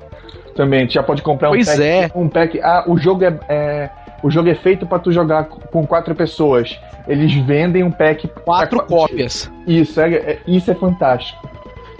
Também, 0.55 0.87
tu 0.87 0.93
já 0.93 1.03
pode 1.03 1.21
comprar 1.21 1.49
pois 1.49 1.67
um 1.67 1.71
pack. 1.71 1.83
É. 1.83 2.11
Um 2.15 2.29
pack. 2.29 2.61
Ah, 2.61 2.83
o 2.87 2.97
jogo 2.97 3.23
é, 3.23 3.39
é 3.47 3.89
o 4.23 4.31
jogo 4.31 4.49
é 4.49 4.55
feito 4.55 4.85
para 4.87 4.99
tu 4.99 5.11
jogar 5.11 5.45
com 5.45 5.85
quatro 5.85 6.15
pessoas. 6.15 6.79
Eles 7.07 7.33
vendem 7.45 7.83
um 7.83 7.91
pack. 7.91 8.27
Quatro 8.43 8.83
cópias. 8.85 9.51
Isso, 9.67 10.01
é, 10.01 10.13
é, 10.13 10.39
isso 10.47 10.71
é 10.71 10.73
fantástico. 10.73 11.47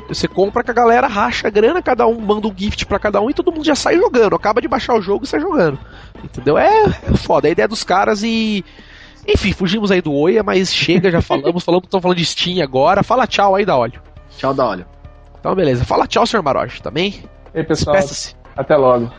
Você 0.07 0.27
compra 0.27 0.63
que 0.63 0.71
a 0.71 0.73
galera 0.73 1.07
racha 1.07 1.47
a 1.47 1.51
grana, 1.51 1.81
cada 1.81 2.07
um 2.07 2.19
manda 2.19 2.47
um 2.47 2.53
gift 2.55 2.85
para 2.85 2.97
cada 2.97 3.19
um 3.19 3.29
e 3.29 3.33
todo 3.33 3.51
mundo 3.51 3.65
já 3.65 3.75
sai 3.75 3.97
jogando. 3.97 4.35
Acaba 4.35 4.61
de 4.61 4.67
baixar 4.67 4.95
o 4.95 5.01
jogo 5.01 5.25
e 5.25 5.27
sai 5.27 5.41
jogando. 5.41 5.77
Entendeu? 6.23 6.57
É, 6.57 6.85
é 6.85 7.17
foda. 7.17 7.47
A 7.47 7.51
ideia 7.51 7.67
dos 7.67 7.83
caras 7.83 8.23
e. 8.23 8.63
Enfim, 9.27 9.51
fugimos 9.51 9.91
aí 9.91 10.01
do 10.01 10.13
Oia, 10.13 10.41
mas 10.41 10.73
chega, 10.73 11.11
já 11.11 11.21
falamos. 11.21 11.63
falamos 11.65 11.85
estamos 11.85 12.01
falando 12.01 12.17
de 12.17 12.25
Steam 12.25 12.63
agora. 12.63 13.03
Fala 13.03 13.27
tchau 13.27 13.55
aí 13.55 13.65
da 13.65 13.75
óleo. 13.75 14.01
Tchau 14.37 14.53
da 14.53 14.65
óleo. 14.65 14.85
Então, 15.39 15.53
beleza. 15.55 15.85
Fala 15.85 16.07
tchau, 16.07 16.25
Sr. 16.25 16.41
Maroche, 16.41 16.81
também. 16.81 17.23
Ei, 17.53 17.63
pessoal. 17.63 17.97
Até 18.55 18.75
logo. 18.75 19.11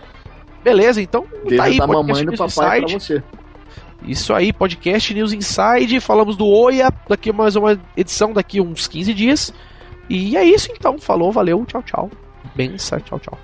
Beleza, 0.62 1.00
então. 1.00 1.26
Beijo 1.44 1.56
tá 1.56 1.64
aí, 1.64 1.78
da 1.78 1.86
mamãe 1.86 2.22
e 2.22 2.26
do 2.26 2.32
papai 2.36 2.80
Inside. 2.80 2.90
pra 2.90 3.00
você. 3.00 3.22
Isso 4.02 4.32
aí, 4.32 4.52
podcast 4.52 5.14
News 5.14 5.32
Inside. 5.32 6.00
Falamos 6.00 6.36
do 6.36 6.46
Oia. 6.46 6.92
Daqui 7.08 7.32
mais 7.32 7.56
uma 7.56 7.78
edição, 7.96 8.32
daqui 8.32 8.60
uns 8.60 8.86
15 8.86 9.14
dias. 9.14 9.52
E 10.08 10.36
é 10.36 10.44
isso 10.44 10.70
então. 10.72 10.98
Falou, 10.98 11.32
valeu, 11.32 11.64
tchau, 11.66 11.82
tchau. 11.82 12.10
Benção, 12.54 13.00
tchau, 13.00 13.18
tchau. 13.18 13.38